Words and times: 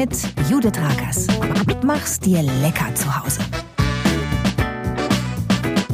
mit 0.00 0.16
Judith 0.48 0.80
Rakers. 0.80 1.26
Mach's 1.82 2.18
dir 2.18 2.42
lecker 2.42 2.94
zu 2.94 3.22
Hause. 3.22 3.40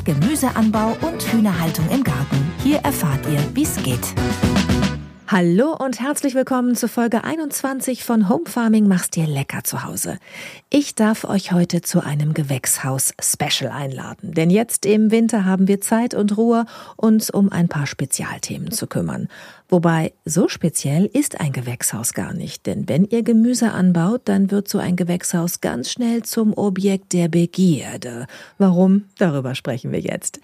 Gemüseanbau 0.04 0.96
und 1.00 1.21
Hühnerhaltung 1.32 1.88
im 1.90 2.04
Garten. 2.04 2.53
Hier 2.62 2.79
erfahrt 2.79 3.27
ihr, 3.27 3.40
wie's 3.54 3.82
geht. 3.82 4.14
Hallo 5.29 5.74
und 5.77 5.98
herzlich 5.98 6.37
willkommen 6.37 6.77
zu 6.77 6.87
Folge 6.87 7.24
21 7.24 8.05
von 8.05 8.29
Home 8.29 8.45
Farming 8.46 8.87
Mach's 8.87 9.11
dir 9.11 9.27
lecker 9.27 9.64
zu 9.64 9.82
Hause. 9.82 10.20
Ich 10.70 10.95
darf 10.95 11.25
euch 11.25 11.50
heute 11.50 11.82
zu 11.82 12.00
einem 12.00 12.32
Gewächshaus-Special 12.32 13.73
einladen, 13.73 14.34
denn 14.34 14.50
jetzt 14.50 14.86
im 14.86 15.11
Winter 15.11 15.45
haben 15.45 15.66
wir 15.66 15.80
Zeit 15.80 16.14
und 16.14 16.36
Ruhe, 16.36 16.64
uns 16.95 17.29
um 17.29 17.50
ein 17.50 17.66
paar 17.66 17.88
Spezialthemen 17.88 18.70
zu 18.70 18.86
kümmern. 18.86 19.27
Wobei, 19.69 20.12
so 20.25 20.48
speziell 20.48 21.06
ist 21.06 21.41
ein 21.41 21.52
Gewächshaus 21.52 22.12
gar 22.12 22.33
nicht, 22.33 22.66
denn 22.66 22.88
wenn 22.88 23.05
ihr 23.05 23.24
Gemüse 23.24 23.73
anbaut, 23.73 24.23
dann 24.27 24.52
wird 24.52 24.69
so 24.69 24.79
ein 24.79 24.95
Gewächshaus 24.95 25.61
ganz 25.61 25.91
schnell 25.91 26.23
zum 26.23 26.57
Objekt 26.57 27.12
der 27.12 27.27
Begierde. 27.29 28.29
Warum? 28.59 29.07
Darüber 29.19 29.57
sprechen 29.57 29.91
wir 29.91 30.01
jetzt. 30.01 30.41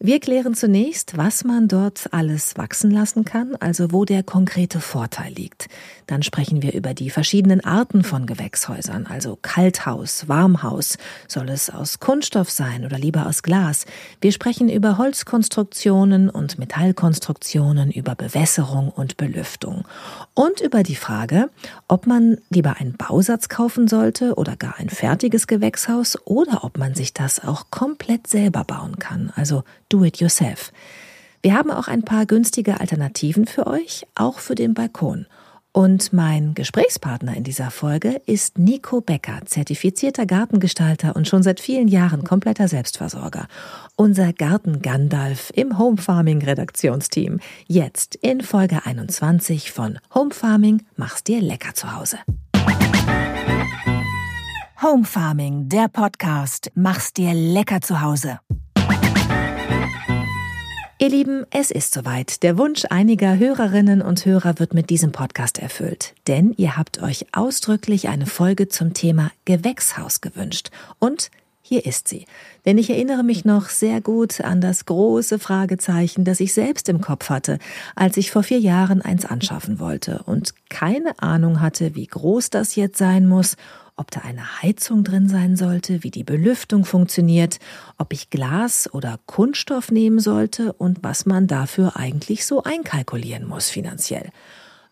Wir 0.00 0.20
klären 0.20 0.54
zunächst, 0.54 1.16
was 1.16 1.44
man 1.44 1.66
dort 1.66 2.12
alles 2.12 2.58
wachsen 2.58 2.90
lassen 2.90 3.24
kann, 3.24 3.56
also 3.56 3.90
wo 3.90 4.04
der 4.04 4.22
konkrete 4.22 4.80
Vorteil 4.80 5.32
liegt. 5.32 5.68
Dann 6.08 6.22
sprechen 6.22 6.62
wir 6.62 6.72
über 6.72 6.94
die 6.94 7.10
verschiedenen 7.10 7.62
Arten 7.62 8.02
von 8.02 8.24
Gewächshäusern, 8.24 9.06
also 9.06 9.38
Kalthaus, 9.40 10.26
Warmhaus. 10.26 10.96
Soll 11.28 11.50
es 11.50 11.68
aus 11.68 12.00
Kunststoff 12.00 12.50
sein 12.50 12.86
oder 12.86 12.98
lieber 12.98 13.26
aus 13.26 13.42
Glas? 13.42 13.84
Wir 14.22 14.32
sprechen 14.32 14.70
über 14.70 14.96
Holzkonstruktionen 14.96 16.30
und 16.30 16.58
Metallkonstruktionen, 16.58 17.90
über 17.90 18.14
Bewässerung 18.14 18.88
und 18.88 19.18
Belüftung. 19.18 19.84
Und 20.32 20.62
über 20.62 20.82
die 20.82 20.96
Frage, 20.96 21.50
ob 21.88 22.06
man 22.06 22.38
lieber 22.48 22.76
einen 22.78 22.96
Bausatz 22.96 23.50
kaufen 23.50 23.86
sollte 23.86 24.34
oder 24.36 24.56
gar 24.56 24.78
ein 24.78 24.88
fertiges 24.88 25.46
Gewächshaus 25.46 26.16
oder 26.24 26.64
ob 26.64 26.78
man 26.78 26.94
sich 26.94 27.12
das 27.12 27.44
auch 27.44 27.66
komplett 27.70 28.26
selber 28.28 28.64
bauen 28.64 28.98
kann, 28.98 29.30
also 29.36 29.62
do 29.90 30.04
it 30.04 30.16
yourself. 30.16 30.72
Wir 31.42 31.54
haben 31.54 31.70
auch 31.70 31.86
ein 31.86 32.02
paar 32.02 32.24
günstige 32.24 32.80
Alternativen 32.80 33.46
für 33.46 33.66
euch, 33.66 34.06
auch 34.14 34.38
für 34.38 34.54
den 34.54 34.72
Balkon. 34.72 35.26
Und 35.78 36.12
mein 36.12 36.54
Gesprächspartner 36.54 37.36
in 37.36 37.44
dieser 37.44 37.70
Folge 37.70 38.20
ist 38.26 38.58
Nico 38.58 39.00
Becker, 39.00 39.42
zertifizierter 39.44 40.26
Gartengestalter 40.26 41.14
und 41.14 41.28
schon 41.28 41.44
seit 41.44 41.60
vielen 41.60 41.86
Jahren 41.86 42.24
kompletter 42.24 42.66
Selbstversorger. 42.66 43.46
Unser 43.94 44.32
Garten 44.32 44.82
Gandalf 44.82 45.52
im 45.54 45.78
Home 45.78 45.96
Farming 45.96 46.42
Redaktionsteam. 46.42 47.38
Jetzt 47.68 48.16
in 48.16 48.40
Folge 48.40 48.86
21 48.86 49.70
von 49.70 50.00
Home 50.12 50.32
Farming 50.32 50.82
mach's 50.96 51.22
dir 51.22 51.40
lecker 51.40 51.74
zu 51.74 51.94
Hause. 51.94 52.18
Home 54.82 55.04
Farming, 55.04 55.68
der 55.68 55.86
Podcast, 55.86 56.72
mach's 56.74 57.12
dir 57.12 57.34
lecker 57.34 57.82
zu 57.82 58.00
Hause. 58.00 58.40
Ihr 61.00 61.10
Lieben, 61.10 61.46
es 61.50 61.70
ist 61.70 61.94
soweit. 61.94 62.42
Der 62.42 62.58
Wunsch 62.58 62.84
einiger 62.90 63.38
Hörerinnen 63.38 64.02
und 64.02 64.26
Hörer 64.26 64.58
wird 64.58 64.74
mit 64.74 64.90
diesem 64.90 65.12
Podcast 65.12 65.60
erfüllt. 65.60 66.12
Denn 66.26 66.52
ihr 66.56 66.76
habt 66.76 67.00
euch 67.00 67.26
ausdrücklich 67.30 68.08
eine 68.08 68.26
Folge 68.26 68.68
zum 68.68 68.94
Thema 68.94 69.30
Gewächshaus 69.44 70.20
gewünscht. 70.20 70.70
Und 70.98 71.30
hier 71.62 71.86
ist 71.86 72.08
sie. 72.08 72.26
Denn 72.66 72.78
ich 72.78 72.90
erinnere 72.90 73.22
mich 73.22 73.44
noch 73.44 73.68
sehr 73.68 74.00
gut 74.00 74.40
an 74.40 74.60
das 74.60 74.86
große 74.86 75.38
Fragezeichen, 75.38 76.24
das 76.24 76.40
ich 76.40 76.52
selbst 76.52 76.88
im 76.88 77.00
Kopf 77.00 77.30
hatte, 77.30 77.60
als 77.94 78.16
ich 78.16 78.32
vor 78.32 78.42
vier 78.42 78.58
Jahren 78.58 79.00
eins 79.00 79.24
anschaffen 79.24 79.78
wollte 79.78 80.24
und 80.26 80.52
keine 80.68 81.22
Ahnung 81.22 81.60
hatte, 81.60 81.94
wie 81.94 82.08
groß 82.08 82.50
das 82.50 82.74
jetzt 82.74 82.98
sein 82.98 83.28
muss 83.28 83.54
ob 83.98 84.10
da 84.10 84.20
eine 84.20 84.62
Heizung 84.62 85.04
drin 85.04 85.28
sein 85.28 85.56
sollte, 85.56 86.02
wie 86.02 86.10
die 86.10 86.24
Belüftung 86.24 86.84
funktioniert, 86.84 87.58
ob 87.98 88.12
ich 88.12 88.30
Glas 88.30 88.88
oder 88.92 89.18
Kunststoff 89.26 89.90
nehmen 89.90 90.20
sollte 90.20 90.72
und 90.72 91.02
was 91.02 91.26
man 91.26 91.46
dafür 91.46 91.96
eigentlich 91.96 92.46
so 92.46 92.62
einkalkulieren 92.62 93.46
muss 93.46 93.68
finanziell. 93.68 94.30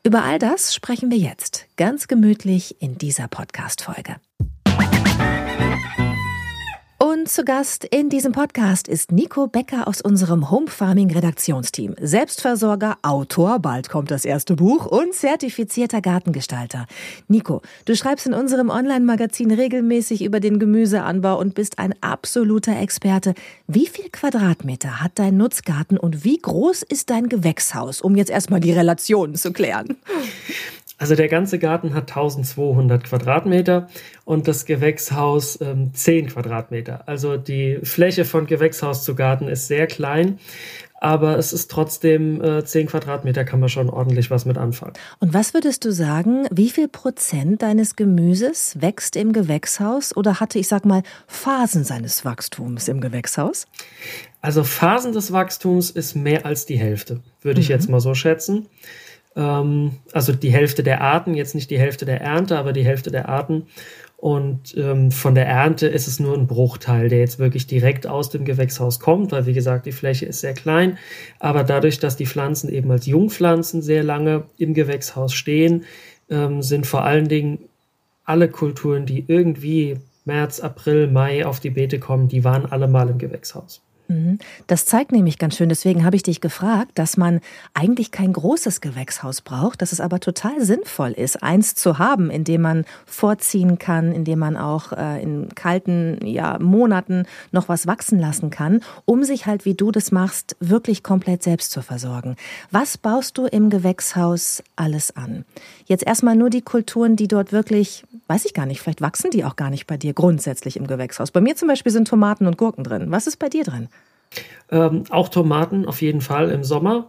Über 0.02 0.22
all 0.22 0.38
das 0.38 0.74
sprechen 0.74 1.10
wir 1.10 1.18
jetzt 1.18 1.66
ganz 1.76 2.06
gemütlich 2.06 2.80
in 2.80 2.98
dieser 2.98 3.26
Podcast-Folge. 3.28 4.16
Zu 7.26 7.44
Gast 7.44 7.84
in 7.84 8.08
diesem 8.08 8.30
Podcast 8.30 8.86
ist 8.86 9.10
Nico 9.10 9.48
Becker 9.48 9.88
aus 9.88 10.00
unserem 10.00 10.48
Home 10.48 10.68
Farming 10.68 11.10
Redaktionsteam. 11.10 11.96
Selbstversorger, 12.00 12.98
Autor, 13.02 13.58
bald 13.58 13.88
kommt 13.88 14.12
das 14.12 14.24
erste 14.24 14.54
Buch 14.54 14.86
und 14.86 15.12
zertifizierter 15.12 16.00
Gartengestalter. 16.00 16.86
Nico, 17.26 17.62
du 17.84 17.96
schreibst 17.96 18.28
in 18.28 18.32
unserem 18.32 18.70
Online-Magazin 18.70 19.50
regelmäßig 19.50 20.22
über 20.22 20.38
den 20.38 20.60
Gemüseanbau 20.60 21.36
und 21.40 21.54
bist 21.56 21.80
ein 21.80 21.94
absoluter 22.00 22.78
Experte. 22.80 23.34
Wie 23.66 23.88
viel 23.88 24.08
Quadratmeter 24.08 25.00
hat 25.00 25.12
dein 25.16 25.36
Nutzgarten 25.36 25.98
und 25.98 26.24
wie 26.24 26.38
groß 26.38 26.84
ist 26.84 27.10
dein 27.10 27.28
Gewächshaus, 27.28 28.00
um 28.00 28.14
jetzt 28.14 28.30
erstmal 28.30 28.60
die 28.60 28.72
Relationen 28.72 29.34
zu 29.34 29.52
klären? 29.52 29.96
Also 30.98 31.14
der 31.14 31.28
ganze 31.28 31.58
Garten 31.58 31.92
hat 31.92 32.08
1200 32.08 33.04
Quadratmeter 33.04 33.88
und 34.24 34.48
das 34.48 34.64
Gewächshaus 34.64 35.60
ähm, 35.60 35.92
10 35.92 36.28
Quadratmeter. 36.28 37.06
Also 37.06 37.36
die 37.36 37.80
Fläche 37.82 38.24
von 38.24 38.46
Gewächshaus 38.46 39.04
zu 39.04 39.14
Garten 39.14 39.46
ist 39.48 39.68
sehr 39.68 39.86
klein, 39.86 40.38
aber 40.98 41.36
es 41.36 41.52
ist 41.52 41.70
trotzdem 41.70 42.42
äh, 42.42 42.64
10 42.64 42.86
Quadratmeter, 42.86 43.44
kann 43.44 43.60
man 43.60 43.68
schon 43.68 43.90
ordentlich 43.90 44.30
was 44.30 44.46
mit 44.46 44.56
anfangen. 44.56 44.94
Und 45.18 45.34
was 45.34 45.52
würdest 45.52 45.84
du 45.84 45.92
sagen, 45.92 46.46
wie 46.50 46.70
viel 46.70 46.88
Prozent 46.88 47.60
deines 47.60 47.96
Gemüses 47.96 48.80
wächst 48.80 49.16
im 49.16 49.34
Gewächshaus 49.34 50.16
oder 50.16 50.40
hatte, 50.40 50.58
ich 50.58 50.68
sag 50.68 50.86
mal, 50.86 51.02
Phasen 51.26 51.84
seines 51.84 52.24
Wachstums 52.24 52.88
im 52.88 53.02
Gewächshaus? 53.02 53.66
Also 54.40 54.64
Phasen 54.64 55.12
des 55.12 55.30
Wachstums 55.32 55.90
ist 55.90 56.16
mehr 56.16 56.46
als 56.46 56.64
die 56.64 56.78
Hälfte, 56.78 57.20
würde 57.42 57.60
ich 57.60 57.68
mhm. 57.68 57.74
jetzt 57.74 57.90
mal 57.90 58.00
so 58.00 58.14
schätzen. 58.14 58.66
Ähm, 59.36 59.92
also 60.12 60.32
die 60.32 60.50
Hälfte 60.50 60.82
der 60.82 61.02
Arten, 61.02 61.34
jetzt 61.34 61.54
nicht 61.54 61.70
die 61.70 61.78
Hälfte 61.78 62.04
der 62.04 62.20
Ernte, 62.20 62.58
aber 62.58 62.72
die 62.72 62.84
Hälfte 62.84 63.10
der 63.10 63.28
Arten. 63.28 63.66
Und 64.16 64.74
ähm, 64.78 65.10
von 65.10 65.34
der 65.34 65.46
Ernte 65.46 65.86
ist 65.86 66.08
es 66.08 66.18
nur 66.18 66.34
ein 66.34 66.46
Bruchteil, 66.46 67.10
der 67.10 67.18
jetzt 67.18 67.38
wirklich 67.38 67.66
direkt 67.66 68.06
aus 68.06 68.30
dem 68.30 68.46
Gewächshaus 68.46 68.98
kommt, 68.98 69.30
weil 69.30 69.44
wie 69.44 69.52
gesagt, 69.52 69.84
die 69.84 69.92
Fläche 69.92 70.24
ist 70.24 70.40
sehr 70.40 70.54
klein. 70.54 70.96
Aber 71.38 71.64
dadurch, 71.64 71.98
dass 71.98 72.16
die 72.16 72.26
Pflanzen 72.26 72.72
eben 72.72 72.90
als 72.90 73.06
Jungpflanzen 73.06 73.82
sehr 73.82 74.02
lange 74.02 74.44
im 74.56 74.72
Gewächshaus 74.72 75.34
stehen, 75.34 75.84
ähm, 76.30 76.62
sind 76.62 76.86
vor 76.86 77.04
allen 77.04 77.28
Dingen 77.28 77.58
alle 78.24 78.48
Kulturen, 78.48 79.04
die 79.04 79.24
irgendwie 79.28 79.98
März, 80.24 80.60
April, 80.60 81.08
Mai 81.08 81.46
auf 81.46 81.60
die 81.60 81.70
Beete 81.70 81.98
kommen, 81.98 82.28
die 82.28 82.42
waren 82.42 82.66
alle 82.66 82.88
mal 82.88 83.08
im 83.08 83.18
Gewächshaus. 83.18 83.82
Mhm. 84.08 84.38
Das 84.66 84.86
zeigt 84.86 85.12
nämlich 85.12 85.38
ganz 85.38 85.56
schön, 85.56 85.68
deswegen 85.68 86.04
habe 86.04 86.16
ich 86.16 86.22
dich 86.22 86.40
gefragt, 86.40 86.92
dass 86.94 87.16
man 87.16 87.40
eigentlich 87.74 88.10
kein 88.10 88.32
großes 88.32 88.80
Gewächshaus 88.80 89.40
braucht, 89.40 89.82
dass 89.82 89.92
es 89.92 90.00
aber 90.00 90.20
total 90.20 90.62
sinnvoll 90.62 91.12
ist, 91.12 91.42
eins 91.42 91.74
zu 91.74 91.98
haben, 91.98 92.30
in 92.30 92.44
dem 92.44 92.62
man 92.62 92.84
vorziehen 93.04 93.78
kann, 93.78 94.12
in 94.12 94.24
dem 94.24 94.38
man 94.38 94.56
auch 94.56 94.92
äh, 94.92 95.22
in 95.22 95.54
kalten 95.54 96.18
ja, 96.24 96.58
Monaten 96.58 97.24
noch 97.50 97.68
was 97.68 97.86
wachsen 97.86 98.18
lassen 98.18 98.50
kann, 98.50 98.80
um 99.04 99.24
sich 99.24 99.46
halt, 99.46 99.64
wie 99.64 99.74
du 99.74 99.90
das 99.90 100.12
machst, 100.12 100.56
wirklich 100.60 101.02
komplett 101.02 101.42
selbst 101.42 101.72
zu 101.72 101.82
versorgen. 101.82 102.36
Was 102.70 102.98
baust 102.98 103.38
du 103.38 103.46
im 103.46 103.70
Gewächshaus 103.70 104.62
alles 104.76 105.16
an? 105.16 105.44
Jetzt 105.86 106.04
erstmal 106.04 106.36
nur 106.36 106.50
die 106.50 106.62
Kulturen, 106.62 107.14
die 107.14 107.28
dort 107.28 107.52
wirklich, 107.52 108.04
weiß 108.26 108.44
ich 108.44 108.54
gar 108.54 108.66
nicht, 108.66 108.80
vielleicht 108.80 109.00
wachsen 109.00 109.30
die 109.30 109.44
auch 109.44 109.56
gar 109.56 109.70
nicht 109.70 109.86
bei 109.86 109.96
dir 109.96 110.12
grundsätzlich 110.14 110.76
im 110.76 110.86
Gewächshaus. 110.86 111.30
Bei 111.30 111.40
mir 111.40 111.54
zum 111.54 111.68
Beispiel 111.68 111.92
sind 111.92 112.08
Tomaten 112.08 112.46
und 112.46 112.58
Gurken 112.58 112.82
drin. 112.82 113.06
Was 113.10 113.26
ist 113.26 113.38
bei 113.38 113.48
dir 113.48 113.62
drin? 113.64 113.88
Ähm, 114.70 115.04
auch 115.10 115.28
Tomaten 115.28 115.86
auf 115.86 116.02
jeden 116.02 116.20
Fall 116.20 116.50
im 116.50 116.64
Sommer. 116.64 117.08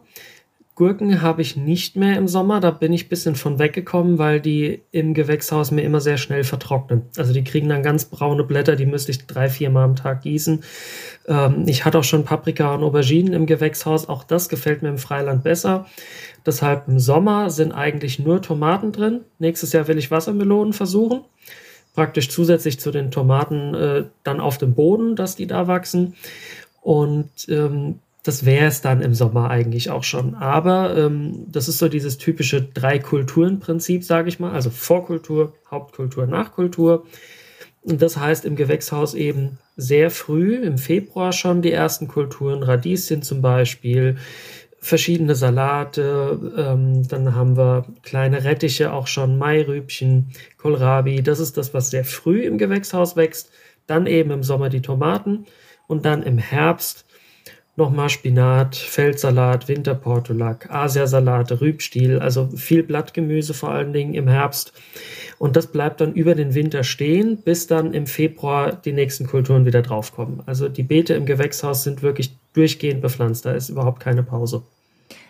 Gurken 0.78 1.24
habe 1.24 1.42
ich 1.42 1.58
nicht 1.58 1.96
mehr 1.96 2.18
im 2.18 2.28
Sommer. 2.28 2.60
Da 2.60 2.70
bin 2.70 2.94
ich 2.94 3.08
ein 3.08 3.10
bisschen 3.10 3.34
von 3.34 3.58
weggekommen, 3.58 4.20
weil 4.20 4.40
die 4.40 4.84
im 4.92 5.16
Gewächshaus 5.16 5.72
mir 5.72 5.82
immer 5.82 6.02
sehr 6.02 6.18
schnell 6.18 6.44
vertrocknen. 6.44 7.02
Also 7.18 7.34
die 7.34 7.44
kriegen 7.44 7.68
dann 7.68 7.82
ganz 7.82 8.06
braune 8.06 8.44
Blätter, 8.44 8.76
die 8.76 8.86
müsste 8.86 9.10
ich 9.10 9.26
drei, 9.26 9.50
vier 9.50 9.72
Mal 9.72 9.86
am 9.86 9.96
Tag 9.96 10.22
gießen. 10.22 10.64
Ähm, 11.28 11.64
ich 11.66 11.84
hatte 11.84 11.98
auch 11.98 12.04
schon 12.04 12.26
Paprika 12.26 12.76
und 12.76 12.84
Auberginen 12.84 13.34
im 13.34 13.48
Gewächshaus. 13.48 14.08
Auch 14.08 14.24
das 14.24 14.50
gefällt 14.50 14.84
mir 14.84 14.90
im 14.90 15.00
Freiland 15.00 15.44
besser. 15.44 15.88
Deshalb 16.46 16.88
im 16.88 17.00
Sommer 17.00 17.50
sind 17.50 17.72
eigentlich 17.72 18.20
nur 18.20 18.44
Tomaten 18.44 18.92
drin. 18.92 19.22
Nächstes 19.40 19.74
Jahr 19.74 19.88
will 19.88 19.98
ich 19.98 20.12
Wassermelonen 20.12 20.74
versuchen. 20.74 21.22
Praktisch 21.96 22.30
zusätzlich 22.30 22.80
zu 22.80 22.92
den 22.92 23.10
Tomaten 23.10 23.74
äh, 23.74 24.04
dann 24.24 24.40
auf 24.40 24.60
dem 24.60 24.76
Boden, 24.76 25.16
dass 25.16 25.36
die 25.36 25.48
da 25.48 25.68
wachsen. 25.68 26.14
Und 26.84 27.32
ähm, 27.50 27.98
das 28.28 28.46
wäre 28.46 28.66
es 28.66 28.82
dann 28.82 29.02
im 29.02 29.14
Sommer 29.14 29.50
eigentlich 29.50 29.90
auch 29.90 30.04
schon. 30.04 30.36
Aber 30.36 30.98
ähm, 30.98 31.46
das 31.48 31.70
ist 31.70 31.78
so 31.78 31.88
dieses 31.88 32.18
typische 32.18 32.62
Drei-Kulturen-Prinzip, 32.62 34.04
sage 34.04 34.28
ich 34.28 34.40
mal. 34.40 34.52
Also 34.52 34.70
Vorkultur, 34.70 35.54
Hauptkultur, 35.72 36.28
Nachkultur. 36.28 37.06
Und 37.84 38.02
das 38.02 38.18
heißt 38.18 38.44
im 38.44 38.58
Gewächshaus 38.58 39.14
eben 39.14 39.60
sehr 39.78 40.12
früh, 40.12 40.56
im 40.58 40.78
Februar 40.78 41.32
schon 41.32 41.62
die 41.62 41.72
ersten 41.72 42.10
Kulturen, 42.10 42.64
Radieschen 42.64 43.22
zum 43.22 43.42
Beispiel, 43.42 44.18
verschiedene 44.80 45.36
Salate, 45.36 46.54
ähm, 46.58 47.08
dann 47.08 47.34
haben 47.34 47.56
wir 47.56 47.86
kleine 48.04 48.44
Rettiche, 48.44 48.92
auch 48.92 49.08
schon 49.08 49.38
Mairübchen, 49.38 50.34
Kohlrabi. 50.58 51.24
Das 51.24 51.40
ist 51.40 51.56
das, 51.56 51.74
was 51.74 51.92
sehr 51.92 52.04
früh 52.04 52.42
im 52.42 52.58
Gewächshaus 52.58 53.16
wächst. 53.16 53.52
Dann 53.86 54.06
eben 54.06 54.32
im 54.32 54.44
Sommer 54.44 54.68
die 54.68 54.82
Tomaten 54.82 55.46
und 55.88 56.06
dann 56.06 56.24
im 56.24 56.38
Herbst 56.38 57.07
nochmal 57.78 58.10
Spinat, 58.10 58.76
Feldsalat, 58.76 59.68
Winterportulak, 59.68 60.70
Asiasalate, 60.70 61.62
Rübstiel, 61.62 62.20
also 62.20 62.50
viel 62.50 62.84
Blattgemüse 62.84 63.54
vor 63.54 63.70
allen 63.70 63.94
Dingen 63.94 64.16
im 64.16 64.28
Herbst. 64.28 64.74
Und 65.38 65.56
das 65.56 65.68
bleibt 65.68 66.02
dann 66.02 66.14
über 66.14 66.34
den 66.34 66.56
Winter 66.56 66.84
stehen, 66.84 67.38
bis 67.38 67.68
dann 67.68 67.94
im 67.94 68.08
Februar 68.08 68.74
die 68.74 68.94
nächsten 68.94 69.28
Kulturen 69.28 69.66
wieder 69.66 69.84
draufkommen. 69.84 70.42
Also 70.48 70.68
die 70.68 70.84
Beete 70.84 71.14
im 71.14 71.28
Gewächshaus 71.28 71.84
sind 71.84 72.02
wirklich 72.02 72.36
durchgehend 72.54 73.02
bepflanzt, 73.02 73.46
da 73.46 73.52
ist 73.52 73.70
überhaupt 73.70 74.00
keine 74.00 74.24
Pause. 74.24 74.64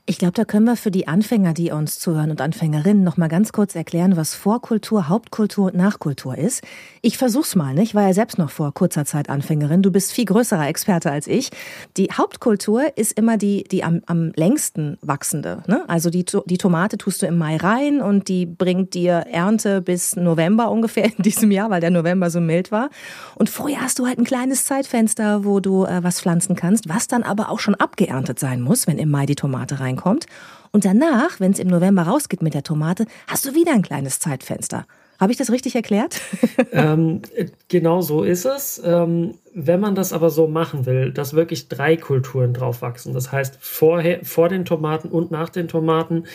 Ich 0.09 0.19
glaube, 0.19 0.31
da 0.31 0.45
können 0.45 0.63
wir 0.63 0.77
für 0.77 0.89
die 0.89 1.09
Anfänger, 1.09 1.53
die 1.53 1.69
uns 1.71 1.99
zuhören 1.99 2.31
und 2.31 2.39
Anfängerinnen 2.39 3.03
noch 3.03 3.17
mal 3.17 3.27
ganz 3.27 3.51
kurz 3.51 3.75
erklären, 3.75 4.15
was 4.15 4.35
Vorkultur, 4.35 5.09
Hauptkultur 5.09 5.65
und 5.65 5.75
Nachkultur 5.75 6.37
ist. 6.37 6.63
Ich 7.01 7.17
versuch's 7.17 7.57
mal, 7.57 7.73
ne? 7.73 7.83
Ich 7.83 7.93
war 7.93 8.03
ja 8.03 8.13
selbst 8.13 8.37
noch 8.37 8.49
vor 8.49 8.73
kurzer 8.73 9.03
Zeit 9.03 9.29
Anfängerin. 9.29 9.81
Du 9.81 9.91
bist 9.91 10.13
viel 10.13 10.23
größerer 10.23 10.65
Experte 10.65 11.11
als 11.11 11.27
ich. 11.27 11.49
Die 11.97 12.07
Hauptkultur 12.13 12.83
ist 12.95 13.19
immer 13.19 13.35
die, 13.35 13.65
die 13.65 13.83
am, 13.83 14.01
am 14.05 14.31
längsten 14.33 14.97
wachsende. 15.01 15.63
Ne? 15.67 15.83
Also 15.89 16.09
die, 16.09 16.23
die 16.23 16.57
Tomate 16.57 16.97
tust 16.97 17.21
du 17.21 17.25
im 17.25 17.37
Mai 17.37 17.57
rein 17.57 17.99
und 17.99 18.29
die 18.29 18.45
bringt 18.45 18.93
dir 18.93 19.25
Ernte 19.29 19.81
bis 19.81 20.15
November 20.15 20.71
ungefähr 20.71 21.03
in 21.17 21.21
diesem 21.21 21.51
Jahr, 21.51 21.69
weil 21.69 21.81
der 21.81 21.91
November 21.91 22.29
so 22.29 22.39
mild 22.39 22.71
war. 22.71 22.91
Und 23.35 23.49
vorher 23.49 23.81
hast 23.81 23.99
du 23.99 24.07
halt 24.07 24.19
ein 24.19 24.23
kleines 24.23 24.63
Zeitfenster, 24.63 25.43
wo 25.43 25.59
du 25.59 25.83
äh, 25.83 26.01
was 26.01 26.21
pflanzen 26.21 26.55
kannst, 26.55 26.87
was 26.87 27.09
dann 27.09 27.23
aber 27.23 27.49
auch 27.49 27.59
schon 27.59 27.75
abgeerntet 27.75 28.39
sein 28.39 28.61
muss, 28.61 28.87
wenn 28.87 28.99
im 28.99 29.11
Mai 29.11 29.25
die 29.25 29.35
Tomate 29.35 29.81
rein 29.81 29.96
reinkommt. 29.97 30.25
Und 30.71 30.85
danach, 30.85 31.39
wenn 31.39 31.51
es 31.51 31.59
im 31.59 31.67
November 31.67 32.03
rausgeht 32.03 32.41
mit 32.41 32.53
der 32.53 32.63
Tomate, 32.63 33.05
hast 33.27 33.45
du 33.45 33.55
wieder 33.55 33.73
ein 33.73 33.81
kleines 33.81 34.19
Zeitfenster. 34.19 34.85
Habe 35.19 35.31
ich 35.31 35.37
das 35.39 35.51
richtig 35.51 35.75
erklärt? 35.75 36.21
ähm, 36.71 37.23
genau 37.69 38.01
so 38.01 38.21
ist 38.21 38.45
es. 38.45 38.79
Ähm, 38.85 39.33
wenn 39.55 39.79
man 39.79 39.95
das 39.95 40.13
aber 40.13 40.29
so 40.29 40.47
machen 40.47 40.85
will, 40.85 41.11
dass 41.11 41.33
wirklich 41.33 41.69
drei 41.69 41.97
Kulturen 41.97 42.53
drauf 42.53 42.83
wachsen, 42.83 43.15
das 43.15 43.31
heißt 43.31 43.57
vorher, 43.59 44.23
vor 44.23 44.47
den 44.49 44.63
Tomaten 44.63 45.07
und 45.07 45.31
nach 45.31 45.49
den 45.49 45.67
Tomaten, 45.67 46.25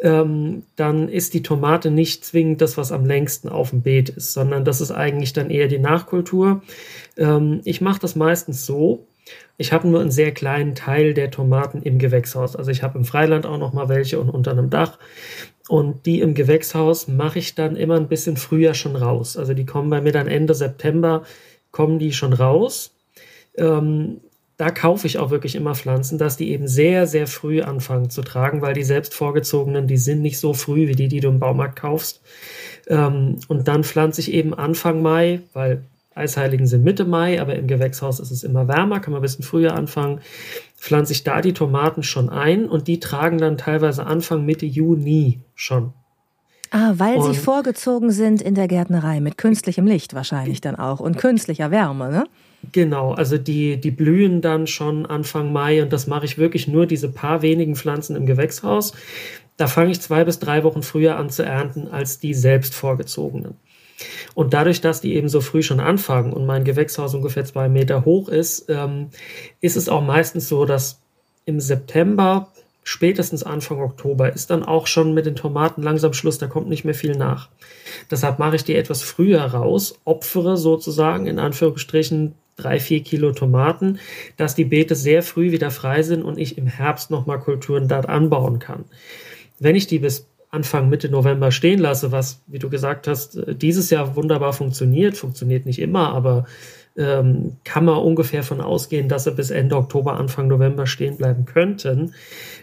ähm, 0.00 0.64
dann 0.76 1.08
ist 1.08 1.32
die 1.32 1.42
Tomate 1.42 1.90
nicht 1.90 2.26
zwingend 2.26 2.60
das, 2.60 2.76
was 2.76 2.92
am 2.92 3.06
längsten 3.06 3.48
auf 3.48 3.70
dem 3.70 3.80
Beet 3.80 4.10
ist, 4.10 4.34
sondern 4.34 4.66
das 4.66 4.82
ist 4.82 4.90
eigentlich 4.90 5.32
dann 5.32 5.48
eher 5.48 5.68
die 5.68 5.78
Nachkultur. 5.78 6.60
Ähm, 7.16 7.62
ich 7.64 7.80
mache 7.80 8.00
das 8.00 8.16
meistens 8.16 8.66
so, 8.66 9.06
ich 9.58 9.72
habe 9.72 9.88
nur 9.88 10.00
einen 10.00 10.10
sehr 10.10 10.32
kleinen 10.32 10.74
Teil 10.74 11.14
der 11.14 11.30
Tomaten 11.30 11.82
im 11.82 11.98
Gewächshaus. 11.98 12.56
Also 12.56 12.70
ich 12.70 12.82
habe 12.82 12.98
im 12.98 13.04
Freiland 13.04 13.46
auch 13.46 13.58
noch 13.58 13.72
mal 13.72 13.88
welche 13.88 14.20
und 14.20 14.28
unter 14.28 14.50
einem 14.50 14.70
Dach. 14.70 14.98
Und 15.68 16.06
die 16.06 16.20
im 16.20 16.34
Gewächshaus 16.34 17.08
mache 17.08 17.38
ich 17.38 17.54
dann 17.54 17.76
immer 17.76 17.96
ein 17.96 18.08
bisschen 18.08 18.36
früher 18.36 18.74
schon 18.74 18.96
raus. 18.96 19.36
Also 19.36 19.54
die 19.54 19.66
kommen 19.66 19.90
bei 19.90 20.00
mir 20.00 20.12
dann 20.12 20.28
Ende 20.28 20.54
September, 20.54 21.24
kommen 21.70 21.98
die 21.98 22.12
schon 22.12 22.32
raus. 22.32 22.92
Ähm, 23.56 24.20
da 24.58 24.70
kaufe 24.70 25.06
ich 25.06 25.18
auch 25.18 25.30
wirklich 25.30 25.54
immer 25.54 25.74
Pflanzen, 25.74 26.18
dass 26.18 26.36
die 26.36 26.50
eben 26.50 26.66
sehr, 26.66 27.06
sehr 27.06 27.26
früh 27.26 27.60
anfangen 27.60 28.08
zu 28.08 28.22
tragen, 28.22 28.62
weil 28.62 28.72
die 28.72 28.84
selbst 28.84 29.12
vorgezogenen, 29.12 29.86
die 29.86 29.98
sind 29.98 30.22
nicht 30.22 30.38
so 30.38 30.54
früh 30.54 30.88
wie 30.88 30.94
die, 30.94 31.08
die 31.08 31.20
du 31.20 31.28
im 31.28 31.40
Baumarkt 31.40 31.78
kaufst. 31.78 32.22
Ähm, 32.86 33.36
und 33.48 33.68
dann 33.68 33.84
pflanze 33.84 34.20
ich 34.20 34.32
eben 34.32 34.54
Anfang 34.54 35.02
Mai, 35.02 35.40
weil 35.52 35.82
Eisheiligen 36.16 36.66
sind 36.66 36.82
Mitte 36.82 37.04
Mai, 37.04 37.40
aber 37.40 37.56
im 37.56 37.66
Gewächshaus 37.66 38.20
ist 38.20 38.30
es 38.30 38.42
immer 38.42 38.68
wärmer, 38.68 39.00
kann 39.00 39.12
man 39.12 39.20
ein 39.20 39.22
bisschen 39.22 39.44
früher 39.44 39.74
anfangen. 39.74 40.20
Pflanze 40.76 41.12
ich 41.12 41.24
da 41.24 41.40
die 41.40 41.52
Tomaten 41.52 42.02
schon 42.02 42.30
ein 42.30 42.66
und 42.68 42.88
die 42.88 43.00
tragen 43.00 43.38
dann 43.38 43.58
teilweise 43.58 44.06
Anfang 44.06 44.44
Mitte 44.44 44.66
Juni 44.66 45.40
schon. 45.54 45.92
Ah, 46.70 46.94
weil 46.96 47.16
und 47.16 47.32
sie 47.32 47.38
vorgezogen 47.38 48.10
sind 48.10 48.42
in 48.42 48.54
der 48.54 48.66
Gärtnerei 48.66 49.20
mit 49.20 49.38
künstlichem 49.38 49.86
Licht 49.86 50.14
wahrscheinlich 50.14 50.60
dann 50.60 50.76
auch 50.76 51.00
und 51.00 51.16
künstlicher 51.16 51.70
Wärme, 51.70 52.10
ne? 52.10 52.24
Genau, 52.72 53.12
also 53.12 53.38
die, 53.38 53.80
die 53.80 53.90
blühen 53.90 54.40
dann 54.40 54.66
schon 54.66 55.06
Anfang 55.06 55.52
Mai 55.52 55.82
und 55.82 55.92
das 55.92 56.06
mache 56.06 56.24
ich 56.24 56.38
wirklich 56.38 56.66
nur 56.66 56.86
diese 56.86 57.10
paar 57.10 57.42
wenigen 57.42 57.76
Pflanzen 57.76 58.16
im 58.16 58.26
Gewächshaus. 58.26 58.94
Da 59.56 59.68
fange 59.68 59.92
ich 59.92 60.00
zwei 60.00 60.24
bis 60.24 60.38
drei 60.38 60.64
Wochen 60.64 60.82
früher 60.82 61.16
an 61.16 61.30
zu 61.30 61.44
ernten 61.44 61.88
als 61.88 62.18
die 62.18 62.34
selbst 62.34 62.74
vorgezogenen. 62.74 63.54
Und 64.34 64.52
dadurch, 64.52 64.80
dass 64.80 65.00
die 65.00 65.14
eben 65.14 65.28
so 65.28 65.40
früh 65.40 65.62
schon 65.62 65.80
anfangen 65.80 66.32
und 66.32 66.46
mein 66.46 66.64
Gewächshaus 66.64 67.14
ungefähr 67.14 67.44
zwei 67.44 67.68
Meter 67.68 68.04
hoch 68.04 68.28
ist, 68.28 68.66
ähm, 68.68 69.08
ist 69.60 69.76
es 69.76 69.88
auch 69.88 70.02
meistens 70.02 70.48
so, 70.48 70.64
dass 70.64 71.00
im 71.44 71.60
September, 71.60 72.48
spätestens 72.82 73.42
Anfang 73.42 73.80
Oktober, 73.80 74.32
ist 74.32 74.50
dann 74.50 74.64
auch 74.64 74.86
schon 74.86 75.14
mit 75.14 75.26
den 75.26 75.36
Tomaten 75.36 75.82
langsam 75.82 76.12
Schluss, 76.12 76.38
da 76.38 76.46
kommt 76.46 76.68
nicht 76.68 76.84
mehr 76.84 76.94
viel 76.94 77.16
nach. 77.16 77.48
Deshalb 78.10 78.38
mache 78.38 78.56
ich 78.56 78.64
die 78.64 78.74
etwas 78.74 79.02
früher 79.02 79.42
raus, 79.42 79.98
opfere 80.04 80.56
sozusagen 80.56 81.26
in 81.26 81.38
Anführungsstrichen 81.38 82.34
drei, 82.56 82.80
vier 82.80 83.02
Kilo 83.02 83.32
Tomaten, 83.32 83.98
dass 84.36 84.54
die 84.54 84.64
Beete 84.64 84.94
sehr 84.94 85.22
früh 85.22 85.52
wieder 85.52 85.70
frei 85.70 86.02
sind 86.02 86.22
und 86.22 86.38
ich 86.38 86.58
im 86.58 86.66
Herbst 86.66 87.10
nochmal 87.10 87.38
Kulturen 87.38 87.86
dort 87.86 88.08
anbauen 88.08 88.58
kann. 88.58 88.84
Wenn 89.58 89.76
ich 89.76 89.86
die 89.86 89.98
bis 89.98 90.26
Anfang, 90.56 90.88
Mitte 90.88 91.08
November 91.08 91.52
stehen 91.52 91.78
lasse, 91.78 92.10
was, 92.10 92.42
wie 92.46 92.58
du 92.58 92.68
gesagt 92.68 93.06
hast, 93.06 93.36
äh, 93.36 93.54
dieses 93.54 93.90
Jahr 93.90 94.16
wunderbar 94.16 94.52
funktioniert, 94.52 95.16
funktioniert 95.16 95.66
nicht 95.66 95.78
immer, 95.78 96.12
aber 96.12 96.46
ähm, 96.96 97.56
kann 97.64 97.84
man 97.84 97.98
ungefähr 97.98 98.42
von 98.42 98.60
ausgehen, 98.60 99.08
dass 99.08 99.24
sie 99.24 99.32
bis 99.32 99.50
Ende 99.50 99.76
Oktober, 99.76 100.18
Anfang 100.18 100.48
November 100.48 100.86
stehen 100.86 101.16
bleiben 101.16 101.44
könnten, 101.44 102.14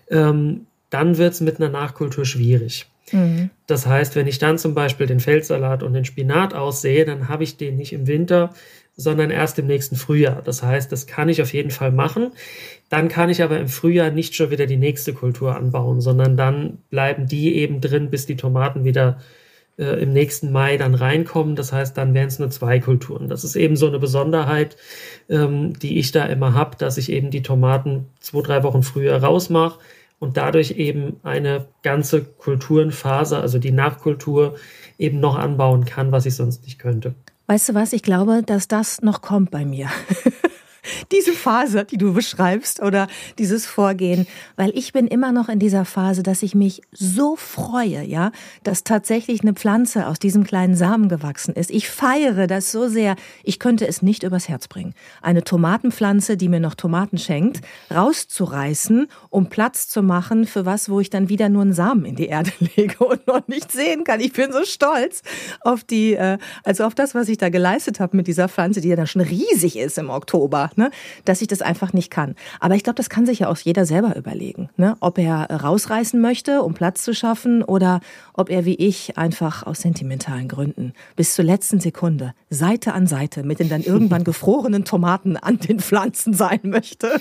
ähm, 0.09 0.65
dann 0.89 1.17
wird 1.17 1.33
es 1.33 1.41
mit 1.41 1.59
einer 1.59 1.69
Nachkultur 1.69 2.25
schwierig. 2.25 2.87
Mhm. 3.11 3.49
Das 3.67 3.85
heißt, 3.85 4.15
wenn 4.15 4.27
ich 4.27 4.39
dann 4.39 4.57
zum 4.57 4.73
Beispiel 4.73 5.07
den 5.07 5.19
Feldsalat 5.19 5.83
und 5.83 5.93
den 5.93 6.05
Spinat 6.05 6.53
aussehe, 6.53 7.05
dann 7.05 7.29
habe 7.29 7.43
ich 7.43 7.57
den 7.57 7.77
nicht 7.77 7.93
im 7.93 8.07
Winter, 8.07 8.53
sondern 8.95 9.31
erst 9.31 9.57
im 9.59 9.67
nächsten 9.67 9.95
Frühjahr. 9.95 10.41
Das 10.43 10.61
heißt, 10.61 10.91
das 10.91 11.07
kann 11.07 11.29
ich 11.29 11.41
auf 11.41 11.53
jeden 11.53 11.71
Fall 11.71 11.91
machen. 11.91 12.31
Dann 12.89 13.07
kann 13.07 13.29
ich 13.29 13.41
aber 13.41 13.59
im 13.59 13.67
Frühjahr 13.67 14.11
nicht 14.11 14.35
schon 14.35 14.51
wieder 14.51 14.65
die 14.65 14.77
nächste 14.77 15.13
Kultur 15.13 15.55
anbauen, 15.55 16.01
sondern 16.01 16.37
dann 16.37 16.79
bleiben 16.89 17.27
die 17.27 17.55
eben 17.55 17.81
drin, 17.81 18.09
bis 18.09 18.25
die 18.25 18.37
Tomaten 18.37 18.83
wieder 18.83 19.17
äh, 19.77 20.01
im 20.01 20.13
nächsten 20.13 20.51
Mai 20.51 20.77
dann 20.77 20.93
reinkommen. 20.93 21.55
Das 21.55 21.73
heißt, 21.73 21.97
dann 21.97 22.13
wären 22.13 22.27
es 22.27 22.39
nur 22.39 22.49
zwei 22.51 22.79
Kulturen. 22.79 23.29
Das 23.29 23.43
ist 23.43 23.55
eben 23.55 23.75
so 23.75 23.87
eine 23.87 23.99
Besonderheit, 23.99 24.77
ähm, 25.29 25.73
die 25.79 25.97
ich 25.97 26.11
da 26.11 26.25
immer 26.25 26.53
habe, 26.53 26.77
dass 26.77 26.97
ich 26.97 27.11
eben 27.11 27.31
die 27.31 27.41
Tomaten 27.41 28.07
zwei, 28.19 28.41
drei 28.41 28.63
Wochen 28.63 28.83
früher 28.83 29.17
rausmache 29.17 29.79
und 30.19 30.37
dadurch 30.37 30.71
eben 30.71 31.17
eine 31.23 31.65
ganze 31.81 32.23
Kulturenphase, 32.23 33.39
also 33.39 33.59
die 33.59 33.71
Nachkultur, 33.71 34.55
eben 34.97 35.19
noch 35.19 35.35
anbauen 35.35 35.85
kann, 35.85 36.11
was 36.11 36.25
ich 36.25 36.35
sonst 36.35 36.63
nicht 36.63 36.79
könnte. 36.79 37.15
Weißt 37.47 37.69
du 37.69 37.73
was, 37.73 37.91
ich 37.91 38.03
glaube, 38.03 38.41
dass 38.45 38.67
das 38.67 39.01
noch 39.01 39.21
kommt 39.21 39.51
bei 39.51 39.65
mir. 39.65 39.89
diese 41.11 41.33
Phase, 41.33 41.85
die 41.85 41.97
du 41.97 42.13
beschreibst 42.13 42.81
oder 42.81 43.07
dieses 43.37 43.65
Vorgehen, 43.65 44.27
weil 44.55 44.71
ich 44.75 44.93
bin 44.93 45.07
immer 45.07 45.31
noch 45.31 45.49
in 45.49 45.59
dieser 45.59 45.85
Phase, 45.85 46.23
dass 46.23 46.43
ich 46.43 46.55
mich 46.55 46.81
so 46.91 47.35
freue, 47.35 48.03
ja, 48.03 48.31
dass 48.63 48.83
tatsächlich 48.83 49.41
eine 49.41 49.53
Pflanze 49.53 50.07
aus 50.07 50.19
diesem 50.19 50.43
kleinen 50.43 50.75
Samen 50.75 51.09
gewachsen 51.09 51.53
ist. 51.53 51.71
Ich 51.71 51.89
feiere 51.89 52.47
das 52.47 52.71
so 52.71 52.87
sehr, 52.87 53.15
ich 53.43 53.59
könnte 53.59 53.87
es 53.87 54.01
nicht 54.01 54.23
übers 54.23 54.49
Herz 54.49 54.67
bringen. 54.67 54.93
Eine 55.21 55.43
Tomatenpflanze, 55.43 56.37
die 56.37 56.49
mir 56.49 56.59
noch 56.59 56.75
Tomaten 56.75 57.17
schenkt, 57.17 57.61
rauszureißen, 57.93 59.07
um 59.29 59.49
Platz 59.49 59.87
zu 59.87 60.03
machen 60.03 60.45
für 60.45 60.65
was, 60.65 60.89
wo 60.89 60.99
ich 60.99 61.09
dann 61.09 61.29
wieder 61.29 61.49
nur 61.49 61.61
einen 61.61 61.73
Samen 61.73 62.05
in 62.05 62.15
die 62.15 62.27
Erde 62.27 62.51
lege 62.75 63.03
und 63.03 63.27
noch 63.27 63.47
nicht 63.47 63.71
sehen 63.71 64.03
kann. 64.03 64.19
Ich 64.19 64.33
bin 64.33 64.51
so 64.51 64.65
stolz 64.65 65.21
auf 65.61 65.83
die, 65.83 66.13
äh, 66.13 66.37
also 66.63 66.83
auf 66.85 66.95
das, 66.95 67.15
was 67.15 67.29
ich 67.29 67.37
da 67.37 67.49
geleistet 67.49 67.99
habe 67.99 68.17
mit 68.17 68.27
dieser 68.27 68.49
Pflanze, 68.49 68.81
die 68.81 68.89
ja 68.89 68.95
dann 68.95 69.07
schon 69.07 69.21
riesig 69.21 69.77
ist 69.77 69.97
im 69.97 70.09
Oktober 70.09 70.72
ne? 70.77 70.91
dass 71.25 71.41
ich 71.41 71.47
das 71.47 71.61
einfach 71.61 71.93
nicht 71.93 72.11
kann. 72.11 72.35
Aber 72.59 72.75
ich 72.75 72.83
glaube, 72.83 72.97
das 72.97 73.09
kann 73.09 73.25
sich 73.25 73.39
ja 73.39 73.49
auch 73.49 73.57
jeder 73.57 73.85
selber 73.85 74.15
überlegen, 74.15 74.69
ne? 74.77 74.95
ob 74.99 75.17
er 75.17 75.49
rausreißen 75.49 76.19
möchte, 76.19 76.61
um 76.61 76.73
Platz 76.73 77.03
zu 77.03 77.13
schaffen, 77.13 77.63
oder 77.63 78.01
ob 78.33 78.49
er 78.49 78.65
wie 78.65 78.75
ich 78.75 79.17
einfach 79.17 79.65
aus 79.65 79.81
sentimentalen 79.81 80.47
Gründen 80.47 80.93
bis 81.15 81.35
zur 81.35 81.45
letzten 81.45 81.79
Sekunde 81.79 82.33
Seite 82.49 82.93
an 82.93 83.07
Seite 83.07 83.43
mit 83.43 83.59
den 83.59 83.69
dann 83.69 83.81
irgendwann 83.81 84.23
gefrorenen 84.33 84.85
Tomaten 84.85 85.37
an 85.37 85.57
den 85.57 85.79
Pflanzen 85.79 86.33
sein 86.33 86.59
möchte. 86.63 87.19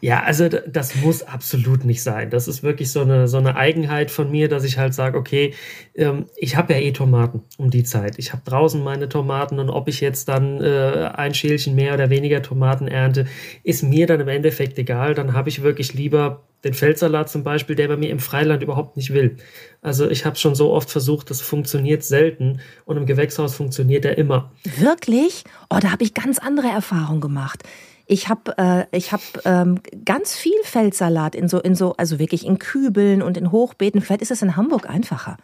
Ja, 0.00 0.22
also 0.22 0.48
das 0.48 0.96
muss 0.96 1.22
absolut 1.22 1.84
nicht 1.84 2.02
sein. 2.02 2.30
Das 2.30 2.48
ist 2.48 2.62
wirklich 2.62 2.90
so 2.90 3.00
eine, 3.00 3.28
so 3.28 3.38
eine 3.38 3.56
Eigenheit 3.56 4.10
von 4.10 4.30
mir, 4.30 4.48
dass 4.48 4.64
ich 4.64 4.78
halt 4.78 4.94
sage, 4.94 5.18
okay, 5.18 5.54
ähm, 5.94 6.26
ich 6.36 6.56
habe 6.56 6.74
ja 6.74 6.80
eh 6.80 6.92
Tomaten 6.92 7.42
um 7.56 7.70
die 7.70 7.84
Zeit. 7.84 8.18
Ich 8.18 8.32
habe 8.32 8.42
draußen 8.44 8.82
meine 8.82 9.08
Tomaten 9.08 9.58
und 9.58 9.70
ob 9.70 9.88
ich 9.88 10.00
jetzt 10.00 10.28
dann 10.28 10.60
äh, 10.60 11.10
ein 11.14 11.34
Schälchen 11.34 11.74
mehr 11.74 11.94
oder 11.94 12.10
weniger 12.10 12.15
Tomaten 12.42 12.88
ernte, 12.88 13.26
ist 13.62 13.82
mir 13.82 14.06
dann 14.06 14.20
im 14.20 14.28
Endeffekt 14.28 14.78
egal. 14.78 15.14
Dann 15.14 15.32
habe 15.32 15.48
ich 15.48 15.62
wirklich 15.62 15.94
lieber 15.94 16.42
den 16.64 16.74
Feldsalat 16.74 17.30
zum 17.30 17.44
Beispiel, 17.44 17.76
der 17.76 17.88
bei 17.88 17.96
mir 17.96 18.10
im 18.10 18.18
Freiland 18.18 18.62
überhaupt 18.62 18.96
nicht 18.96 19.12
will. 19.12 19.36
Also 19.82 20.08
ich 20.10 20.24
habe 20.24 20.36
schon 20.36 20.54
so 20.54 20.72
oft 20.72 20.90
versucht, 20.90 21.30
das 21.30 21.40
funktioniert 21.40 22.02
selten 22.02 22.60
und 22.84 22.96
im 22.96 23.06
Gewächshaus 23.06 23.54
funktioniert 23.54 24.04
er 24.04 24.18
immer. 24.18 24.52
Wirklich? 24.78 25.44
Oh, 25.70 25.78
da 25.80 25.92
habe 25.92 26.02
ich 26.02 26.14
ganz 26.14 26.38
andere 26.38 26.68
Erfahrungen 26.68 27.20
gemacht. 27.20 27.62
Ich 28.06 28.28
habe 28.28 28.56
äh, 28.56 28.84
ich 28.96 29.12
hab, 29.12 29.20
ähm, 29.44 29.80
ganz 30.04 30.36
viel 30.36 30.58
Feldsalat 30.62 31.34
in 31.34 31.48
so, 31.48 31.60
in 31.60 31.74
so, 31.74 31.94
also 31.96 32.18
wirklich 32.18 32.46
in 32.46 32.58
Kübeln 32.58 33.20
und 33.20 33.36
in 33.36 33.50
Hochbeeten. 33.50 34.00
Vielleicht 34.00 34.22
ist 34.22 34.30
es 34.30 34.42
in 34.42 34.56
Hamburg 34.56 34.88
einfacher. 34.88 35.36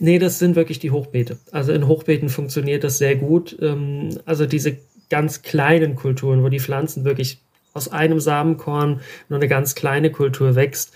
Nee, 0.00 0.18
das 0.18 0.40
sind 0.40 0.56
wirklich 0.56 0.80
die 0.80 0.90
Hochbeete. 0.90 1.38
Also 1.52 1.72
in 1.72 1.86
Hochbeeten 1.86 2.28
funktioniert 2.28 2.82
das 2.82 2.98
sehr 2.98 3.14
gut. 3.14 3.56
Ähm, 3.60 4.10
also 4.24 4.46
diese 4.46 4.78
ganz 5.10 5.42
kleinen 5.42 5.96
Kulturen, 5.96 6.42
wo 6.42 6.48
die 6.48 6.60
Pflanzen 6.60 7.04
wirklich 7.04 7.40
aus 7.74 7.88
einem 7.88 8.20
Samenkorn 8.20 9.00
nur 9.28 9.38
eine 9.38 9.48
ganz 9.48 9.74
kleine 9.74 10.10
Kultur 10.10 10.54
wächst, 10.54 10.92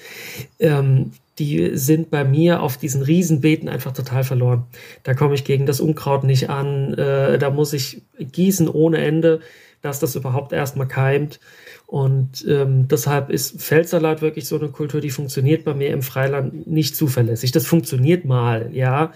ähm, 0.58 1.12
die 1.38 1.76
sind 1.76 2.10
bei 2.10 2.24
mir 2.24 2.62
auf 2.62 2.78
diesen 2.78 3.02
Riesenbeeten 3.02 3.68
einfach 3.68 3.92
total 3.92 4.24
verloren. 4.24 4.64
Da 5.02 5.14
komme 5.14 5.34
ich 5.34 5.44
gegen 5.44 5.66
das 5.66 5.80
Unkraut 5.80 6.24
nicht 6.24 6.48
an, 6.48 6.94
äh, 6.94 7.38
da 7.38 7.50
muss 7.50 7.72
ich 7.72 8.02
gießen 8.18 8.68
ohne 8.68 8.98
Ende, 8.98 9.40
dass 9.82 10.00
das 10.00 10.16
überhaupt 10.16 10.52
erstmal 10.52 10.88
keimt. 10.88 11.38
Und 11.86 12.44
ähm, 12.48 12.88
deshalb 12.88 13.30
ist 13.30 13.62
Feldsalat 13.62 14.20
wirklich 14.20 14.48
so 14.48 14.58
eine 14.58 14.68
Kultur, 14.68 15.00
die 15.00 15.10
funktioniert 15.10 15.64
bei 15.64 15.72
mir 15.72 15.90
im 15.90 16.02
Freiland 16.02 16.66
nicht 16.66 16.96
zuverlässig. 16.96 17.52
Das 17.52 17.64
funktioniert 17.64 18.24
mal, 18.24 18.70
ja. 18.72 19.12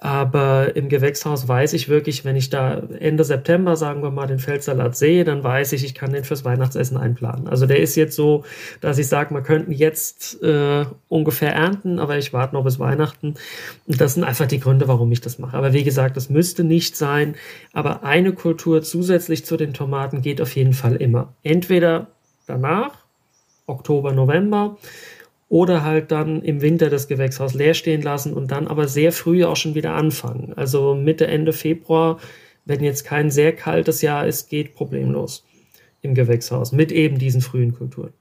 Aber 0.00 0.76
im 0.76 0.88
Gewächshaus 0.88 1.48
weiß 1.48 1.72
ich 1.72 1.88
wirklich, 1.88 2.24
wenn 2.24 2.36
ich 2.36 2.50
da 2.50 2.82
Ende 2.98 3.24
September, 3.24 3.74
sagen 3.74 4.02
wir 4.02 4.10
mal, 4.10 4.26
den 4.26 4.38
Feldsalat 4.38 4.96
sehe, 4.96 5.24
dann 5.24 5.42
weiß 5.42 5.72
ich, 5.72 5.82
ich 5.82 5.94
kann 5.94 6.12
den 6.12 6.24
fürs 6.24 6.44
Weihnachtsessen 6.44 6.96
einplanen. 6.96 7.48
Also 7.48 7.64
der 7.66 7.80
ist 7.80 7.96
jetzt 7.96 8.14
so, 8.14 8.44
dass 8.80 8.98
ich 8.98 9.08
sage, 9.08 9.32
man 9.32 9.42
könnte 9.42 9.72
jetzt 9.72 10.42
äh, 10.42 10.84
ungefähr 11.08 11.54
ernten, 11.54 11.98
aber 11.98 12.18
ich 12.18 12.32
warte 12.32 12.54
noch 12.54 12.64
bis 12.64 12.78
Weihnachten. 12.78 13.34
Und 13.86 14.00
das 14.00 14.14
sind 14.14 14.24
einfach 14.24 14.46
die 14.46 14.60
Gründe, 14.60 14.88
warum 14.88 15.10
ich 15.10 15.22
das 15.22 15.38
mache. 15.38 15.56
Aber 15.56 15.72
wie 15.72 15.84
gesagt, 15.84 16.16
das 16.16 16.28
müsste 16.28 16.64
nicht 16.64 16.96
sein. 16.96 17.34
Aber 17.72 18.04
eine 18.04 18.32
Kultur 18.32 18.82
zusätzlich 18.82 19.46
zu 19.46 19.56
den 19.56 19.72
Tomaten 19.72 20.20
geht 20.22 20.42
auf 20.42 20.54
jeden 20.54 20.74
Fall 20.74 20.96
immer. 20.96 21.32
Entweder 21.42 22.08
danach, 22.46 22.92
Oktober, 23.66 24.12
November, 24.12 24.76
oder 25.48 25.84
halt 25.84 26.10
dann 26.10 26.42
im 26.42 26.60
Winter 26.62 26.90
das 26.90 27.06
Gewächshaus 27.06 27.54
leer 27.54 27.74
stehen 27.74 28.02
lassen 28.02 28.32
und 28.32 28.50
dann 28.50 28.66
aber 28.66 28.88
sehr 28.88 29.12
früh 29.12 29.44
auch 29.44 29.56
schon 29.56 29.74
wieder 29.74 29.94
anfangen. 29.94 30.52
Also 30.56 30.94
Mitte, 30.94 31.26
Ende 31.26 31.52
Februar, 31.52 32.18
wenn 32.64 32.82
jetzt 32.82 33.04
kein 33.04 33.30
sehr 33.30 33.54
kaltes 33.54 34.02
Jahr 34.02 34.26
ist, 34.26 34.48
geht 34.48 34.74
problemlos 34.74 35.44
im 36.02 36.14
Gewächshaus 36.14 36.72
mit 36.72 36.92
eben 36.92 37.18
diesen 37.18 37.40
frühen 37.40 37.74
Kulturen. 37.74 38.12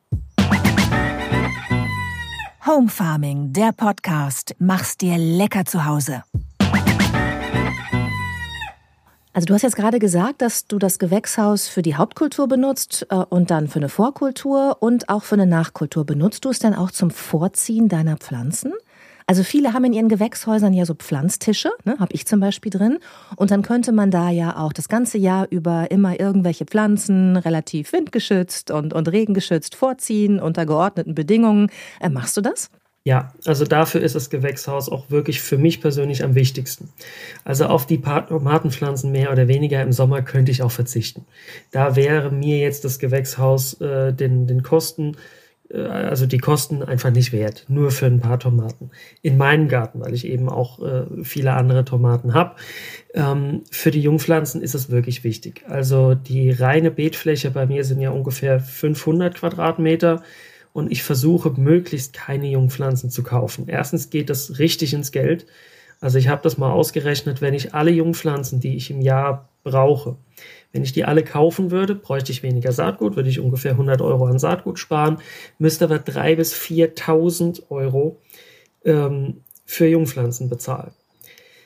Home 2.65 2.87
Farming, 2.87 3.51
der 3.51 3.71
Podcast. 3.75 4.55
Mach's 4.57 4.97
dir 4.97 5.17
lecker 5.17 5.65
zu 5.65 5.85
Hause. 5.85 6.23
Also 9.35 9.47
du 9.47 9.55
hast 9.55 9.63
jetzt 9.63 9.75
gerade 9.75 9.97
gesagt, 9.97 10.43
dass 10.43 10.67
du 10.67 10.77
das 10.77 10.99
Gewächshaus 10.99 11.67
für 11.67 11.81
die 11.81 11.95
Hauptkultur 11.95 12.47
benutzt 12.47 13.07
äh, 13.09 13.15
und 13.15 13.49
dann 13.49 13.67
für 13.67 13.79
eine 13.79 13.89
Vorkultur 13.89 14.77
und 14.79 15.09
auch 15.09 15.23
für 15.23 15.33
eine 15.33 15.47
Nachkultur. 15.47 16.05
Benutzt 16.05 16.45
du 16.45 16.49
es 16.49 16.59
denn 16.59 16.75
auch 16.75 16.91
zum 16.91 17.09
Vorziehen 17.09 17.89
deiner 17.89 18.17
Pflanzen? 18.17 18.73
Also 19.25 19.41
viele 19.41 19.73
haben 19.73 19.85
in 19.85 19.93
ihren 19.93 20.09
Gewächshäusern 20.09 20.73
ja 20.73 20.85
so 20.85 20.93
Pflanztische, 20.93 21.71
ne, 21.83 21.95
habe 21.97 22.13
ich 22.13 22.27
zum 22.27 22.41
Beispiel 22.41 22.69
drin. 22.69 22.99
Und 23.35 23.49
dann 23.49 23.63
könnte 23.63 23.91
man 23.91 24.11
da 24.11 24.29
ja 24.29 24.57
auch 24.57 24.73
das 24.73 24.87
ganze 24.87 25.17
Jahr 25.17 25.47
über 25.49 25.89
immer 25.89 26.19
irgendwelche 26.19 26.65
Pflanzen 26.65 27.35
relativ 27.37 27.91
windgeschützt 27.91 28.69
und, 28.69 28.93
und 28.93 29.11
regengeschützt 29.11 29.73
vorziehen 29.73 30.39
unter 30.39 30.67
geordneten 30.67 31.15
Bedingungen. 31.15 31.71
Äh, 31.99 32.09
machst 32.09 32.37
du 32.37 32.41
das? 32.41 32.69
Ja, 33.05 33.33
also 33.45 33.65
dafür 33.65 34.01
ist 34.01 34.15
das 34.15 34.29
Gewächshaus 34.29 34.87
auch 34.87 35.09
wirklich 35.09 35.41
für 35.41 35.57
mich 35.57 35.81
persönlich 35.81 36.23
am 36.23 36.35
wichtigsten. 36.35 36.89
Also 37.43 37.65
auf 37.65 37.85
die 37.85 37.99
Tomatenpflanzen 37.99 39.11
mehr 39.11 39.29
oder 39.33 39.49
weniger 39.49 39.81
im 39.81 39.91
Sommer 39.91 40.21
könnte 40.21 40.53
ich 40.53 40.63
auch 40.63 40.71
verzichten. 40.71 41.25
Da 41.71 41.97
wäre 41.97 42.31
mir 42.31 42.59
jetzt 42.59 42.85
das 42.85 42.99
Gewächshaus 42.99 43.73
äh, 43.81 44.13
den, 44.13 44.47
den 44.47 44.63
Kosten, 44.63 45.17
äh, 45.69 45.81
also 45.81 46.25
die 46.25 46.37
Kosten 46.37 46.81
einfach 46.81 47.11
nicht 47.11 47.33
wert, 47.33 47.65
nur 47.67 47.91
für 47.91 48.05
ein 48.05 48.21
paar 48.21 48.39
Tomaten. 48.39 48.89
In 49.21 49.37
meinem 49.37 49.67
Garten, 49.67 49.99
weil 49.99 50.13
ich 50.13 50.25
eben 50.25 50.47
auch 50.47 50.79
äh, 50.81 51.03
viele 51.23 51.51
andere 51.55 51.83
Tomaten 51.83 52.33
habe. 52.33 52.55
Ähm, 53.13 53.63
für 53.69 53.91
die 53.91 54.01
Jungpflanzen 54.01 54.61
ist 54.61 54.75
es 54.75 54.89
wirklich 54.89 55.25
wichtig. 55.25 55.65
Also 55.67 56.15
die 56.15 56.51
reine 56.51 56.89
Beetfläche 56.89 57.51
bei 57.51 57.65
mir 57.65 57.83
sind 57.83 57.99
ja 57.99 58.11
ungefähr 58.11 58.61
500 58.61 59.35
Quadratmeter 59.35 60.23
und 60.73 60.91
ich 60.91 61.03
versuche 61.03 61.51
möglichst 61.51 62.13
keine 62.13 62.49
Jungpflanzen 62.49 63.09
zu 63.09 63.23
kaufen. 63.23 63.67
Erstens 63.67 64.09
geht 64.09 64.29
das 64.29 64.59
richtig 64.59 64.93
ins 64.93 65.11
Geld. 65.11 65.45
Also 66.01 66.17
ich 66.17 66.27
habe 66.27 66.41
das 66.41 66.57
mal 66.57 66.71
ausgerechnet, 66.71 67.41
wenn 67.41 67.53
ich 67.53 67.73
alle 67.73 67.91
Jungpflanzen, 67.91 68.59
die 68.59 68.75
ich 68.75 68.89
im 68.89 69.01
Jahr 69.01 69.49
brauche, 69.63 70.17
wenn 70.73 70.83
ich 70.83 70.91
die 70.91 71.05
alle 71.05 71.23
kaufen 71.23 71.71
würde, 71.71 71.95
bräuchte 71.95 72.31
ich 72.31 72.43
weniger 72.43 72.71
Saatgut, 72.71 73.15
würde 73.15 73.29
ich 73.29 73.39
ungefähr 73.39 73.71
100 73.71 74.01
Euro 74.01 74.25
an 74.25 74.39
Saatgut 74.39 74.79
sparen, 74.79 75.19
müsste 75.59 75.85
aber 75.85 75.97
3.000 75.97 76.35
bis 76.35 76.53
4.000 76.55 77.69
Euro 77.69 78.19
ähm, 78.83 79.41
für 79.65 79.87
Jungpflanzen 79.87 80.49
bezahlen. 80.49 80.91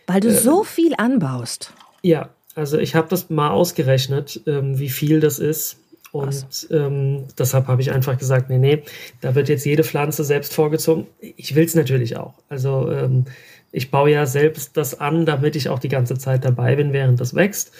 Weil 0.08 0.20
du 0.20 0.28
äh, 0.28 0.34
so 0.34 0.64
viel 0.64 0.94
anbaust. 0.98 1.74
Ja, 2.02 2.30
also 2.54 2.78
ich 2.78 2.96
habe 2.96 3.08
das 3.08 3.30
mal 3.30 3.50
ausgerechnet, 3.50 4.42
ähm, 4.46 4.78
wie 4.78 4.90
viel 4.90 5.20
das 5.22 5.40
ist. 5.40 5.78
Und 6.12 6.68
ähm, 6.72 7.26
deshalb 7.38 7.68
habe 7.68 7.82
ich 7.82 7.92
einfach 7.92 8.18
gesagt, 8.18 8.50
nee, 8.50 8.58
nee, 8.58 8.84
da 9.22 9.36
wird 9.36 9.50
jetzt 9.50 9.66
jede 9.66 9.84
Pflanze 9.84 10.24
selbst 10.24 10.54
vorgezogen. 10.54 11.08
Ich 11.20 11.56
will 11.56 11.66
es 11.66 11.76
natürlich 11.76 12.18
auch. 12.18 12.34
Also 12.50 12.92
ähm, 12.92 13.26
ich 13.72 13.92
baue 13.92 14.12
ja 14.12 14.26
selbst 14.26 14.78
das 14.78 15.00
an, 15.00 15.26
damit 15.26 15.56
ich 15.56 15.70
auch 15.70 15.80
die 15.80 15.90
ganze 15.90 16.18
Zeit 16.18 16.46
dabei 16.46 16.76
bin, 16.76 16.94
während 16.94 17.20
das 17.20 17.36
wächst. 17.36 17.72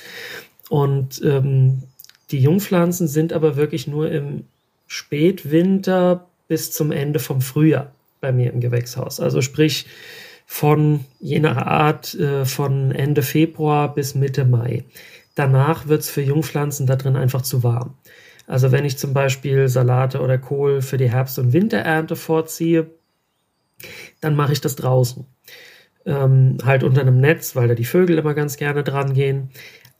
Und 0.70 1.22
ähm, 1.24 1.84
die 2.32 2.40
Jungpflanzen 2.40 3.08
sind 3.08 3.32
aber 3.32 3.56
wirklich 3.56 3.88
nur 3.88 4.12
im 4.12 4.44
Spätwinter 4.88 6.28
bis 6.48 6.72
zum 6.72 6.92
Ende 6.92 7.20
vom 7.20 7.42
Frühjahr 7.42 7.92
bei 8.20 8.32
mir 8.32 8.52
im 8.52 8.60
Gewächshaus. 8.60 9.20
Also 9.20 9.42
sprich 9.42 9.86
von 10.46 11.02
je 11.20 11.40
nach 11.40 11.58
Art 11.58 12.14
äh, 12.16 12.46
von 12.46 12.92
Ende 12.92 13.22
Februar 13.22 13.94
bis 13.94 14.16
Mitte 14.16 14.46
Mai. 14.46 14.84
Danach 15.38 15.88
wird 15.88 16.02
es 16.02 16.10
für 16.10 16.22
Jungpflanzen 16.22 16.88
da 16.88 16.96
drin 16.96 17.16
einfach 17.16 17.44
zu 17.44 17.62
warm. 17.62 17.94
Also 18.48 18.72
wenn 18.72 18.86
ich 18.86 18.98
zum 18.98 19.14
Beispiel 19.14 19.68
Salate 19.68 20.20
oder 20.20 20.40
Kohl 20.40 20.82
für 20.82 20.98
die 20.98 21.12
Herbst- 21.12 21.38
und 21.38 21.54
Winterernte 21.54 22.16
vorziehe, 22.16 22.90
dann 24.20 24.36
mache 24.36 24.54
ich 24.54 24.62
das 24.62 24.76
draußen. 24.76 25.28
Ähm, 26.08 26.58
halt 26.66 26.84
unter 26.84 27.02
einem 27.02 27.22
Netz, 27.22 27.56
weil 27.56 27.68
da 27.68 27.76
die 27.76 27.86
Vögel 27.86 28.18
immer 28.18 28.34
ganz 28.34 28.58
gerne 28.58 28.84
dran 28.84 29.14
gehen. 29.14 29.52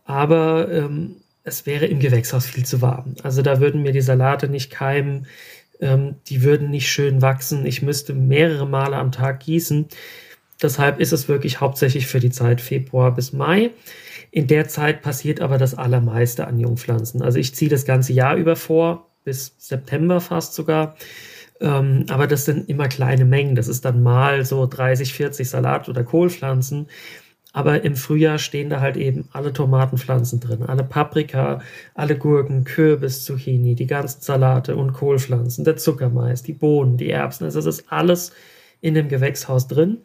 Aber 0.06 0.72
ähm, 0.72 1.18
es 1.44 1.68
wäre 1.68 1.86
im 1.86 2.00
Gewächshaus 2.00 2.48
viel 2.48 2.66
zu 2.66 2.82
warm. 2.82 3.14
Also 3.22 3.44
da 3.44 3.60
würden 3.60 3.84
mir 3.84 3.92
die 3.92 4.02
Salate 4.02 4.50
nicht 4.50 4.72
keimen, 4.72 5.28
ähm, 5.80 6.16
die 6.30 6.42
würden 6.42 6.72
nicht 6.72 6.90
schön 6.90 7.22
wachsen. 7.22 7.64
Ich 7.68 7.84
müsste 7.84 8.16
mehrere 8.16 8.66
Male 8.66 8.96
am 8.96 9.12
Tag 9.12 9.42
gießen. 9.42 9.86
Deshalb 10.64 11.00
ist 11.00 11.14
es 11.14 11.28
wirklich 11.28 11.62
hauptsächlich 11.62 12.08
für 12.08 12.20
die 12.20 12.32
Zeit 12.32 12.60
Februar 12.60 13.14
bis 13.14 13.34
Mai. 13.34 13.70
In 14.32 14.48
der 14.48 14.68
Zeit 14.68 15.02
passiert 15.02 15.42
aber 15.42 15.58
das 15.58 15.76
Allermeiste 15.76 16.48
an 16.48 16.60
Jungpflanzen. 16.60 17.22
Also 17.22 17.40
ich 17.40 17.56
ziehe 17.56 17.70
das 17.70 17.86
ganze 17.86 18.14
Jahr 18.14 18.36
über 18.36 18.56
vor, 18.56 19.10
bis 19.24 19.56
September 19.58 20.22
fast 20.22 20.54
sogar. 20.54 20.96
Ähm, 21.60 22.06
aber 22.10 22.28
das 22.28 22.46
sind 22.46 22.70
immer 22.70 22.88
kleine 22.88 23.26
Mengen. 23.26 23.56
Das 23.56 23.68
ist 23.68 23.86
dann 23.86 24.04
mal 24.04 24.46
so 24.46 24.66
30, 24.66 25.14
40 25.14 25.50
Salat- 25.50 25.90
oder 25.90 26.04
Kohlpflanzen. 26.04 26.88
Aber 27.54 27.84
im 27.84 27.96
Frühjahr 27.96 28.38
stehen 28.38 28.70
da 28.70 28.82
halt 28.82 28.98
eben 28.98 29.30
alle 29.32 29.52
Tomatenpflanzen 29.52 30.40
drin, 30.40 30.64
alle 30.64 30.84
Paprika, 30.84 31.62
alle 31.96 32.16
Gurken, 32.16 32.66
Kürbis, 32.66 33.24
Zucchini, 33.24 33.74
die 33.74 33.88
ganzen 33.88 34.22
Salate 34.22 34.76
und 34.76 34.94
Kohlpflanzen, 34.94 35.66
der 35.66 35.78
Zuckermais, 35.78 36.44
die 36.44 36.54
Bohnen, 36.54 36.98
die 36.98 37.10
Erbsen. 37.10 37.46
Also 37.46 37.60
das 37.60 37.80
ist 37.80 37.92
alles 37.92 38.32
in 38.80 38.94
dem 38.94 39.08
Gewächshaus 39.08 39.68
drin. 39.68 40.04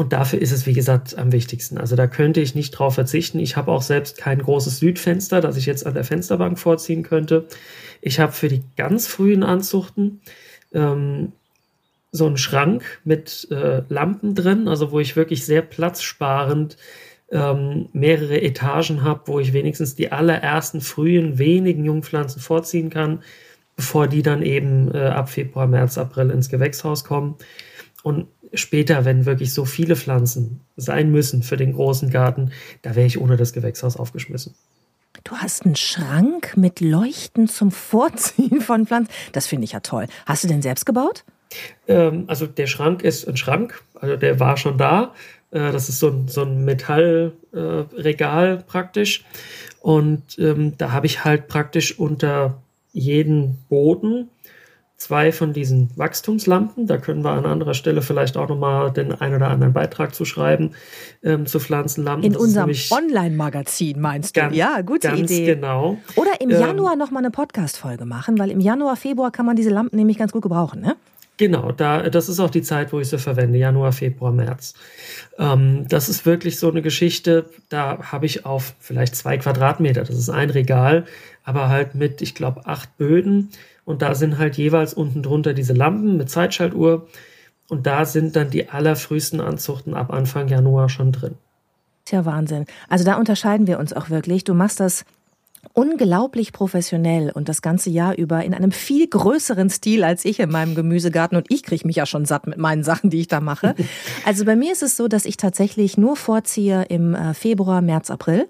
Und 0.00 0.14
dafür 0.14 0.40
ist 0.40 0.50
es, 0.50 0.64
wie 0.64 0.72
gesagt, 0.72 1.18
am 1.18 1.30
wichtigsten. 1.30 1.76
Also 1.76 1.94
da 1.94 2.06
könnte 2.06 2.40
ich 2.40 2.54
nicht 2.54 2.70
drauf 2.70 2.94
verzichten. 2.94 3.38
Ich 3.38 3.58
habe 3.58 3.70
auch 3.70 3.82
selbst 3.82 4.16
kein 4.16 4.38
großes 4.38 4.78
Südfenster, 4.78 5.42
das 5.42 5.58
ich 5.58 5.66
jetzt 5.66 5.86
an 5.86 5.92
der 5.92 6.04
Fensterbank 6.04 6.58
vorziehen 6.58 7.02
könnte. 7.02 7.44
Ich 8.00 8.18
habe 8.18 8.32
für 8.32 8.48
die 8.48 8.62
ganz 8.78 9.06
frühen 9.06 9.42
Anzuchten 9.42 10.22
ähm, 10.72 11.32
so 12.12 12.24
einen 12.24 12.38
Schrank 12.38 12.82
mit 13.04 13.48
äh, 13.50 13.82
Lampen 13.90 14.34
drin, 14.34 14.68
also 14.68 14.90
wo 14.90 15.00
ich 15.00 15.16
wirklich 15.16 15.44
sehr 15.44 15.60
platzsparend 15.60 16.78
ähm, 17.30 17.90
mehrere 17.92 18.40
Etagen 18.40 19.02
habe, 19.02 19.24
wo 19.26 19.38
ich 19.38 19.52
wenigstens 19.52 19.96
die 19.96 20.12
allerersten 20.12 20.80
frühen 20.80 21.36
wenigen 21.36 21.84
Jungpflanzen 21.84 22.40
vorziehen 22.40 22.88
kann, 22.88 23.22
bevor 23.76 24.08
die 24.08 24.22
dann 24.22 24.40
eben 24.40 24.94
äh, 24.94 25.08
ab 25.08 25.28
Februar, 25.28 25.66
März, 25.66 25.98
April 25.98 26.30
ins 26.30 26.48
Gewächshaus 26.48 27.04
kommen. 27.04 27.36
Und 28.02 28.28
später, 28.52 29.04
wenn 29.04 29.26
wirklich 29.26 29.52
so 29.52 29.64
viele 29.64 29.96
Pflanzen 29.96 30.60
sein 30.76 31.10
müssen 31.10 31.42
für 31.42 31.56
den 31.56 31.72
großen 31.72 32.10
Garten, 32.10 32.52
da 32.82 32.94
wäre 32.94 33.06
ich 33.06 33.20
ohne 33.20 33.36
das 33.36 33.52
Gewächshaus 33.52 33.96
aufgeschmissen. 33.96 34.54
Du 35.24 35.36
hast 35.36 35.66
einen 35.66 35.76
Schrank 35.76 36.56
mit 36.56 36.80
Leuchten 36.80 37.48
zum 37.48 37.70
Vorziehen 37.70 38.60
von 38.60 38.86
Pflanzen. 38.86 39.12
Das 39.32 39.46
finde 39.46 39.64
ich 39.64 39.72
ja 39.72 39.80
toll. 39.80 40.06
Hast 40.26 40.44
du 40.44 40.48
den 40.48 40.62
selbst 40.62 40.86
gebaut? 40.86 41.24
Ähm, 41.88 42.24
also 42.26 42.46
der 42.46 42.66
Schrank 42.66 43.02
ist 43.02 43.28
ein 43.28 43.36
Schrank, 43.36 43.82
also 43.94 44.16
der 44.16 44.40
war 44.40 44.56
schon 44.56 44.78
da. 44.78 45.14
Äh, 45.50 45.72
das 45.72 45.88
ist 45.88 45.98
so 45.98 46.08
ein, 46.08 46.28
so 46.28 46.42
ein 46.42 46.64
Metallregal 46.64 48.58
äh, 48.58 48.62
praktisch. 48.62 49.24
Und 49.80 50.38
ähm, 50.38 50.76
da 50.78 50.92
habe 50.92 51.06
ich 51.06 51.24
halt 51.24 51.48
praktisch 51.48 51.98
unter 51.98 52.62
jeden 52.92 53.58
Boden 53.68 54.28
zwei 55.00 55.32
von 55.32 55.52
diesen 55.54 55.90
Wachstumslampen. 55.96 56.86
Da 56.86 56.98
können 56.98 57.24
wir 57.24 57.30
an 57.30 57.46
anderer 57.46 57.72
Stelle 57.74 58.02
vielleicht 58.02 58.36
auch 58.36 58.48
nochmal 58.48 58.92
den 58.92 59.12
einen 59.12 59.36
oder 59.36 59.48
anderen 59.48 59.72
Beitrag 59.72 60.14
zu 60.14 60.26
schreiben 60.26 60.72
ähm, 61.22 61.46
zu 61.46 61.58
Pflanzenlampen. 61.58 62.24
In 62.24 62.34
das 62.34 62.42
unserem 62.42 62.70
Online-Magazin 62.90 63.98
meinst 63.98 64.36
du? 64.36 64.42
Ganz, 64.42 64.54
ja, 64.54 64.82
gute 64.82 65.08
ganz 65.08 65.20
Idee. 65.20 65.54
genau. 65.54 65.96
Oder 66.16 66.40
im 66.40 66.50
ähm, 66.50 66.60
Januar 66.60 66.96
nochmal 66.96 67.22
eine 67.22 67.30
Podcast-Folge 67.30 68.04
machen, 68.04 68.38
weil 68.38 68.50
im 68.50 68.60
Januar, 68.60 68.94
Februar 68.94 69.30
kann 69.30 69.46
man 69.46 69.56
diese 69.56 69.70
Lampen 69.70 69.96
nämlich 69.96 70.18
ganz 70.18 70.32
gut 70.32 70.42
gebrauchen, 70.42 70.82
ne? 70.82 70.96
Genau, 71.38 71.72
da, 71.72 72.10
das 72.10 72.28
ist 72.28 72.38
auch 72.38 72.50
die 72.50 72.60
Zeit, 72.60 72.92
wo 72.92 73.00
ich 73.00 73.08
sie 73.08 73.16
verwende, 73.16 73.58
Januar, 73.58 73.92
Februar, 73.92 74.30
März. 74.30 74.74
Ähm, 75.38 75.86
das 75.88 76.10
ist 76.10 76.26
wirklich 76.26 76.58
so 76.58 76.70
eine 76.70 76.82
Geschichte, 76.82 77.46
da 77.70 78.12
habe 78.12 78.26
ich 78.26 78.44
auf 78.44 78.74
vielleicht 78.78 79.16
zwei 79.16 79.38
Quadratmeter, 79.38 80.04
das 80.04 80.18
ist 80.18 80.28
ein 80.28 80.50
Regal, 80.50 81.06
aber 81.42 81.70
halt 81.70 81.94
mit, 81.94 82.20
ich 82.20 82.34
glaube, 82.34 82.66
acht 82.66 82.94
Böden 82.98 83.48
und 83.90 84.02
da 84.02 84.14
sind 84.14 84.38
halt 84.38 84.56
jeweils 84.56 84.94
unten 84.94 85.22
drunter 85.22 85.52
diese 85.52 85.72
Lampen 85.72 86.16
mit 86.16 86.30
Zeitschaltuhr. 86.30 87.08
Und 87.68 87.86
da 87.86 88.04
sind 88.04 88.36
dann 88.36 88.48
die 88.48 88.68
allerfrühesten 88.68 89.40
Anzuchten 89.40 89.94
ab 89.94 90.12
Anfang 90.12 90.46
Januar 90.46 90.88
schon 90.88 91.10
drin. 91.10 91.34
Tja, 92.04 92.24
Wahnsinn. 92.24 92.66
Also 92.88 93.04
da 93.04 93.16
unterscheiden 93.16 93.66
wir 93.66 93.80
uns 93.80 93.92
auch 93.92 94.08
wirklich. 94.08 94.44
Du 94.44 94.54
machst 94.54 94.78
das 94.78 95.04
unglaublich 95.72 96.52
professionell 96.52 97.30
und 97.34 97.48
das 97.48 97.62
ganze 97.62 97.90
Jahr 97.90 98.16
über 98.16 98.44
in 98.44 98.54
einem 98.54 98.70
viel 98.70 99.08
größeren 99.08 99.70
Stil 99.70 100.04
als 100.04 100.24
ich 100.24 100.38
in 100.38 100.50
meinem 100.50 100.74
Gemüsegarten 100.74 101.36
und 101.36 101.46
ich 101.50 101.64
kriege 101.64 101.86
mich 101.86 101.96
ja 101.96 102.06
schon 102.06 102.24
satt 102.24 102.46
mit 102.46 102.58
meinen 102.58 102.82
Sachen, 102.82 103.10
die 103.10 103.20
ich 103.20 103.28
da 103.28 103.40
mache. 103.40 103.74
Also 104.24 104.44
bei 104.44 104.54
mir 104.54 104.72
ist 104.72 104.82
es 104.82 104.96
so, 104.96 105.08
dass 105.08 105.24
ich 105.24 105.36
tatsächlich 105.36 105.98
nur 105.98 106.16
vorziehe 106.16 106.84
im 106.84 107.14
äh, 107.14 107.34
Februar, 107.34 107.82
März, 107.82 108.10
April 108.10 108.48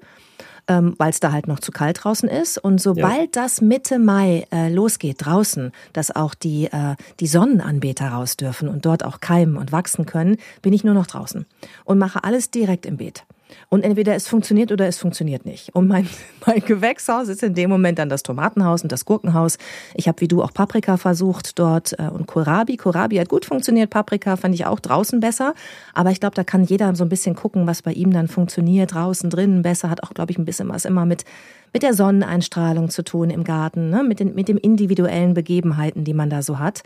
ähm, 0.68 0.94
weil 0.98 1.10
es 1.10 1.20
da 1.20 1.32
halt 1.32 1.48
noch 1.48 1.60
zu 1.60 1.72
kalt 1.72 2.04
draußen 2.04 2.28
ist. 2.28 2.58
Und 2.58 2.80
sobald 2.80 3.36
ja. 3.36 3.42
das 3.42 3.60
Mitte 3.60 3.98
Mai 3.98 4.46
äh, 4.52 4.72
losgeht 4.72 5.24
draußen, 5.24 5.72
dass 5.92 6.14
auch 6.14 6.34
die, 6.34 6.66
äh, 6.66 6.96
die 7.20 7.26
Sonnenanbeter 7.26 8.08
raus 8.08 8.36
dürfen 8.36 8.68
und 8.68 8.86
dort 8.86 9.04
auch 9.04 9.20
keimen 9.20 9.56
und 9.56 9.72
wachsen 9.72 10.06
können, 10.06 10.36
bin 10.62 10.72
ich 10.72 10.84
nur 10.84 10.94
noch 10.94 11.06
draußen 11.06 11.46
und 11.84 11.98
mache 11.98 12.24
alles 12.24 12.50
direkt 12.50 12.86
im 12.86 12.96
Beet. 12.96 13.24
Und 13.68 13.82
entweder 13.82 14.14
es 14.14 14.28
funktioniert 14.28 14.72
oder 14.72 14.86
es 14.86 14.98
funktioniert 14.98 15.44
nicht. 15.46 15.74
Und 15.74 15.88
mein, 15.88 16.08
mein 16.46 16.60
Gewächshaus 16.60 17.28
ist 17.28 17.42
in 17.42 17.54
dem 17.54 17.70
Moment 17.70 17.98
dann 17.98 18.08
das 18.08 18.22
Tomatenhaus 18.22 18.82
und 18.82 18.92
das 18.92 19.04
Gurkenhaus. 19.04 19.58
Ich 19.94 20.08
habe 20.08 20.20
wie 20.20 20.28
du 20.28 20.42
auch 20.42 20.52
Paprika 20.52 20.96
versucht 20.96 21.58
dort 21.58 21.98
äh, 21.98 22.08
und 22.08 22.26
Kohlrabi. 22.26 22.76
Kohlrabi 22.76 23.16
hat 23.16 23.28
gut 23.28 23.44
funktioniert, 23.44 23.90
Paprika 23.90 24.36
fand 24.36 24.54
ich 24.54 24.66
auch 24.66 24.80
draußen 24.80 25.20
besser. 25.20 25.54
Aber 25.94 26.10
ich 26.10 26.20
glaube, 26.20 26.34
da 26.34 26.44
kann 26.44 26.64
jeder 26.64 26.94
so 26.94 27.04
ein 27.04 27.08
bisschen 27.08 27.34
gucken, 27.34 27.66
was 27.66 27.82
bei 27.82 27.92
ihm 27.92 28.12
dann 28.12 28.28
funktioniert, 28.28 28.94
draußen, 28.94 29.30
drinnen 29.30 29.62
besser. 29.62 29.90
Hat 29.90 30.02
auch, 30.02 30.14
glaube 30.14 30.32
ich, 30.32 30.38
ein 30.38 30.44
bisschen 30.44 30.68
was 30.68 30.84
immer 30.84 31.06
mit, 31.06 31.24
mit 31.72 31.82
der 31.82 31.94
Sonneneinstrahlung 31.94 32.90
zu 32.90 33.04
tun 33.04 33.30
im 33.30 33.44
Garten, 33.44 33.90
ne? 33.90 34.02
mit, 34.02 34.20
den, 34.20 34.34
mit 34.34 34.48
den 34.48 34.56
individuellen 34.56 35.34
Begebenheiten, 35.34 36.04
die 36.04 36.14
man 36.14 36.30
da 36.30 36.42
so 36.42 36.58
hat. 36.58 36.82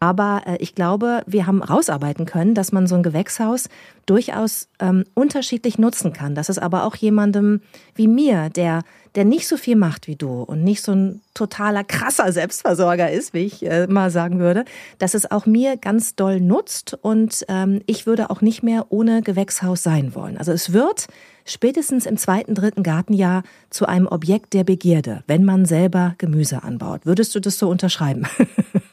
Aber 0.00 0.42
äh, 0.46 0.56
ich 0.58 0.74
glaube, 0.74 1.22
wir 1.26 1.46
haben 1.46 1.62
rausarbeiten 1.62 2.26
können, 2.26 2.54
dass 2.54 2.72
man 2.72 2.86
so 2.86 2.94
ein 2.94 3.02
Gewächshaus 3.02 3.68
durchaus 4.06 4.68
ähm, 4.80 5.04
unterschiedlich 5.14 5.78
nutzen 5.78 6.12
kann. 6.12 6.34
Dass 6.34 6.48
es 6.48 6.58
aber 6.58 6.84
auch 6.84 6.96
jemandem 6.96 7.60
wie 7.94 8.08
mir, 8.08 8.48
der, 8.50 8.82
der 9.14 9.24
nicht 9.24 9.48
so 9.48 9.56
viel 9.56 9.76
macht 9.76 10.06
wie 10.06 10.16
du 10.16 10.42
und 10.42 10.62
nicht 10.62 10.82
so 10.82 10.92
ein 10.92 11.20
totaler 11.34 11.84
krasser 11.84 12.32
Selbstversorger 12.32 13.10
ist, 13.10 13.34
wie 13.34 13.46
ich 13.46 13.64
äh, 13.66 13.86
mal 13.86 14.10
sagen 14.10 14.38
würde, 14.38 14.64
dass 14.98 15.14
es 15.14 15.30
auch 15.30 15.46
mir 15.46 15.76
ganz 15.76 16.14
doll 16.14 16.40
nutzt 16.40 16.96
und 17.00 17.44
ähm, 17.48 17.82
ich 17.86 18.06
würde 18.06 18.30
auch 18.30 18.40
nicht 18.40 18.62
mehr 18.62 18.86
ohne 18.90 19.22
Gewächshaus 19.22 19.82
sein 19.82 20.14
wollen. 20.14 20.38
Also 20.38 20.52
es 20.52 20.72
wird 20.72 21.08
spätestens 21.50 22.06
im 22.06 22.16
zweiten, 22.16 22.54
dritten 22.54 22.82
Gartenjahr 22.82 23.42
zu 23.70 23.86
einem 23.86 24.06
Objekt 24.06 24.54
der 24.54 24.64
Begierde, 24.64 25.22
wenn 25.26 25.44
man 25.44 25.64
selber 25.64 26.14
Gemüse 26.18 26.62
anbaut. 26.62 27.04
Würdest 27.04 27.34
du 27.34 27.40
das 27.40 27.58
so 27.58 27.68
unterschreiben? 27.68 28.26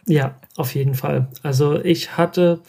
Ja, 0.08 0.36
auf 0.56 0.76
jeden 0.76 0.94
Fall. 0.94 1.30
Also 1.42 1.80
ich 1.84 2.16
hatte 2.16 2.62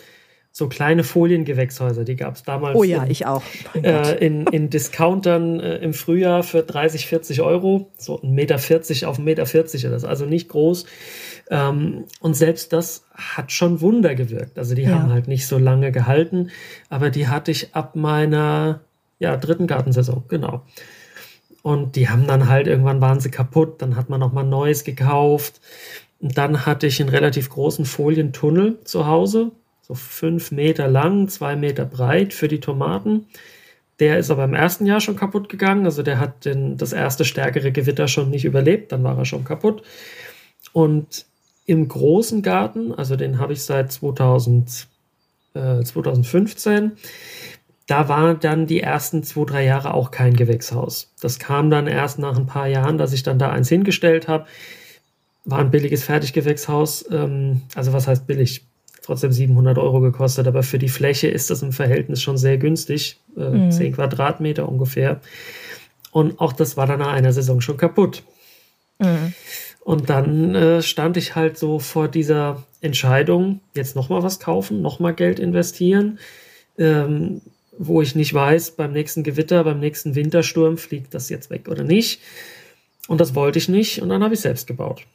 so 0.52 0.70
kleine 0.70 1.04
Foliengewächshäuser, 1.04 2.04
die 2.04 2.16
gab 2.16 2.36
es 2.36 2.42
damals. 2.42 2.76
Oh 2.78 2.82
ja, 2.82 3.04
in, 3.04 3.10
ich 3.10 3.26
auch. 3.26 3.42
Äh, 3.74 4.24
in, 4.24 4.46
in 4.46 4.70
Discountern 4.70 5.60
äh, 5.60 5.76
im 5.76 5.92
Frühjahr 5.92 6.42
für 6.42 6.62
30, 6.62 7.06
40 7.06 7.42
Euro, 7.42 7.90
so 7.98 8.22
ein 8.22 8.30
Meter 8.30 8.58
40 8.58 9.04
auf 9.04 9.18
1,40 9.18 9.22
Meter 9.22 9.44
40, 9.44 9.82
das 9.82 9.92
ist 9.92 10.04
also 10.08 10.24
nicht 10.24 10.48
groß. 10.48 10.86
Ähm, 11.50 12.04
und 12.20 12.34
selbst 12.34 12.72
das 12.72 13.04
hat 13.12 13.52
schon 13.52 13.82
Wunder 13.82 14.14
gewirkt. 14.14 14.58
Also 14.58 14.74
die 14.74 14.84
ja. 14.84 14.92
haben 14.92 15.12
halt 15.12 15.28
nicht 15.28 15.46
so 15.46 15.58
lange 15.58 15.92
gehalten, 15.92 16.48
aber 16.88 17.10
die 17.10 17.28
hatte 17.28 17.50
ich 17.50 17.74
ab 17.74 17.94
meiner 17.94 18.80
ja, 19.18 19.36
dritten 19.36 19.66
Gartensaison, 19.66 20.24
genau. 20.28 20.62
Und 21.62 21.96
die 21.96 22.08
haben 22.08 22.26
dann 22.26 22.48
halt 22.48 22.68
irgendwann 22.68 23.00
waren 23.00 23.20
sie 23.20 23.30
kaputt, 23.30 23.82
dann 23.82 23.96
hat 23.96 24.08
man 24.08 24.20
nochmal 24.20 24.44
Neues 24.44 24.84
gekauft. 24.84 25.60
Und 26.20 26.38
dann 26.38 26.64
hatte 26.64 26.86
ich 26.86 27.00
einen 27.00 27.10
relativ 27.10 27.50
großen 27.50 27.84
Folientunnel 27.84 28.78
zu 28.84 29.06
Hause, 29.06 29.50
so 29.82 29.94
fünf 29.94 30.50
Meter 30.52 30.88
lang, 30.88 31.28
zwei 31.28 31.56
Meter 31.56 31.84
breit 31.84 32.32
für 32.32 32.48
die 32.48 32.60
Tomaten. 32.60 33.26
Der 33.98 34.18
ist 34.18 34.30
aber 34.30 34.44
im 34.44 34.54
ersten 34.54 34.86
Jahr 34.86 35.00
schon 35.00 35.16
kaputt 35.16 35.48
gegangen. 35.48 35.86
Also 35.86 36.02
der 36.02 36.20
hat 36.20 36.44
den, 36.44 36.76
das 36.76 36.92
erste 36.92 37.24
stärkere 37.24 37.72
Gewitter 37.72 38.08
schon 38.08 38.30
nicht 38.30 38.44
überlebt. 38.44 38.92
Dann 38.92 39.04
war 39.04 39.16
er 39.16 39.24
schon 39.24 39.44
kaputt. 39.44 39.82
Und 40.72 41.26
im 41.64 41.88
großen 41.88 42.42
Garten, 42.42 42.92
also 42.92 43.16
den 43.16 43.38
habe 43.38 43.54
ich 43.54 43.64
seit 43.64 43.90
2000, 43.90 44.86
äh, 45.54 45.82
2015, 45.82 46.92
da 47.86 48.08
war 48.08 48.34
dann 48.34 48.66
die 48.66 48.80
ersten 48.80 49.22
zwei, 49.22 49.44
drei 49.44 49.64
Jahre 49.64 49.94
auch 49.94 50.10
kein 50.10 50.34
Gewächshaus. 50.34 51.12
Das 51.20 51.38
kam 51.38 51.70
dann 51.70 51.86
erst 51.86 52.18
nach 52.18 52.36
ein 52.36 52.46
paar 52.46 52.66
Jahren, 52.66 52.98
dass 52.98 53.12
ich 53.12 53.22
dann 53.22 53.38
da 53.38 53.50
eins 53.50 53.68
hingestellt 53.68 54.28
habe 54.28 54.46
war 55.46 55.60
ein 55.60 55.70
billiges 55.70 56.04
Fertiggewächshaus. 56.04 57.06
Ähm, 57.10 57.62
also 57.74 57.92
was 57.94 58.06
heißt 58.06 58.26
billig? 58.26 58.66
Trotzdem 59.02 59.30
700 59.30 59.78
Euro 59.78 60.00
gekostet, 60.00 60.48
aber 60.48 60.64
für 60.64 60.80
die 60.80 60.88
Fläche 60.88 61.28
ist 61.28 61.48
das 61.48 61.62
im 61.62 61.70
Verhältnis 61.70 62.20
schon 62.20 62.36
sehr 62.36 62.58
günstig. 62.58 63.20
Äh, 63.36 63.50
mhm. 63.50 63.70
10 63.70 63.94
Quadratmeter 63.94 64.68
ungefähr. 64.68 65.20
Und 66.10 66.40
auch 66.40 66.52
das 66.52 66.76
war 66.76 66.86
dann 66.86 66.98
nach 66.98 67.12
einer 67.12 67.32
Saison 67.32 67.60
schon 67.60 67.76
kaputt. 67.76 68.24
Mhm. 68.98 69.32
Und 69.84 70.10
dann 70.10 70.56
äh, 70.56 70.82
stand 70.82 71.16
ich 71.16 71.36
halt 71.36 71.56
so 71.56 71.78
vor 71.78 72.08
dieser 72.08 72.64
Entscheidung, 72.80 73.60
jetzt 73.74 73.94
nochmal 73.94 74.24
was 74.24 74.40
kaufen, 74.40 74.82
nochmal 74.82 75.14
Geld 75.14 75.38
investieren, 75.38 76.18
ähm, 76.76 77.42
wo 77.78 78.02
ich 78.02 78.14
nicht 78.14 78.34
weiß, 78.34 78.72
beim 78.72 78.92
nächsten 78.92 79.22
Gewitter, 79.22 79.64
beim 79.64 79.80
nächsten 79.80 80.14
Wintersturm 80.14 80.78
fliegt 80.78 81.14
das 81.14 81.28
jetzt 81.28 81.50
weg 81.50 81.68
oder 81.68 81.84
nicht. 81.84 82.20
Und 83.08 83.20
das 83.20 83.34
wollte 83.34 83.58
ich 83.58 83.68
nicht 83.68 84.02
und 84.02 84.08
dann 84.08 84.22
habe 84.22 84.34
ich 84.34 84.40
selbst 84.40 84.66
gebaut. 84.66 85.06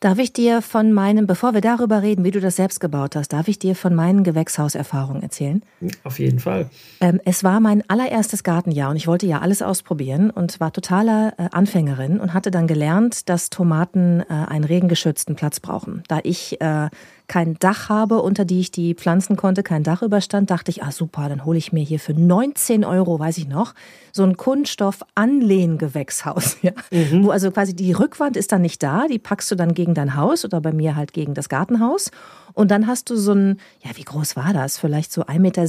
Darf 0.00 0.18
ich 0.18 0.32
dir 0.32 0.62
von 0.62 0.94
meinem, 0.94 1.26
bevor 1.26 1.52
wir 1.52 1.60
darüber 1.60 2.00
reden, 2.00 2.24
wie 2.24 2.30
du 2.30 2.40
das 2.40 2.56
selbst 2.56 2.80
gebaut 2.80 3.16
hast, 3.16 3.34
darf 3.34 3.48
ich 3.48 3.58
dir 3.58 3.76
von 3.76 3.94
meinen 3.94 4.24
Gewächshauserfahrungen 4.24 5.22
erzählen? 5.22 5.62
Auf 6.04 6.18
jeden 6.18 6.38
Fall. 6.38 6.70
Ähm, 7.02 7.20
es 7.26 7.44
war 7.44 7.60
mein 7.60 7.88
allererstes 7.88 8.42
Gartenjahr 8.42 8.90
und 8.90 8.96
ich 8.96 9.06
wollte 9.06 9.26
ja 9.26 9.40
alles 9.40 9.60
ausprobieren 9.60 10.30
und 10.30 10.58
war 10.58 10.72
totaler 10.72 11.34
äh, 11.36 11.48
Anfängerin 11.52 12.18
und 12.18 12.32
hatte 12.32 12.50
dann 12.50 12.66
gelernt, 12.66 13.28
dass 13.28 13.50
Tomaten 13.50 14.20
äh, 14.20 14.24
einen 14.28 14.64
regengeschützten 14.64 15.36
Platz 15.36 15.60
brauchen. 15.60 16.02
Da 16.08 16.20
ich 16.22 16.58
äh, 16.62 16.88
kein 17.30 17.56
Dach 17.60 17.88
habe, 17.88 18.20
unter 18.22 18.44
die 18.44 18.58
ich 18.58 18.72
die 18.72 18.96
pflanzen 18.96 19.36
konnte, 19.36 19.62
kein 19.62 19.84
Dach 19.84 20.02
überstand, 20.02 20.50
dachte 20.50 20.72
ich, 20.72 20.82
ah 20.82 20.90
super, 20.90 21.28
dann 21.28 21.44
hole 21.44 21.58
ich 21.58 21.72
mir 21.72 21.84
hier 21.84 22.00
für 22.00 22.12
19 22.12 22.84
Euro, 22.84 23.20
weiß 23.20 23.38
ich 23.38 23.46
noch, 23.46 23.74
so 24.12 24.24
ein 24.24 24.36
Kunststoff-Anlehngewächshaus. 24.36 26.56
Ja? 26.62 26.72
Mhm. 26.90 27.24
Wo 27.24 27.30
also 27.30 27.52
quasi 27.52 27.74
die 27.74 27.92
Rückwand 27.92 28.36
ist 28.36 28.50
dann 28.50 28.62
nicht 28.62 28.82
da, 28.82 29.06
die 29.06 29.20
packst 29.20 29.48
du 29.50 29.54
dann 29.54 29.74
gegen 29.74 29.94
dein 29.94 30.16
Haus 30.16 30.44
oder 30.44 30.60
bei 30.60 30.72
mir 30.72 30.96
halt 30.96 31.12
gegen 31.12 31.34
das 31.34 31.48
Gartenhaus. 31.48 32.10
Und 32.52 32.72
dann 32.72 32.88
hast 32.88 33.10
du 33.10 33.16
so 33.16 33.32
ein, 33.32 33.60
ja, 33.84 33.90
wie 33.94 34.02
groß 34.02 34.34
war 34.34 34.52
das? 34.52 34.76
Vielleicht 34.76 35.12
so 35.12 35.22
1,60 35.22 35.38
Meter 35.38 35.68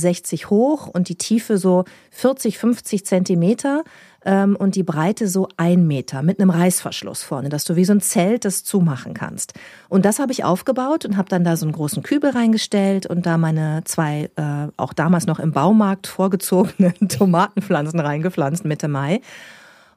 hoch 0.49 0.87
und 0.87 1.09
die 1.09 1.15
Tiefe 1.15 1.59
so 1.59 1.85
40, 2.09 2.57
50 2.57 3.05
Zentimeter 3.05 3.83
ähm, 4.25 4.55
und 4.55 4.75
die 4.75 4.83
Breite 4.83 5.27
so 5.27 5.47
ein 5.57 5.87
Meter 5.87 6.21
mit 6.21 6.39
einem 6.39 6.49
Reißverschluss 6.49 7.23
vorne, 7.23 7.49
dass 7.49 7.63
du 7.63 7.75
wie 7.75 7.85
so 7.85 7.93
ein 7.93 8.01
Zelt 8.01 8.45
das 8.45 8.63
zumachen 8.63 9.13
kannst. 9.13 9.53
Und 9.89 10.05
das 10.05 10.19
habe 10.19 10.31
ich 10.31 10.43
aufgebaut 10.43 11.05
und 11.05 11.17
habe 11.17 11.29
dann 11.29 11.43
da 11.43 11.55
so 11.55 11.65
einen 11.65 11.73
großen 11.73 12.03
Kübel 12.03 12.31
reingestellt 12.31 13.05
und 13.05 13.25
da 13.25 13.37
meine 13.37 13.81
zwei, 13.85 14.29
äh, 14.35 14.67
auch 14.77 14.93
damals 14.93 15.25
noch 15.25 15.39
im 15.39 15.51
Baumarkt 15.51 16.07
vorgezogenen 16.07 16.93
Tomatenpflanzen 17.09 17.99
reingepflanzt 17.99 18.65
Mitte 18.65 18.87
Mai. 18.87 19.21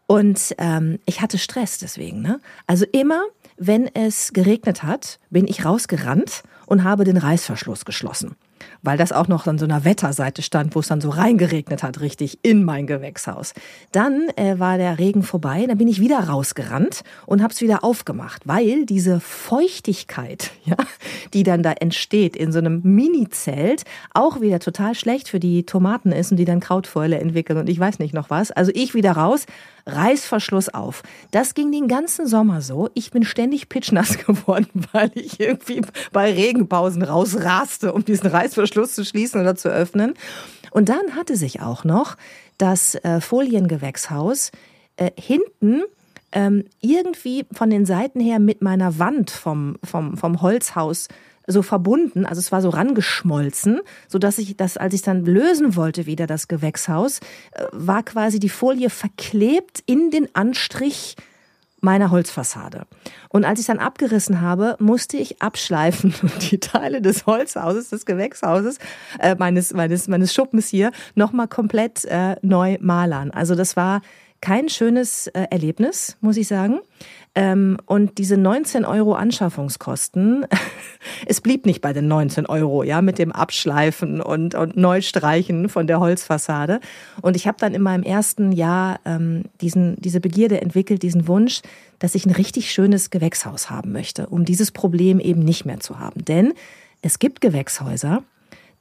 Und 0.07 0.55
ähm, 0.59 0.99
ich 1.07 1.21
hatte 1.23 1.39
Stress 1.39 1.79
deswegen. 1.79 2.21
Ne? 2.21 2.41
Also 2.67 2.85
immer, 2.93 3.23
wenn 3.57 3.89
es 3.95 4.33
geregnet 4.33 4.83
hat, 4.83 5.19
bin 5.31 5.47
ich 5.47 5.65
rausgerannt 5.65 6.43
und 6.67 6.85
habe 6.85 7.05
den 7.05 7.17
Reißverschluss 7.17 7.85
geschlossen. 7.85 8.37
Weil 8.83 8.99
das 8.99 9.13
auch 9.13 9.29
noch 9.29 9.47
an 9.47 9.59
so 9.59 9.65
einer 9.65 9.85
Wetterseite 9.85 10.43
stand, 10.43 10.75
wo 10.75 10.81
es 10.81 10.89
dann 10.89 11.01
so 11.01 11.11
reingeregnet 11.11 11.83
hat, 11.83 12.01
richtig 12.01 12.39
in 12.43 12.65
mein 12.65 12.87
Gewächshaus. 12.87 13.55
Dann 13.93 14.29
äh, 14.37 14.59
war 14.59 14.79
der 14.79 14.99
Regen 14.99 15.23
vorbei, 15.23 15.65
dann 15.67 15.79
bin 15.79 15.89
ich 15.89 16.01
wieder 16.01 16.21
rausgerannt 16.21 17.03
und 17.27 17.43
habe 17.43 17.53
es 17.53 17.61
wieder 17.61 17.85
aufgemacht, 17.85 18.43
weil 18.47 18.87
diese 18.87 19.21
Feuchtigkeit, 19.21 20.51
ja, 20.65 20.77
die 21.33 21.43
dann 21.43 21.63
da 21.63 21.73
entsteht 21.73 22.37
in 22.37 22.53
so 22.53 22.59
einem 22.59 22.81
Mini-Zelt, 22.83 23.85
auch 24.13 24.41
wieder 24.41 24.61
total 24.61 24.95
schlecht 24.95 25.29
für 25.29 25.41
die 25.41 25.65
Tomaten 25.65 26.13
ist 26.13 26.31
und 26.31 26.37
die 26.37 26.45
dann 26.45 26.61
Krautfäule 26.61 27.19
entwickeln 27.19 27.59
und 27.59 27.69
ich 27.69 27.79
weiß 27.79 27.99
nicht 27.99 28.15
noch 28.15 28.31
was. 28.31 28.51
Also 28.51 28.71
ich 28.75 28.95
wieder 28.95 29.13
raus, 29.13 29.47
Reißverschluss 29.87 30.71
auf. 30.71 31.03
Das 31.31 31.55
ging 31.55 31.71
den 31.71 31.89
ganzen 31.89 32.27
Sommer 32.27 32.63
so. 32.63 32.91
Ich 32.95 33.11
bin 33.11 33.25
ständig 33.25 33.69
pitschnass 33.69 34.19
geworden, 34.27 34.87
weil 34.93 35.11
ich 35.15 35.41
irgendwie 35.41 35.83
bei 36.13 36.33
Regenpausen 36.33 37.03
rausraste, 37.03 37.93
um 37.93 38.05
diesen 38.05 38.29
Reißverschluss 38.29 38.95
zu 38.95 39.05
schließen 39.05 39.41
oder 39.41 39.57
zu 39.57 39.69
öffnen. 39.69 40.15
Und 40.71 40.89
dann 40.89 41.15
hatte 41.15 41.37
sich 41.37 41.61
auch 41.61 41.85
noch 41.85 42.17
das 42.59 42.95
äh, 42.97 43.21
Foliengewächshaus 43.21 44.51
äh, 44.97 45.11
hinten 45.19 45.83
ähm, 46.33 46.65
irgendwie 46.81 47.47
von 47.53 47.71
den 47.71 47.87
Seiten 47.87 48.21
her 48.21 48.39
mit 48.41 48.61
meiner 48.61 48.99
Wand 48.99 49.31
vom, 49.31 49.77
vom, 49.85 50.17
vom 50.17 50.43
Holzhaus 50.43 51.09
so 51.47 51.63
verbunden, 51.63 52.27
also 52.27 52.39
es 52.39 52.53
war 52.53 52.63
so 52.63 52.71
rangeschmolzen, 52.71 53.81
so 54.09 54.19
dass 54.19 54.39
ich 54.39 54.57
das, 54.57 54.77
als 54.77 54.95
ich 54.95 55.03
dann 55.03 55.25
lösen 55.25 55.77
wollte 55.77 56.07
wieder 56.07 56.27
das 56.27 56.49
Gewächshaus, 56.49 57.21
äh, 57.53 57.65
war 57.73 58.03
quasi 58.03 58.39
die 58.39 58.49
Folie 58.49 58.91
verklebt 58.91 59.83
in 59.87 60.11
den 60.11 60.35
Anstrich 60.35 61.17
meiner 61.85 62.11
Holzfassade. 62.11 62.87
Und 63.29 63.45
als 63.45 63.61
ich 63.61 63.67
dann 63.67 63.79
abgerissen 63.79 64.41
habe, 64.41 64.77
musste 64.81 65.19
ich 65.19 65.43
abschleifen 65.43 66.15
und 66.23 66.51
die 66.51 66.59
Teile 66.59 67.03
des 67.03 67.27
Holzhauses, 67.27 67.91
des 67.91 68.07
Gewächshauses, 68.07 68.79
äh, 69.21 69.37
meines, 69.39 69.75
meines, 69.75 70.09
meines 70.09 70.35
Schuppens 70.35 70.69
hier, 70.69 70.91
nochmal 71.15 71.47
komplett 71.47 72.05
äh, 72.07 72.37
neu 72.43 72.79
malern. 72.81 73.31
Also 73.31 73.55
das 73.55 73.77
war 73.77 74.01
kein 74.45 74.69
schönes 74.69 75.27
äh, 75.29 75.47
Erlebnis, 75.51 76.19
muss 76.21 76.37
ich 76.37 76.49
sagen. 76.49 76.81
Ähm, 77.35 77.79
und 77.87 78.19
diese 78.19 78.37
19 78.37 78.85
Euro 78.85 79.15
Anschaffungskosten, 79.15 80.45
es 81.27 81.41
blieb 81.41 81.65
nicht 81.65 81.81
bei 81.81 81.95
den 81.95 82.09
19 82.09 82.45
Euro, 82.45 82.83
ja, 82.83 83.01
mit 83.01 83.19
dem 83.19 83.33
Abschleifen 83.33 84.21
und, 84.21 84.55
und 84.55 84.77
Neustreichen 84.77 85.71
von 85.71 85.87
der 85.87 85.99
Holzfassade. 85.99 86.81
Und 87.23 87.37
ich 87.37 87.47
habe 87.47 87.57
dann 87.59 87.73
in 87.73 87.81
meinem 87.81 88.03
ersten 88.03 88.53
Jahr 88.53 89.01
ähm, 89.07 89.45
diesen, 89.63 89.97
diese 90.03 90.21
Begierde 90.21 90.61
entwickelt, 90.61 91.03
diesen 91.03 91.27
Wunsch, 91.27 91.63
dass 91.99 92.15
ich 92.15 92.27
ein 92.27 92.33
richtig 92.33 92.71
schönes 92.71 93.09
Gewächshaus 93.09 93.71
haben 93.71 93.93
möchte, 93.93 94.27
um 94.27 94.45
dieses 94.45 94.73
Problem 94.73 95.21
eben 95.21 95.41
nicht 95.41 95.65
mehr 95.65 95.81
zu 95.81 95.99
haben. 95.99 96.23
Denn 96.23 96.53
es 97.01 97.19
gibt 97.19 97.41
Gewächshäuser, 97.41 98.23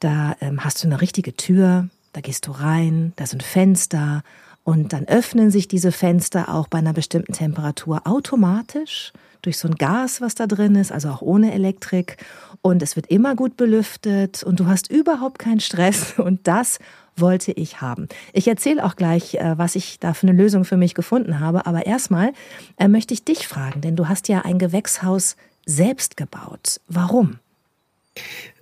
da 0.02 0.36
ähm, 0.42 0.66
hast 0.66 0.84
du 0.84 0.88
eine 0.90 1.00
richtige 1.00 1.38
Tür, 1.38 1.88
da 2.12 2.20
gehst 2.20 2.48
du 2.48 2.52
rein, 2.52 3.14
da 3.16 3.26
sind 3.26 3.44
Fenster 3.44 4.24
und 4.64 4.94
dann 4.94 5.08
öffnen 5.08 5.52
sich 5.52 5.68
diese 5.68 5.92
Fenster 5.92 6.54
auch 6.54 6.68
bei 6.68 6.78
einer 6.78 6.94
bestimmten 6.94 7.34
Temperatur 7.34 8.02
automatisch 8.06 9.12
durch 9.42 9.58
so 9.58 9.68
ein 9.68 9.76
Gas, 9.76 10.22
was 10.22 10.36
da 10.36 10.48
drin 10.48 10.76
ist, 10.76 10.92
also 10.92 11.10
auch 11.10 11.22
ohne 11.22 11.54
Elektrik. 11.54 12.18
Und 12.62 12.82
es 12.82 12.96
wird 12.96 13.08
immer 13.08 13.36
gut 13.36 13.58
belüftet 13.58 14.42
und 14.42 14.60
du 14.60 14.68
hast 14.68 14.90
überhaupt 14.90 15.38
keinen 15.38 15.60
Stress. 15.60 16.14
Und 16.18 16.48
das 16.48 16.80
wollte 17.18 17.52
ich 17.52 17.82
haben. 17.82 18.08
Ich 18.32 18.48
erzähle 18.48 18.86
auch 18.86 18.96
gleich, 18.96 19.36
äh, 19.36 19.58
was 19.58 19.76
ich 19.76 20.00
da 20.00 20.14
für 20.14 20.28
eine 20.28 20.38
Lösung 20.38 20.64
für 20.64 20.78
mich 20.78 20.96
gefunden 20.96 21.42
habe. 21.42 21.66
Aber 21.66 21.86
erstmal 21.86 22.32
äh, 22.78 22.88
möchte 22.88 23.14
ich 23.14 23.26
dich 23.26 23.48
fragen, 23.48 23.82
denn 23.82 23.98
du 23.98 24.08
hast 24.08 24.30
ja 24.30 24.40
ein 24.44 24.60
Gewächshaus 24.60 25.36
selbst 25.66 26.16
gebaut. 26.16 26.80
Warum? 26.88 27.40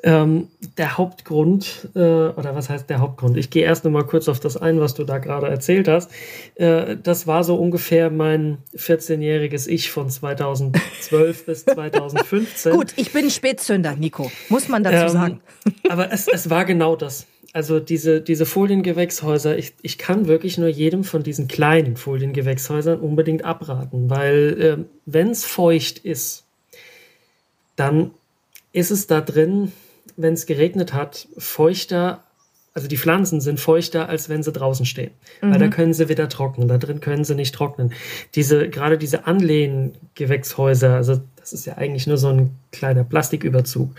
Ähm, 0.03 0.47
der 0.79 0.97
Hauptgrund, 0.97 1.89
äh, 1.93 1.99
oder 1.99 2.55
was 2.55 2.69
heißt 2.69 2.89
der 2.89 2.99
Hauptgrund? 2.99 3.37
Ich 3.37 3.51
gehe 3.51 3.63
erst 3.63 3.85
noch 3.85 3.91
mal 3.91 4.03
kurz 4.03 4.27
auf 4.27 4.39
das 4.39 4.57
ein, 4.57 4.79
was 4.79 4.95
du 4.95 5.03
da 5.03 5.19
gerade 5.19 5.47
erzählt 5.47 5.87
hast. 5.87 6.09
Äh, 6.55 6.97
das 7.01 7.27
war 7.27 7.43
so 7.43 7.55
ungefähr 7.55 8.09
mein 8.09 8.57
14-jähriges 8.75 9.67
Ich 9.67 9.91
von 9.91 10.09
2012 10.09 11.45
bis 11.45 11.65
2015. 11.65 12.73
Gut, 12.73 12.93
ich 12.95 13.13
bin 13.13 13.29
Spätzünder, 13.29 13.95
Nico, 13.95 14.31
muss 14.49 14.69
man 14.69 14.83
dazu 14.83 15.05
ähm, 15.05 15.09
sagen. 15.09 15.41
aber 15.89 16.11
es, 16.11 16.27
es 16.27 16.49
war 16.49 16.65
genau 16.65 16.95
das. 16.95 17.27
Also 17.53 17.79
diese, 17.79 18.21
diese 18.21 18.45
Foliengewächshäuser, 18.47 19.57
ich, 19.57 19.73
ich 19.81 19.97
kann 19.97 20.25
wirklich 20.27 20.57
nur 20.57 20.69
jedem 20.69 21.03
von 21.03 21.21
diesen 21.21 21.47
kleinen 21.47 21.97
Foliengewächshäusern 21.97 22.99
unbedingt 22.99 23.43
abraten, 23.43 24.09
weil 24.09 24.61
äh, 24.61 24.85
wenn 25.05 25.29
es 25.29 25.45
feucht 25.45 25.99
ist, 25.99 26.45
dann 27.75 28.11
ist 28.73 28.91
es 28.91 29.07
da 29.07 29.21
drin, 29.21 29.71
wenn 30.17 30.33
es 30.33 30.45
geregnet 30.45 30.93
hat, 30.93 31.27
feuchter, 31.37 32.23
also 32.73 32.87
die 32.87 32.97
Pflanzen 32.97 33.41
sind 33.41 33.59
feuchter, 33.59 34.07
als 34.07 34.29
wenn 34.29 34.43
sie 34.43 34.51
draußen 34.51 34.85
stehen. 34.85 35.11
Mhm. 35.41 35.51
Weil 35.51 35.59
da 35.59 35.65
mhm. 35.65 35.71
können 35.71 35.93
sie 35.93 36.09
wieder 36.09 36.29
trocknen, 36.29 36.67
da 36.67 36.77
drin 36.77 37.01
können 37.01 37.23
sie 37.23 37.35
nicht 37.35 37.53
trocknen. 37.53 37.93
Diese, 38.35 38.69
gerade 38.69 38.97
diese 38.97 39.25
Anlehngewächshäuser, 39.27 40.95
also 40.95 41.21
das 41.35 41.53
ist 41.53 41.65
ja 41.65 41.77
eigentlich 41.77 42.07
nur 42.07 42.17
so 42.17 42.29
ein 42.29 42.51
kleiner 42.71 43.03
Plastiküberzug. 43.03 43.89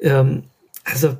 Ähm, 0.00 0.44
also 0.84 1.16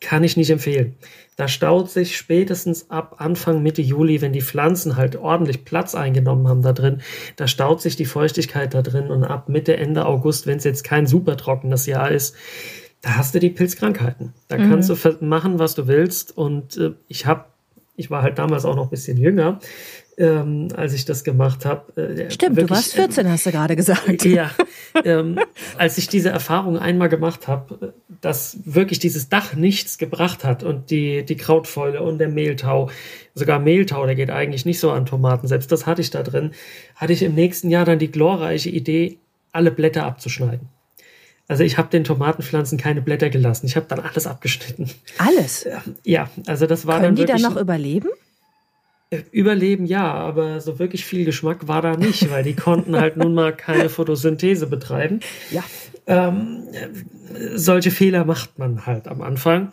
kann 0.00 0.24
ich 0.24 0.36
nicht 0.36 0.50
empfehlen. 0.50 0.96
Da 1.36 1.48
staut 1.48 1.90
sich 1.90 2.16
spätestens 2.16 2.90
ab 2.90 3.16
Anfang 3.18 3.62
Mitte 3.62 3.80
Juli, 3.80 4.20
wenn 4.20 4.34
die 4.34 4.42
Pflanzen 4.42 4.96
halt 4.96 5.16
ordentlich 5.16 5.64
Platz 5.64 5.94
eingenommen 5.94 6.46
haben 6.46 6.62
da 6.62 6.72
drin, 6.74 7.00
da 7.36 7.48
staut 7.48 7.80
sich 7.80 7.96
die 7.96 8.04
Feuchtigkeit 8.04 8.74
da 8.74 8.82
drin 8.82 9.10
und 9.10 9.24
ab 9.24 9.48
Mitte, 9.48 9.76
Ende 9.76 10.04
August, 10.04 10.46
wenn 10.46 10.58
es 10.58 10.64
jetzt 10.64 10.84
kein 10.84 11.06
super 11.06 11.36
trockenes 11.36 11.86
Jahr 11.86 12.10
ist, 12.10 12.34
da 13.02 13.16
hast 13.16 13.34
du 13.34 13.40
die 13.40 13.50
Pilzkrankheiten. 13.50 14.32
Da 14.48 14.56
mhm. 14.56 14.70
kannst 14.70 14.88
du 14.88 15.24
machen, 15.24 15.58
was 15.58 15.74
du 15.74 15.86
willst. 15.88 16.36
Und 16.36 16.76
äh, 16.78 16.92
ich 17.08 17.26
habe, 17.26 17.44
ich 17.96 18.10
war 18.10 18.22
halt 18.22 18.38
damals 18.38 18.64
auch 18.64 18.76
noch 18.76 18.84
ein 18.84 18.90
bisschen 18.90 19.16
jünger, 19.16 19.58
ähm, 20.18 20.68
als 20.76 20.92
ich 20.92 21.04
das 21.04 21.24
gemacht 21.24 21.64
habe. 21.64 22.00
Äh, 22.00 22.30
Stimmt, 22.30 22.56
wirklich, 22.56 22.68
du 22.68 22.74
warst 22.74 22.94
14, 22.94 23.26
ähm, 23.26 23.32
hast 23.32 23.46
du 23.46 23.50
gerade 23.50 23.74
gesagt. 23.74 24.24
Ja, 24.24 24.52
ähm, 25.04 25.40
als 25.78 25.98
ich 25.98 26.06
diese 26.06 26.28
Erfahrung 26.30 26.78
einmal 26.78 27.08
gemacht 27.08 27.48
habe, 27.48 27.92
dass 28.20 28.58
wirklich 28.64 29.00
dieses 29.00 29.28
Dach 29.28 29.54
nichts 29.54 29.98
gebracht 29.98 30.44
hat 30.44 30.62
und 30.62 30.90
die, 30.90 31.24
die 31.24 31.36
Krautfäule 31.36 32.02
und 32.02 32.18
der 32.18 32.28
Mehltau, 32.28 32.88
sogar 33.34 33.58
Mehltau, 33.58 34.06
der 34.06 34.14
geht 34.14 34.30
eigentlich 34.30 34.64
nicht 34.64 34.78
so 34.78 34.92
an 34.92 35.06
Tomaten, 35.06 35.48
selbst 35.48 35.72
das 35.72 35.86
hatte 35.86 36.02
ich 36.02 36.10
da 36.10 36.22
drin, 36.22 36.52
hatte 36.94 37.12
ich 37.12 37.24
im 37.24 37.34
nächsten 37.34 37.68
Jahr 37.68 37.84
dann 37.84 37.98
die 37.98 38.12
glorreiche 38.12 38.70
Idee, 38.70 39.18
alle 39.50 39.72
Blätter 39.72 40.04
abzuschneiden. 40.04 40.68
Also 41.48 41.64
ich 41.64 41.76
habe 41.76 41.88
den 41.90 42.04
Tomatenpflanzen 42.04 42.78
keine 42.78 43.02
Blätter 43.02 43.28
gelassen. 43.30 43.66
Ich 43.66 43.76
habe 43.76 43.86
dann 43.88 44.00
alles 44.00 44.26
abgeschnitten. 44.26 44.90
Alles? 45.18 45.66
Ja, 46.04 46.30
also 46.46 46.66
das 46.66 46.86
war 46.86 47.00
Können 47.00 47.16
dann 47.16 47.26
die 47.26 47.32
dann 47.32 47.42
noch 47.42 47.60
überleben? 47.60 48.08
Überleben 49.30 49.84
ja, 49.84 50.10
aber 50.10 50.60
so 50.60 50.78
wirklich 50.78 51.04
viel 51.04 51.26
Geschmack 51.26 51.68
war 51.68 51.82
da 51.82 51.96
nicht, 51.96 52.30
weil 52.30 52.42
die 52.42 52.54
konnten 52.54 52.96
halt 52.96 53.18
nun 53.18 53.34
mal 53.34 53.54
keine 53.54 53.90
Photosynthese 53.90 54.66
betreiben. 54.66 55.20
Ja. 55.50 55.62
Ähm, 56.06 56.68
solche 57.54 57.90
Fehler 57.90 58.24
macht 58.24 58.58
man 58.58 58.86
halt 58.86 59.08
am 59.08 59.20
Anfang. 59.20 59.72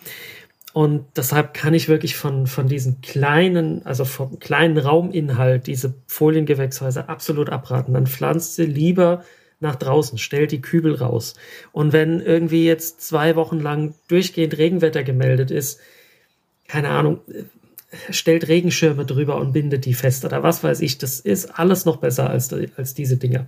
Und 0.74 1.06
deshalb 1.16 1.54
kann 1.54 1.74
ich 1.74 1.88
wirklich 1.88 2.16
von, 2.16 2.48
von 2.48 2.68
diesen 2.68 3.02
kleinen, 3.02 3.86
also 3.86 4.06
vom 4.06 4.40
kleinen 4.40 4.78
Rauminhalt, 4.78 5.68
diese 5.68 5.96
Foliengewächshäuser 6.08 7.10
absolut 7.10 7.50
abraten. 7.50 7.94
Dann 7.94 8.08
pflanzt 8.08 8.56
sie 8.56 8.66
lieber 8.66 9.24
nach 9.60 9.76
draußen, 9.76 10.17
stellt 10.17 10.52
die 10.52 10.62
Kübel 10.62 10.95
raus. 10.95 11.36
Und 11.72 11.93
wenn 11.93 12.22
irgendwie 12.22 12.65
jetzt 12.65 13.02
zwei 13.02 13.36
Wochen 13.36 13.60
lang 13.60 13.93
durchgehend 14.08 14.58
Regenwetter 14.58 15.04
gemeldet 15.04 15.52
ist, 15.52 15.80
keine 16.67 16.89
Ahnung, 16.89 17.19
stellt 18.10 18.48
Regenschirme 18.48 19.06
drüber 19.06 19.38
und 19.38 19.54
bindet 19.54 19.86
die 19.86 19.93
fest 19.93 20.24
oder 20.26 20.43
was 20.43 20.63
weiß 20.63 20.82
ich. 20.82 20.98
Das 20.98 21.19
ist 21.19 21.60
alles 21.60 21.86
noch 21.86 21.98
besser 21.98 22.30
als, 22.30 22.54
als 22.78 22.93
diese 22.93 23.17
Dinger. 23.17 23.48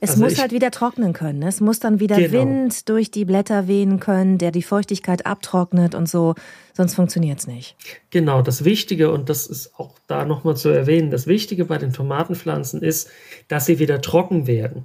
Es 0.00 0.10
also 0.10 0.24
muss 0.24 0.32
ich, 0.32 0.40
halt 0.40 0.52
wieder 0.52 0.70
trocknen 0.70 1.12
können. 1.12 1.38
Ne? 1.38 1.48
Es 1.48 1.60
muss 1.60 1.80
dann 1.80 2.00
wieder 2.00 2.16
genau. 2.16 2.32
Wind 2.32 2.88
durch 2.88 3.10
die 3.10 3.24
Blätter 3.24 3.66
wehen 3.66 3.98
können, 3.98 4.36
der 4.38 4.50
die 4.50 4.62
Feuchtigkeit 4.62 5.24
abtrocknet 5.24 5.94
und 5.94 6.08
so. 6.08 6.34
Sonst 6.74 6.94
funktioniert 6.94 7.38
es 7.38 7.46
nicht. 7.46 7.76
Genau, 8.10 8.42
das 8.42 8.64
Wichtige, 8.64 9.10
und 9.10 9.30
das 9.30 9.46
ist 9.46 9.78
auch 9.78 9.94
da 10.06 10.26
nochmal 10.26 10.56
zu 10.56 10.68
erwähnen, 10.68 11.10
das 11.10 11.26
Wichtige 11.26 11.64
bei 11.64 11.78
den 11.78 11.92
Tomatenpflanzen 11.92 12.82
ist, 12.82 13.08
dass 13.48 13.64
sie 13.64 13.78
wieder 13.78 14.02
trocken 14.02 14.46
werden. 14.46 14.84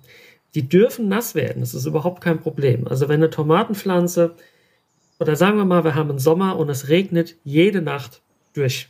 Die 0.53 0.67
dürfen 0.67 1.07
nass 1.07 1.35
werden, 1.35 1.61
das 1.61 1.73
ist 1.73 1.85
überhaupt 1.85 2.21
kein 2.21 2.39
Problem. 2.39 2.87
Also 2.87 3.07
wenn 3.07 3.21
eine 3.21 3.29
Tomatenpflanze, 3.29 4.35
oder 5.19 5.35
sagen 5.35 5.57
wir 5.57 5.65
mal, 5.65 5.83
wir 5.83 5.95
haben 5.95 6.09
einen 6.09 6.19
Sommer 6.19 6.57
und 6.57 6.69
es 6.69 6.89
regnet 6.89 7.35
jede 7.43 7.81
Nacht 7.81 8.21
durch. 8.53 8.89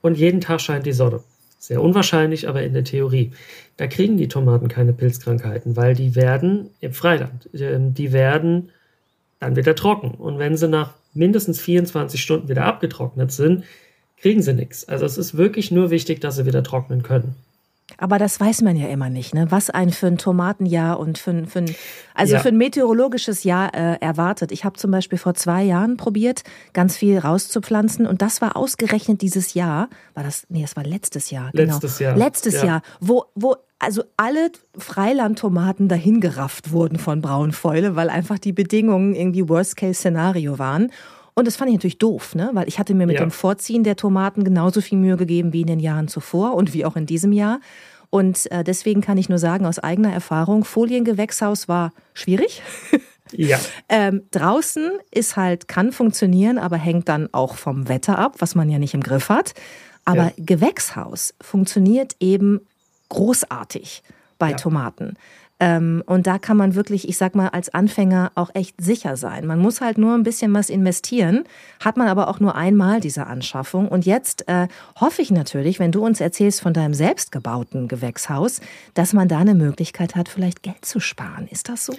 Und 0.00 0.16
jeden 0.16 0.40
Tag 0.40 0.60
scheint 0.60 0.86
die 0.86 0.92
Sonne. 0.92 1.20
Sehr 1.58 1.82
unwahrscheinlich, 1.82 2.48
aber 2.48 2.62
in 2.62 2.72
der 2.72 2.84
Theorie. 2.84 3.32
Da 3.76 3.86
kriegen 3.86 4.16
die 4.16 4.28
Tomaten 4.28 4.68
keine 4.68 4.92
Pilzkrankheiten, 4.94 5.76
weil 5.76 5.94
die 5.94 6.14
werden 6.14 6.70
im 6.80 6.92
Freiland, 6.94 7.50
ähm, 7.52 7.92
die 7.92 8.12
werden 8.12 8.70
dann 9.40 9.56
wieder 9.56 9.74
trocken. 9.74 10.12
Und 10.12 10.38
wenn 10.38 10.56
sie 10.56 10.68
nach 10.68 10.94
mindestens 11.12 11.60
24 11.60 12.22
Stunden 12.22 12.48
wieder 12.48 12.64
abgetrocknet 12.64 13.32
sind, 13.32 13.64
kriegen 14.16 14.42
sie 14.42 14.54
nichts. 14.54 14.88
Also 14.88 15.04
es 15.04 15.18
ist 15.18 15.36
wirklich 15.36 15.70
nur 15.70 15.90
wichtig, 15.90 16.20
dass 16.20 16.36
sie 16.36 16.46
wieder 16.46 16.62
trocknen 16.62 17.02
können. 17.02 17.34
Aber 17.98 18.18
das 18.18 18.40
weiß 18.40 18.62
man 18.62 18.76
ja 18.76 18.88
immer 18.88 19.10
nicht, 19.10 19.34
ne? 19.34 19.50
was 19.50 19.70
ein 19.70 19.90
für 19.90 20.06
ein 20.06 20.18
Tomatenjahr 20.18 20.98
und 20.98 21.18
für, 21.18 21.46
für 21.46 21.60
ein, 21.60 21.74
also 22.14 22.34
ja. 22.34 22.40
für 22.40 22.48
ein 22.48 22.56
meteorologisches 22.56 23.44
Jahr 23.44 23.74
äh, 23.74 23.96
erwartet. 24.00 24.52
Ich 24.52 24.64
habe 24.64 24.76
zum 24.78 24.90
Beispiel 24.90 25.18
vor 25.18 25.34
zwei 25.34 25.62
Jahren 25.62 25.96
probiert, 25.96 26.42
ganz 26.72 26.96
viel 26.96 27.18
rauszupflanzen 27.18 28.06
und 28.06 28.22
das 28.22 28.40
war 28.40 28.56
ausgerechnet 28.56 29.22
dieses 29.22 29.54
Jahr. 29.54 29.88
War 30.14 30.24
das? 30.24 30.46
Nee, 30.48 30.62
das 30.62 30.76
war 30.76 30.84
letztes 30.84 31.30
Jahr. 31.30 31.50
Genau. 31.52 31.74
Letztes 31.74 31.98
genau. 31.98 32.10
Jahr. 32.10 32.18
Letztes 32.18 32.54
ja. 32.54 32.64
Jahr, 32.64 32.82
wo, 33.00 33.24
wo 33.34 33.56
also 33.80 34.04
alle 34.16 34.52
Freilandtomaten 34.76 35.88
dahingerafft 35.88 36.70
wurden 36.70 36.98
von 36.98 37.22
Braunfäule, 37.22 37.96
weil 37.96 38.10
einfach 38.10 38.38
die 38.38 38.52
Bedingungen 38.52 39.14
irgendwie 39.14 39.48
Worst-Case-Szenario 39.48 40.58
waren. 40.58 40.92
Und 41.34 41.46
das 41.46 41.56
fand 41.56 41.70
ich 41.70 41.76
natürlich 41.76 41.98
doof, 41.98 42.34
ne? 42.34 42.50
weil 42.54 42.68
ich 42.68 42.78
hatte 42.78 42.94
mir 42.94 43.06
mit 43.06 43.16
ja. 43.16 43.24
dem 43.24 43.30
Vorziehen 43.30 43.84
der 43.84 43.96
Tomaten 43.96 44.44
genauso 44.44 44.80
viel 44.80 44.98
Mühe 44.98 45.16
gegeben 45.16 45.52
wie 45.52 45.62
in 45.62 45.66
den 45.66 45.80
Jahren 45.80 46.08
zuvor 46.08 46.54
und 46.54 46.74
wie 46.74 46.84
auch 46.84 46.96
in 46.96 47.06
diesem 47.06 47.32
Jahr. 47.32 47.60
Und 48.10 48.50
äh, 48.50 48.64
deswegen 48.64 49.00
kann 49.00 49.18
ich 49.18 49.28
nur 49.28 49.38
sagen, 49.38 49.66
aus 49.66 49.78
eigener 49.78 50.12
Erfahrung, 50.12 50.64
Foliengewächshaus 50.64 51.68
war 51.68 51.92
schwierig. 52.14 52.62
Ja. 53.32 53.60
ähm, 53.88 54.22
draußen 54.32 54.90
ist 55.12 55.36
halt, 55.36 55.68
kann 55.68 55.92
funktionieren, 55.92 56.58
aber 56.58 56.76
hängt 56.76 57.08
dann 57.08 57.28
auch 57.30 57.54
vom 57.54 57.88
Wetter 57.88 58.18
ab, 58.18 58.34
was 58.40 58.56
man 58.56 58.68
ja 58.68 58.80
nicht 58.80 58.92
im 58.92 59.04
Griff 59.04 59.28
hat. 59.28 59.54
Aber 60.04 60.24
ja. 60.24 60.32
Gewächshaus 60.36 61.34
funktioniert 61.40 62.16
eben 62.18 62.66
großartig 63.08 64.02
bei 64.38 64.50
ja. 64.50 64.56
Tomaten. 64.56 65.14
Ähm, 65.60 66.02
und 66.06 66.26
da 66.26 66.38
kann 66.38 66.56
man 66.56 66.74
wirklich, 66.74 67.06
ich 67.08 67.18
sag 67.18 67.34
mal, 67.34 67.48
als 67.48 67.72
Anfänger 67.72 68.32
auch 68.34 68.50
echt 68.54 68.80
sicher 68.80 69.16
sein. 69.18 69.46
Man 69.46 69.58
muss 69.58 69.82
halt 69.82 69.98
nur 69.98 70.14
ein 70.14 70.22
bisschen 70.22 70.52
was 70.54 70.70
investieren, 70.70 71.44
hat 71.78 71.98
man 71.98 72.08
aber 72.08 72.28
auch 72.28 72.40
nur 72.40 72.54
einmal 72.54 73.00
diese 73.00 73.26
Anschaffung. 73.26 73.86
Und 73.86 74.06
jetzt 74.06 74.48
äh, 74.48 74.68
hoffe 74.98 75.20
ich 75.20 75.30
natürlich, 75.30 75.78
wenn 75.78 75.92
du 75.92 76.04
uns 76.04 76.20
erzählst 76.20 76.62
von 76.62 76.72
deinem 76.72 76.94
selbstgebauten 76.94 77.88
Gewächshaus, 77.88 78.60
dass 78.94 79.12
man 79.12 79.28
da 79.28 79.38
eine 79.38 79.54
Möglichkeit 79.54 80.16
hat, 80.16 80.30
vielleicht 80.30 80.62
Geld 80.62 80.84
zu 80.84 80.98
sparen. 80.98 81.46
Ist 81.50 81.68
das 81.68 81.84
so? 81.84 81.94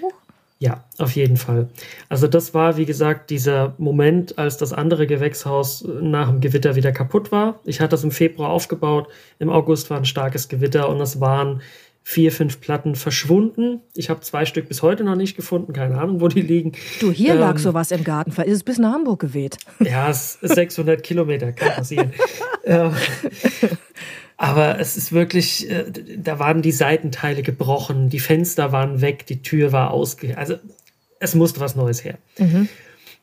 Ja, 0.58 0.84
auf 1.00 1.16
jeden 1.16 1.38
Fall. 1.38 1.70
Also 2.08 2.28
das 2.28 2.54
war, 2.54 2.78
wie 2.78 2.86
gesagt, 2.86 3.32
dieser 3.32 3.74
Moment, 3.80 4.38
als 4.38 4.58
das 4.58 4.74
andere 4.74 5.08
Gewächshaus 5.08 5.84
nach 6.02 6.30
dem 6.30 6.40
Gewitter 6.40 6.76
wieder 6.76 6.92
kaputt 6.92 7.32
war. 7.32 7.60
Ich 7.64 7.80
hatte 7.80 7.90
das 7.90 8.04
im 8.04 8.12
Februar 8.12 8.50
aufgebaut. 8.50 9.08
Im 9.40 9.50
August 9.50 9.90
war 9.90 9.98
ein 9.98 10.06
starkes 10.06 10.50
Gewitter 10.50 10.88
und 10.88 11.02
es 11.02 11.20
waren 11.20 11.62
vier, 12.04 12.32
fünf 12.32 12.60
Platten 12.60 12.96
verschwunden. 12.96 13.82
Ich 13.96 14.10
habe 14.10 14.22
zwei 14.22 14.46
Stück 14.46 14.68
bis 14.68 14.82
heute 14.82 15.04
noch 15.04 15.16
nicht 15.16 15.36
gefunden, 15.36 15.74
keine 15.74 15.98
Ahnung, 16.00 16.20
wo 16.20 16.28
die 16.28 16.42
liegen. 16.42 16.74
Du, 17.00 17.12
hier 17.12 17.34
ähm, 17.34 17.40
lag 17.40 17.58
sowas 17.58 17.92
im 17.92 18.04
Garten, 18.04 18.32
ist 18.32 18.56
es 18.56 18.64
bis 18.64 18.80
nach 18.80 18.94
Hamburg 18.94 19.20
geweht. 19.20 19.58
Ja, 19.80 20.10
es 20.10 20.38
ist 20.42 20.56
600 20.56 21.04
Kilometer, 21.04 21.52
kann 21.52 21.76
passieren. 21.76 22.12
ähm, 22.66 22.94
aber 24.38 24.80
es 24.80 24.98
ist 24.98 25.12
wirklich, 25.12 25.70
äh, 25.70 25.86
da 26.18 26.40
waren 26.40 26.62
die 26.62 26.72
Seitenteile 26.72 27.44
gebrochen, 27.44 28.10
die 28.10 28.20
Fenster 28.20 28.72
waren 28.72 29.02
weg, 29.02 29.26
die 29.28 29.42
Tür 29.42 29.72
war 29.72 29.92
ausge... 29.92 30.38
Also 30.38 30.56
es 31.20 31.36
musste 31.36 31.60
was 31.60 31.76
Neues 31.76 32.04
her. 32.04 32.18
Mhm. 32.40 32.68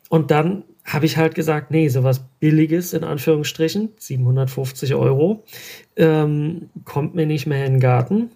Und 0.07 0.31
dann 0.31 0.63
habe 0.85 1.05
ich 1.05 1.17
halt 1.17 1.35
gesagt, 1.35 1.69
nee, 1.69 1.87
sowas 1.89 2.21
Billiges 2.39 2.93
in 2.93 3.03
Anführungsstrichen, 3.03 3.89
750 3.97 4.95
Euro, 4.95 5.43
ähm, 5.97 6.69
kommt 6.85 7.13
mir 7.13 7.27
nicht 7.27 7.45
mehr 7.45 7.65
in 7.65 7.73
den 7.73 7.79
Garten. 7.79 8.31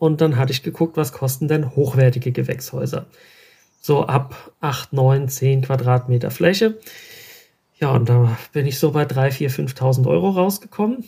Und 0.00 0.22
dann 0.22 0.38
hatte 0.38 0.50
ich 0.50 0.62
geguckt, 0.62 0.96
was 0.96 1.12
kosten 1.12 1.46
denn 1.46 1.76
hochwertige 1.76 2.32
Gewächshäuser. 2.32 3.04
So 3.82 4.06
ab 4.06 4.50
8, 4.60 4.94
9, 4.94 5.28
10 5.28 5.60
Quadratmeter 5.60 6.30
Fläche. 6.30 6.78
Ja, 7.78 7.90
und 7.90 8.08
da 8.08 8.38
bin 8.54 8.64
ich 8.66 8.78
so 8.78 8.92
bei 8.92 9.04
3, 9.04 9.30
4, 9.30 9.50
5.000 9.50 10.08
Euro 10.08 10.30
rausgekommen. 10.30 11.04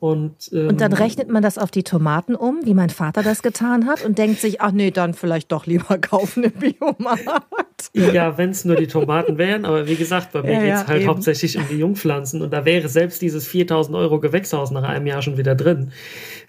Und, 0.00 0.50
ähm, 0.52 0.68
und 0.68 0.80
dann 0.80 0.92
rechnet 0.92 1.30
man 1.30 1.40
das 1.40 1.56
auf 1.56 1.70
die 1.70 1.84
Tomaten 1.84 2.34
um, 2.34 2.58
wie 2.64 2.74
mein 2.74 2.90
Vater 2.90 3.22
das 3.22 3.44
getan 3.44 3.86
hat, 3.86 4.04
und 4.04 4.18
denkt 4.18 4.40
sich, 4.40 4.60
ach 4.60 4.72
nee, 4.72 4.90
dann 4.90 5.14
vielleicht 5.14 5.52
doch 5.52 5.66
lieber 5.66 5.96
kaufen 6.00 6.42
im 6.42 6.52
Biomarkt. 6.52 7.90
Ja, 7.94 8.36
wenn 8.36 8.50
es 8.50 8.64
nur 8.64 8.74
die 8.74 8.88
Tomaten 8.88 9.38
wären, 9.38 9.64
aber 9.64 9.86
wie 9.86 9.94
gesagt, 9.94 10.32
bei 10.32 10.42
mir 10.42 10.52
ja, 10.52 10.60
geht 10.60 10.74
es 10.74 10.80
ja, 10.80 10.86
halt 10.88 11.02
eben. 11.02 11.10
hauptsächlich 11.10 11.58
um 11.58 11.68
die 11.70 11.78
Jungpflanzen 11.78 12.42
und 12.42 12.52
da 12.52 12.64
wäre 12.64 12.88
selbst 12.88 13.22
dieses 13.22 13.46
4000 13.46 13.96
Euro 13.96 14.18
Gewächshaus 14.18 14.72
nach 14.72 14.82
einem 14.82 15.06
Jahr 15.06 15.22
schon 15.22 15.38
wieder 15.38 15.54
drin. 15.54 15.92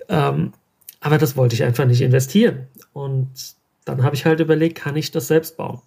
Ähm, 0.10 0.54
aber 1.00 1.18
das 1.18 1.38
wollte 1.38 1.56
ich 1.56 1.64
einfach 1.64 1.86
nicht 1.86 2.02
investieren. 2.02 2.68
Und 2.94 3.30
dann 3.86 4.04
habe 4.04 4.16
ich 4.16 4.26
halt 4.26 4.40
überlegt, 4.40 4.78
kann 4.78 4.96
ich 4.96 5.12
das 5.12 5.28
selbst 5.28 5.58
bauen? 5.58 5.82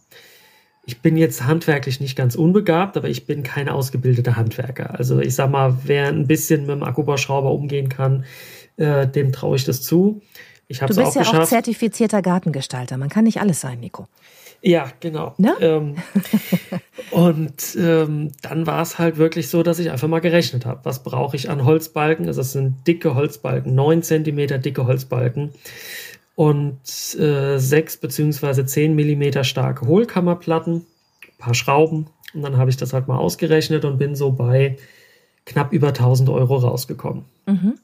Ich 0.87 1.01
bin 1.03 1.17
jetzt 1.17 1.45
handwerklich 1.45 2.01
nicht 2.01 2.17
ganz 2.17 2.35
unbegabt, 2.35 2.97
aber 2.97 3.09
ich 3.09 3.27
bin 3.27 3.43
kein 3.43 3.69
ausgebildeter 3.69 4.37
Handwerker. 4.37 4.99
Also 4.99 5.21
ich 5.21 5.35
sag 5.35 5.51
mal, 5.51 5.77
wer 5.85 6.09
ein 6.09 6.27
bisschen 6.27 6.63
mit 6.63 6.71
dem 6.71 6.83
Akkubauschrauber 6.83 7.53
umgehen 7.53 7.89
kann, 7.89 8.25
äh, 8.77 9.07
dem 9.07 9.33
traue 9.33 9.57
ich 9.57 9.65
das 9.65 9.83
zu. 9.83 10.23
Ich 10.71 10.79
du 10.79 10.87
bist 10.87 11.01
auch 11.01 11.15
ja 11.17 11.23
geschafft. 11.23 11.43
auch 11.43 11.49
zertifizierter 11.49 12.23
Gartengestalter. 12.23 12.97
Man 12.97 13.09
kann 13.09 13.25
nicht 13.25 13.41
alles 13.41 13.61
sein, 13.61 13.81
Nico. 13.81 14.07
Ja, 14.63 14.93
genau. 15.01 15.35
Ne? 15.37 15.57
Ähm, 15.61 15.97
und 17.11 17.77
ähm, 17.77 18.31
dann 18.41 18.69
war 18.69 18.81
es 18.81 18.97
halt 18.97 19.17
wirklich 19.17 19.49
so, 19.49 19.65
dass 19.65 19.81
ich 19.81 19.91
einfach 19.91 20.07
mal 20.07 20.21
gerechnet 20.21 20.67
habe. 20.67 20.79
Was 20.85 21.03
brauche 21.03 21.35
ich 21.35 21.51
an 21.51 21.65
Holzbalken? 21.65 22.29
Also 22.29 22.41
es 22.43 22.53
sind 22.53 22.87
dicke 22.87 23.17
Holzbalken, 23.17 23.75
neun 23.75 24.05
Zentimeter 24.05 24.59
dicke 24.59 24.87
Holzbalken 24.87 25.51
und 26.37 26.79
äh, 27.19 27.59
sechs 27.59 27.97
beziehungsweise 27.97 28.65
zehn 28.65 28.95
Millimeter 28.95 29.43
starke 29.43 29.89
Hohlkammerplatten, 29.89 30.87
paar 31.39 31.55
Schrauben. 31.55 32.07
Und 32.33 32.43
dann 32.43 32.59
habe 32.59 32.71
ich 32.71 32.77
das 32.77 32.93
halt 32.93 33.09
mal 33.09 33.19
ausgerechnet 33.19 33.85
und 33.85 33.99
bin 33.99 34.15
so 34.15 34.31
bei 34.31 34.77
knapp 35.47 35.73
über 35.73 35.89
1000 35.89 36.29
Euro 36.29 36.59
rausgekommen. 36.59 37.25
Mhm 37.47 37.75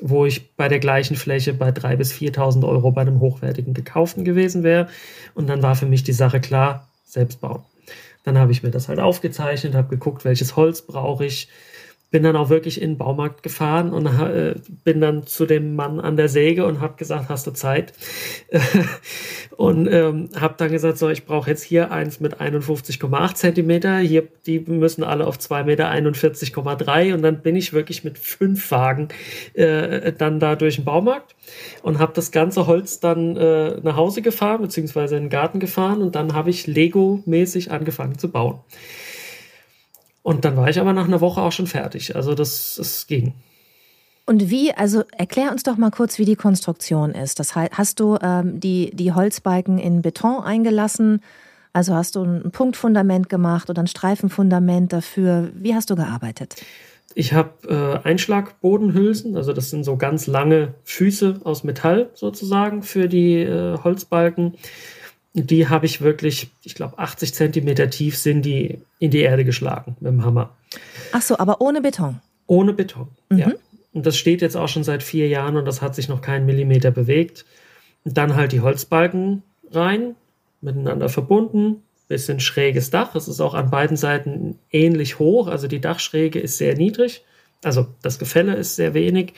wo 0.00 0.26
ich 0.26 0.54
bei 0.56 0.68
der 0.68 0.80
gleichen 0.80 1.16
Fläche 1.16 1.54
bei 1.54 1.70
3.000 1.70 1.96
bis 1.96 2.12
4.000 2.12 2.66
Euro 2.66 2.90
bei 2.90 3.02
einem 3.02 3.20
hochwertigen 3.20 3.74
gekauften 3.74 4.24
gewesen 4.24 4.62
wäre. 4.62 4.88
Und 5.34 5.48
dann 5.48 5.62
war 5.62 5.76
für 5.76 5.86
mich 5.86 6.02
die 6.02 6.12
Sache 6.12 6.40
klar, 6.40 6.88
selbst 7.04 7.40
bauen. 7.40 7.62
Dann 8.24 8.38
habe 8.38 8.52
ich 8.52 8.62
mir 8.62 8.70
das 8.70 8.88
halt 8.88 8.98
aufgezeichnet, 8.98 9.74
habe 9.74 9.88
geguckt, 9.88 10.24
welches 10.24 10.56
Holz 10.56 10.82
brauche 10.82 11.26
ich, 11.26 11.48
bin 12.14 12.22
dann 12.22 12.36
auch 12.36 12.48
wirklich 12.48 12.80
in 12.80 12.90
den 12.90 12.96
Baumarkt 12.96 13.42
gefahren 13.42 13.92
und 13.92 14.06
äh, 14.06 14.54
bin 14.84 15.00
dann 15.00 15.26
zu 15.26 15.46
dem 15.46 15.74
Mann 15.74 15.98
an 15.98 16.16
der 16.16 16.28
Säge 16.28 16.64
und 16.64 16.80
habe 16.80 16.94
gesagt, 16.96 17.28
hast 17.28 17.44
du 17.48 17.50
Zeit? 17.50 17.92
und 19.56 19.88
ähm, 19.90 20.28
habe 20.40 20.54
dann 20.56 20.70
gesagt, 20.70 20.98
so, 20.98 21.08
ich 21.08 21.26
brauche 21.26 21.50
jetzt 21.50 21.64
hier 21.64 21.90
eins 21.90 22.20
mit 22.20 22.40
51,8 22.40 23.34
Zentimeter, 23.34 23.98
hier, 23.98 24.28
die 24.46 24.60
müssen 24.60 25.02
alle 25.02 25.26
auf 25.26 25.40
2 25.40 25.64
Meter 25.64 25.90
41,3 25.90 27.14
und 27.14 27.22
dann 27.22 27.42
bin 27.42 27.56
ich 27.56 27.72
wirklich 27.72 28.04
mit 28.04 28.16
fünf 28.16 28.70
Wagen 28.70 29.08
äh, 29.54 30.12
dann 30.12 30.38
da 30.38 30.54
durch 30.54 30.76
den 30.76 30.84
Baumarkt 30.84 31.34
und 31.82 31.98
habe 31.98 32.12
das 32.14 32.30
ganze 32.30 32.68
Holz 32.68 33.00
dann 33.00 33.36
äh, 33.36 33.80
nach 33.82 33.96
Hause 33.96 34.22
gefahren, 34.22 34.62
beziehungsweise 34.62 35.16
in 35.16 35.24
den 35.24 35.30
Garten 35.30 35.58
gefahren 35.58 36.00
und 36.00 36.14
dann 36.14 36.32
habe 36.32 36.50
ich 36.50 36.68
Lego-mäßig 36.68 37.72
angefangen 37.72 38.18
zu 38.18 38.30
bauen. 38.30 38.60
Und 40.24 40.46
dann 40.46 40.56
war 40.56 40.70
ich 40.70 40.80
aber 40.80 40.94
nach 40.94 41.04
einer 41.04 41.20
Woche 41.20 41.42
auch 41.42 41.52
schon 41.52 41.66
fertig. 41.66 42.16
Also 42.16 42.34
das, 42.34 42.76
das 42.78 43.06
ging. 43.06 43.34
Und 44.24 44.48
wie, 44.48 44.72
also 44.72 45.04
erklär 45.18 45.52
uns 45.52 45.64
doch 45.64 45.76
mal 45.76 45.90
kurz, 45.90 46.18
wie 46.18 46.24
die 46.24 46.34
Konstruktion 46.34 47.10
ist. 47.10 47.38
Das 47.38 47.54
heißt, 47.54 47.74
hast 47.76 48.00
du 48.00 48.16
ähm, 48.22 48.58
die, 48.58 48.90
die 48.94 49.12
Holzbalken 49.12 49.78
in 49.78 50.00
Beton 50.00 50.42
eingelassen? 50.42 51.20
Also 51.74 51.94
hast 51.94 52.16
du 52.16 52.22
ein 52.22 52.50
Punktfundament 52.52 53.28
gemacht 53.28 53.68
oder 53.68 53.82
ein 53.82 53.86
Streifenfundament 53.86 54.94
dafür? 54.94 55.50
Wie 55.54 55.74
hast 55.74 55.90
du 55.90 55.94
gearbeitet? 55.94 56.56
Ich 57.14 57.34
habe 57.34 58.00
äh, 58.02 58.08
Einschlagbodenhülsen, 58.08 59.36
also 59.36 59.52
das 59.52 59.68
sind 59.68 59.84
so 59.84 59.98
ganz 59.98 60.26
lange 60.26 60.72
Füße 60.84 61.42
aus 61.44 61.64
Metall 61.64 62.08
sozusagen 62.14 62.82
für 62.82 63.08
die 63.08 63.42
äh, 63.42 63.76
Holzbalken 63.84 64.54
die 65.34 65.68
habe 65.68 65.86
ich 65.86 66.00
wirklich, 66.00 66.50
ich 66.62 66.74
glaube, 66.74 66.98
80 66.98 67.34
Zentimeter 67.34 67.90
tief 67.90 68.16
sind 68.16 68.42
die 68.42 68.78
in 69.00 69.10
die 69.10 69.20
Erde 69.20 69.44
geschlagen 69.44 69.96
mit 70.00 70.12
dem 70.12 70.24
Hammer. 70.24 70.54
Ach 71.12 71.22
so, 71.22 71.38
aber 71.38 71.60
ohne 71.60 71.80
Beton? 71.80 72.20
Ohne 72.46 72.72
Beton, 72.72 73.08
mhm. 73.28 73.38
ja. 73.38 73.52
Und 73.92 74.06
das 74.06 74.16
steht 74.16 74.42
jetzt 74.42 74.56
auch 74.56 74.68
schon 74.68 74.84
seit 74.84 75.02
vier 75.02 75.28
Jahren 75.28 75.56
und 75.56 75.66
das 75.66 75.82
hat 75.82 75.94
sich 75.94 76.08
noch 76.08 76.20
keinen 76.20 76.46
Millimeter 76.46 76.90
bewegt. 76.90 77.44
Und 78.04 78.16
dann 78.16 78.34
halt 78.34 78.52
die 78.52 78.60
Holzbalken 78.60 79.42
rein, 79.70 80.14
miteinander 80.60 81.08
verbunden, 81.08 81.82
bisschen 82.08 82.40
schräges 82.40 82.90
Dach. 82.90 83.14
Es 83.14 83.28
ist 83.28 83.40
auch 83.40 83.54
an 83.54 83.70
beiden 83.70 83.96
Seiten 83.96 84.58
ähnlich 84.70 85.18
hoch, 85.18 85.48
also 85.48 85.68
die 85.68 85.80
Dachschräge 85.80 86.38
ist 86.38 86.58
sehr 86.58 86.76
niedrig, 86.76 87.24
also 87.62 87.86
das 88.02 88.18
Gefälle 88.18 88.54
ist 88.54 88.76
sehr 88.76 88.94
wenig. 88.94 89.32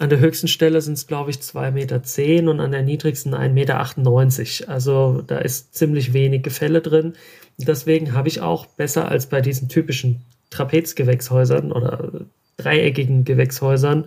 An 0.00 0.08
der 0.08 0.18
höchsten 0.18 0.48
Stelle 0.48 0.80
sind 0.80 0.94
es, 0.94 1.06
glaube 1.06 1.30
ich, 1.30 1.36
2,10 1.36 1.70
Meter 1.72 2.02
zehn 2.02 2.48
und 2.48 2.58
an 2.58 2.72
der 2.72 2.82
niedrigsten 2.82 3.34
1,98 3.34 3.50
Meter. 3.50 4.72
Also 4.72 5.22
da 5.26 5.36
ist 5.36 5.74
ziemlich 5.74 6.14
wenig 6.14 6.42
Gefälle 6.42 6.80
drin. 6.80 7.12
Deswegen 7.58 8.14
habe 8.14 8.28
ich 8.28 8.40
auch 8.40 8.64
besser 8.64 9.08
als 9.08 9.26
bei 9.26 9.42
diesen 9.42 9.68
typischen 9.68 10.22
Trapezgewächshäusern 10.48 11.70
oder 11.70 12.24
dreieckigen 12.56 13.24
Gewächshäusern 13.24 14.06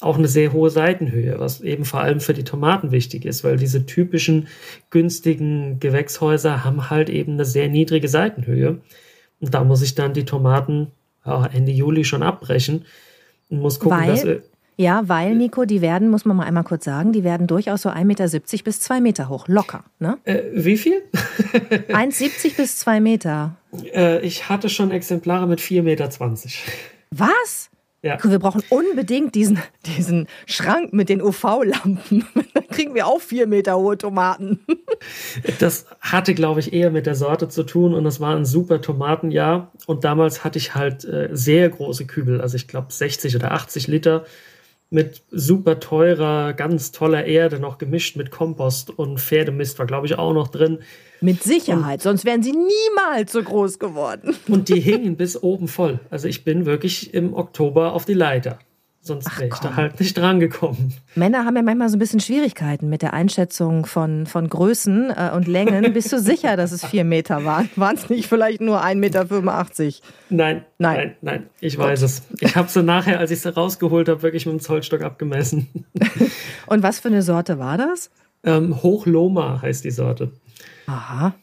auch 0.00 0.16
eine 0.16 0.26
sehr 0.26 0.54
hohe 0.54 0.70
Seitenhöhe, 0.70 1.38
was 1.38 1.60
eben 1.60 1.84
vor 1.84 2.00
allem 2.00 2.20
für 2.20 2.32
die 2.32 2.44
Tomaten 2.44 2.90
wichtig 2.90 3.26
ist, 3.26 3.44
weil 3.44 3.58
diese 3.58 3.84
typischen 3.84 4.48
günstigen 4.88 5.80
Gewächshäuser 5.80 6.64
haben 6.64 6.88
halt 6.88 7.10
eben 7.10 7.32
eine 7.32 7.44
sehr 7.44 7.68
niedrige 7.68 8.08
Seitenhöhe. 8.08 8.80
Und 9.40 9.52
da 9.52 9.64
muss 9.64 9.82
ich 9.82 9.94
dann 9.94 10.14
die 10.14 10.24
Tomaten 10.24 10.92
ja, 11.26 11.44
Ende 11.44 11.72
Juli 11.72 12.04
schon 12.04 12.22
abbrechen 12.22 12.86
und 13.50 13.60
muss 13.60 13.78
gucken, 13.78 13.98
weil, 13.98 14.08
dass 14.08 14.42
Ja, 14.78 15.08
weil, 15.08 15.34
Nico, 15.34 15.64
die 15.64 15.80
werden, 15.80 16.10
muss 16.10 16.26
man 16.26 16.36
mal 16.36 16.44
einmal 16.44 16.64
kurz 16.64 16.84
sagen, 16.84 17.12
die 17.12 17.24
werden 17.24 17.46
durchaus 17.46 17.82
so 17.82 17.88
1,70 17.88 18.04
Meter 18.04 18.28
bis 18.64 18.80
2 18.80 19.00
Meter 19.00 19.28
hoch. 19.30 19.48
Locker, 19.48 19.84
ne? 19.98 20.18
Äh, 20.24 20.42
wie 20.52 20.76
viel? 20.76 21.02
1,70 21.12 22.56
bis 22.56 22.76
2 22.78 23.00
Meter. 23.00 23.56
Äh, 23.94 24.20
ich 24.20 24.50
hatte 24.50 24.68
schon 24.68 24.90
Exemplare 24.90 25.46
mit 25.46 25.60
4,20 25.60 25.82
Meter. 25.82 26.10
Was? 27.10 27.70
Ja. 28.02 28.18
Wir 28.22 28.38
brauchen 28.38 28.62
unbedingt 28.68 29.34
diesen, 29.34 29.58
diesen 29.86 30.28
Schrank 30.44 30.92
mit 30.92 31.08
den 31.08 31.22
UV-Lampen. 31.22 32.26
Dann 32.54 32.68
kriegen 32.68 32.94
wir 32.94 33.06
auch 33.06 33.20
vier 33.20 33.46
Meter 33.46 33.76
hohe 33.76 33.98
Tomaten. 33.98 34.60
Das 35.58 35.84
hatte, 36.00 36.34
glaube 36.34 36.60
ich, 36.60 36.72
eher 36.72 36.90
mit 36.90 37.04
der 37.04 37.14
Sorte 37.14 37.48
zu 37.48 37.64
tun 37.64 37.92
und 37.92 38.04
das 38.04 38.18
war 38.18 38.34
ein 38.34 38.46
super 38.46 38.80
Tomatenjahr. 38.80 39.70
Und 39.86 40.04
damals 40.04 40.42
hatte 40.42 40.58
ich 40.58 40.74
halt 40.74 41.04
äh, 41.04 41.28
sehr 41.32 41.68
große 41.68 42.06
Kübel, 42.06 42.40
also 42.40 42.56
ich 42.56 42.66
glaube 42.66 42.90
60 42.90 43.36
oder 43.36 43.52
80 43.52 43.88
Liter 43.88 44.24
mit 44.90 45.22
super 45.30 45.80
teurer, 45.80 46.52
ganz 46.52 46.92
toller 46.92 47.24
Erde, 47.24 47.58
noch 47.58 47.78
gemischt 47.78 48.16
mit 48.16 48.30
Kompost 48.30 48.90
und 48.90 49.20
Pferdemist 49.20 49.78
war, 49.78 49.86
glaube 49.86 50.06
ich, 50.06 50.18
auch 50.18 50.32
noch 50.32 50.48
drin. 50.48 50.78
Mit 51.20 51.42
Sicherheit, 51.42 52.00
und, 52.00 52.02
sonst 52.02 52.24
wären 52.24 52.42
sie 52.42 52.52
niemals 52.52 53.32
so 53.32 53.42
groß 53.42 53.78
geworden. 53.78 54.36
Und 54.48 54.68
die 54.68 54.80
hingen 54.80 55.16
bis 55.16 55.42
oben 55.42 55.66
voll. 55.66 55.98
Also 56.10 56.28
ich 56.28 56.44
bin 56.44 56.66
wirklich 56.66 57.14
im 57.14 57.34
Oktober 57.34 57.94
auf 57.94 58.04
die 58.04 58.14
Leiter. 58.14 58.58
Sonst 59.06 59.38
wäre 59.38 59.46
ich 59.46 59.54
da 59.60 59.76
halt 59.76 60.00
nicht 60.00 60.18
drangekommen. 60.18 60.92
Männer 61.14 61.44
haben 61.44 61.54
ja 61.54 61.62
manchmal 61.62 61.88
so 61.88 61.96
ein 61.96 62.00
bisschen 62.00 62.18
Schwierigkeiten 62.18 62.88
mit 62.88 63.02
der 63.02 63.14
Einschätzung 63.14 63.86
von, 63.86 64.26
von 64.26 64.48
Größen 64.48 65.10
äh, 65.10 65.30
und 65.32 65.46
Längen. 65.46 65.92
Bist 65.94 66.12
du 66.12 66.18
sicher, 66.18 66.56
dass 66.56 66.72
es 66.72 66.84
vier 66.84 67.04
Meter 67.04 67.44
waren? 67.44 67.70
Waren 67.76 67.94
es 67.94 68.10
nicht 68.10 68.26
vielleicht 68.26 68.60
nur 68.60 68.82
1,85 68.82 68.96
Meter? 68.96 69.24
Nein, 70.28 70.64
nein, 70.78 70.96
nein, 70.96 71.16
nein. 71.20 71.46
Ich 71.60 71.78
weiß 71.78 72.02
es. 72.02 72.22
Ich 72.40 72.56
habe 72.56 72.68
sie 72.68 72.82
nachher, 72.82 73.20
als 73.20 73.30
ich 73.30 73.40
sie 73.40 73.54
rausgeholt 73.54 74.08
habe, 74.08 74.22
wirklich 74.22 74.44
mit 74.44 74.54
dem 74.54 74.60
Zollstock 74.60 75.02
abgemessen. 75.02 75.68
und 76.66 76.82
was 76.82 76.98
für 76.98 77.08
eine 77.08 77.22
Sorte 77.22 77.60
war 77.60 77.78
das? 77.78 78.10
Ähm, 78.42 78.82
Hochloma 78.82 79.62
heißt 79.62 79.84
die 79.84 79.92
Sorte. 79.92 80.32
Aha. 80.88 81.34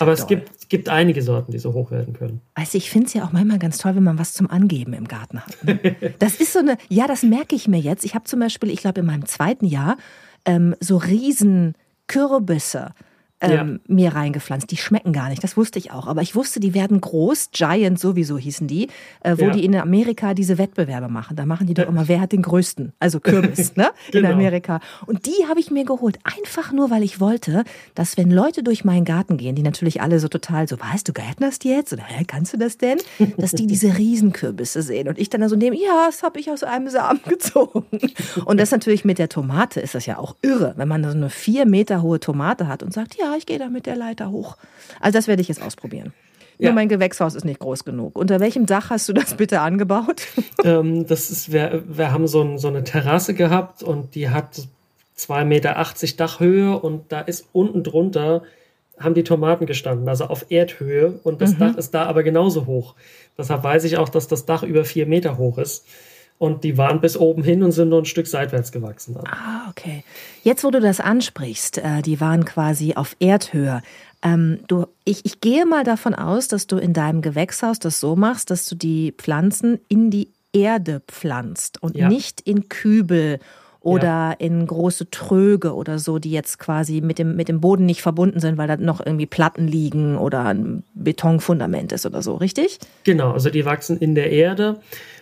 Aber 0.00 0.12
es 0.12 0.26
gibt, 0.26 0.68
gibt 0.68 0.88
einige 0.88 1.22
Sorten, 1.22 1.52
die 1.52 1.58
so 1.58 1.72
hoch 1.72 1.90
werden 1.90 2.14
können. 2.14 2.40
Also 2.54 2.78
ich 2.78 2.90
finde 2.90 3.06
es 3.06 3.14
ja 3.14 3.24
auch 3.24 3.32
manchmal 3.32 3.58
ganz 3.58 3.78
toll, 3.78 3.96
wenn 3.96 4.04
man 4.04 4.18
was 4.18 4.32
zum 4.32 4.50
Angeben 4.50 4.92
im 4.92 5.08
Garten 5.08 5.40
hat. 5.40 5.64
Ne? 5.64 5.78
Das 6.18 6.36
ist 6.36 6.52
so 6.52 6.58
eine, 6.60 6.76
ja, 6.88 7.06
das 7.06 7.22
merke 7.22 7.54
ich 7.54 7.68
mir 7.68 7.80
jetzt. 7.80 8.04
Ich 8.04 8.14
habe 8.14 8.24
zum 8.24 8.40
Beispiel, 8.40 8.70
ich 8.70 8.80
glaube 8.80 9.00
in 9.00 9.06
meinem 9.06 9.26
zweiten 9.26 9.66
Jahr, 9.66 9.96
ähm, 10.44 10.74
so 10.80 10.96
riesen 10.96 11.74
Kürbisse 12.06 12.92
ähm, 13.40 13.80
ja. 13.88 13.94
mir 13.94 14.14
reingepflanzt. 14.14 14.70
Die 14.70 14.76
schmecken 14.76 15.12
gar 15.12 15.28
nicht, 15.28 15.42
das 15.44 15.56
wusste 15.56 15.78
ich 15.78 15.90
auch. 15.92 16.06
Aber 16.06 16.22
ich 16.22 16.34
wusste, 16.34 16.60
die 16.60 16.74
werden 16.74 17.00
groß, 17.00 17.50
Giant 17.52 17.98
sowieso 17.98 18.38
hießen 18.38 18.66
die, 18.66 18.88
äh, 19.20 19.36
wo 19.38 19.46
ja. 19.46 19.50
die 19.50 19.64
in 19.64 19.76
Amerika 19.76 20.34
diese 20.34 20.58
Wettbewerbe 20.58 21.08
machen. 21.08 21.36
Da 21.36 21.46
machen 21.46 21.66
die 21.66 21.74
doch 21.74 21.86
immer, 21.88 22.08
wer 22.08 22.20
hat 22.20 22.32
den 22.32 22.42
größten? 22.42 22.92
Also 22.98 23.20
Kürbis, 23.20 23.76
ne? 23.76 23.90
genau. 24.10 24.28
In 24.28 24.34
Amerika. 24.34 24.80
Und 25.06 25.26
die 25.26 25.46
habe 25.48 25.60
ich 25.60 25.70
mir 25.70 25.84
geholt, 25.84 26.18
einfach 26.24 26.72
nur, 26.72 26.90
weil 26.90 27.02
ich 27.02 27.20
wollte, 27.20 27.64
dass 27.94 28.16
wenn 28.16 28.30
Leute 28.30 28.62
durch 28.62 28.84
meinen 28.84 29.04
Garten 29.04 29.36
gehen, 29.36 29.54
die 29.54 29.62
natürlich 29.62 30.00
alle 30.00 30.18
so 30.20 30.28
total 30.28 30.68
so, 30.68 30.78
weißt 30.78 31.08
du 31.08 31.12
gärtnerst 31.12 31.64
jetzt? 31.64 31.92
Oder 31.92 32.02
hä, 32.02 32.24
kannst 32.26 32.52
du 32.52 32.58
das 32.58 32.78
denn? 32.78 32.98
Dass 33.36 33.52
die 33.52 33.66
diese 33.66 33.96
Riesenkürbisse 33.96 34.82
sehen. 34.82 35.08
Und 35.08 35.18
ich 35.18 35.30
dann 35.30 35.46
so 35.48 35.56
nehme, 35.56 35.76
ja, 35.76 36.06
das 36.06 36.22
habe 36.22 36.40
ich 36.40 36.50
aus 36.50 36.62
einem 36.62 36.88
Samen 36.88 37.20
gezogen. 37.28 37.86
Und 38.44 38.58
das 38.58 38.70
natürlich 38.70 39.04
mit 39.04 39.18
der 39.18 39.28
Tomate 39.28 39.80
ist 39.80 39.94
das 39.94 40.06
ja 40.06 40.18
auch 40.18 40.36
irre, 40.42 40.74
wenn 40.76 40.88
man 40.88 41.04
so 41.04 41.10
eine 41.10 41.30
vier 41.30 41.66
Meter 41.66 42.02
hohe 42.02 42.20
Tomate 42.20 42.66
hat 42.66 42.82
und 42.82 42.92
sagt, 42.92 43.16
ja, 43.16 43.27
ich 43.36 43.46
gehe 43.46 43.58
da 43.58 43.68
mit 43.68 43.86
der 43.86 43.96
Leiter 43.96 44.30
hoch. 44.30 44.56
Also 45.00 45.18
das 45.18 45.28
werde 45.28 45.42
ich 45.42 45.48
jetzt 45.48 45.62
ausprobieren. 45.62 46.12
Ja. 46.58 46.70
Nur 46.70 46.74
mein 46.74 46.88
Gewächshaus 46.88 47.34
ist 47.34 47.44
nicht 47.44 47.60
groß 47.60 47.84
genug. 47.84 48.18
Unter 48.18 48.40
welchem 48.40 48.66
Dach 48.66 48.90
hast 48.90 49.08
du 49.08 49.12
das 49.12 49.34
bitte 49.34 49.60
angebaut? 49.60 50.22
Ähm, 50.64 51.06
das 51.06 51.30
ist, 51.30 51.52
wir, 51.52 51.84
wir 51.86 52.10
haben 52.10 52.26
so, 52.26 52.42
ein, 52.42 52.58
so 52.58 52.66
eine 52.66 52.82
Terrasse 52.82 53.32
gehabt 53.32 53.84
und 53.84 54.16
die 54.16 54.28
hat 54.28 54.66
2,80 55.16 55.44
Meter 55.44 55.86
Dachhöhe 56.16 56.76
und 56.76 57.12
da 57.12 57.20
ist 57.20 57.48
unten 57.52 57.84
drunter 57.84 58.42
haben 58.98 59.14
die 59.14 59.24
Tomaten 59.24 59.66
gestanden, 59.66 60.08
also 60.08 60.24
auf 60.24 60.46
Erdhöhe 60.50 61.20
und 61.22 61.40
das 61.40 61.54
mhm. 61.54 61.58
Dach 61.58 61.76
ist 61.76 61.94
da 61.94 62.06
aber 62.06 62.22
genauso 62.22 62.66
hoch. 62.66 62.94
Deshalb 63.36 63.62
weiß 63.62 63.84
ich 63.84 63.96
auch, 63.96 64.08
dass 64.08 64.26
das 64.26 64.44
Dach 64.44 64.62
über 64.62 64.84
vier 64.84 65.06
Meter 65.06 65.38
hoch 65.38 65.58
ist. 65.58 65.86
Und 66.38 66.62
die 66.62 66.78
waren 66.78 67.00
bis 67.00 67.16
oben 67.16 67.42
hin 67.42 67.62
und 67.64 67.72
sind 67.72 67.88
nur 67.88 68.00
ein 68.00 68.04
Stück 68.04 68.28
seitwärts 68.28 68.70
gewachsen. 68.70 69.14
Dann. 69.14 69.24
Ah, 69.26 69.68
okay. 69.70 70.04
Jetzt, 70.44 70.62
wo 70.62 70.70
du 70.70 70.80
das 70.80 71.00
ansprichst, 71.00 71.78
äh, 71.78 72.02
die 72.02 72.20
waren 72.20 72.44
quasi 72.44 72.94
auf 72.94 73.16
Erdhöhe. 73.18 73.82
Ähm, 74.22 74.60
du, 74.68 74.86
ich, 75.04 75.24
ich 75.24 75.40
gehe 75.40 75.66
mal 75.66 75.84
davon 75.84 76.14
aus, 76.14 76.48
dass 76.48 76.66
du 76.66 76.76
in 76.76 76.92
deinem 76.92 77.22
Gewächshaus 77.22 77.78
das 77.78 78.00
so 78.00 78.16
machst, 78.16 78.50
dass 78.50 78.68
du 78.68 78.76
die 78.76 79.12
Pflanzen 79.16 79.80
in 79.88 80.10
die 80.10 80.28
Erde 80.52 81.02
pflanzt 81.06 81.82
und 81.82 81.96
ja. 81.96 82.08
nicht 82.08 82.40
in 82.40 82.68
Kübel 82.68 83.38
oder 83.80 84.06
ja. 84.06 84.32
in 84.32 84.66
große 84.66 85.10
Tröge 85.10 85.74
oder 85.74 85.98
so, 85.98 86.18
die 86.18 86.32
jetzt 86.32 86.58
quasi 86.58 87.00
mit 87.00 87.18
dem, 87.18 87.36
mit 87.36 87.48
dem 87.48 87.60
Boden 87.60 87.86
nicht 87.86 88.02
verbunden 88.02 88.40
sind, 88.40 88.58
weil 88.58 88.66
da 88.66 88.76
noch 88.76 89.04
irgendwie 89.04 89.26
Platten 89.26 89.68
liegen 89.68 90.16
oder 90.18 90.46
ein 90.46 90.82
Betonfundament 90.94 91.92
ist 91.92 92.04
oder 92.04 92.22
so, 92.22 92.36
richtig? 92.36 92.78
Genau, 93.04 93.32
also 93.32 93.50
die 93.50 93.64
wachsen 93.64 93.98
in 93.98 94.14
der 94.14 94.30
Erde 94.30 94.80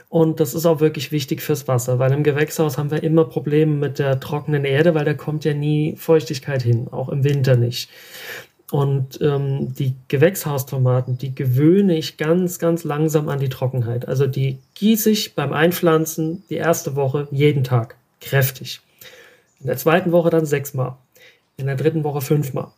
und 0.08 0.40
das 0.40 0.54
ist 0.54 0.66
auch 0.66 0.80
wirklich 0.80 1.10
wichtig 1.10 1.42
fürs 1.42 1.66
Wasser, 1.66 1.98
weil 1.98 2.12
im 2.12 2.22
Gewächshaus 2.22 2.78
haben 2.78 2.90
wir 2.90 3.02
immer 3.02 3.24
Probleme 3.24 3.74
mit 3.74 3.98
der 3.98 4.20
trockenen 4.20 4.64
Erde, 4.64 4.94
weil 4.94 5.04
da 5.04 5.14
kommt 5.14 5.44
ja 5.44 5.52
nie 5.52 5.96
Feuchtigkeit 5.96 6.62
hin, 6.62 6.88
auch 6.90 7.08
im 7.08 7.24
Winter 7.24 7.56
nicht. 7.56 7.90
Und 8.70 9.20
ähm, 9.20 9.74
die 9.74 9.94
Gewächshaustomaten, 10.08 11.18
die 11.18 11.34
gewöhne 11.34 11.96
ich 11.96 12.16
ganz, 12.16 12.58
ganz 12.58 12.82
langsam 12.82 13.28
an 13.28 13.38
die 13.38 13.48
Trockenheit. 13.48 14.08
Also 14.08 14.26
die 14.26 14.58
gieße 14.74 15.10
ich 15.10 15.34
beim 15.34 15.52
Einpflanzen 15.52 16.42
die 16.50 16.56
erste 16.56 16.96
Woche 16.96 17.28
jeden 17.30 17.62
Tag 17.62 17.96
kräftig. 18.20 18.80
In 19.60 19.66
der 19.66 19.76
zweiten 19.76 20.10
Woche 20.10 20.30
dann 20.30 20.46
sechsmal. 20.46 20.96
In 21.56 21.66
der 21.66 21.76
dritten 21.76 22.02
Woche 22.02 22.20
fünfmal. 22.20 22.68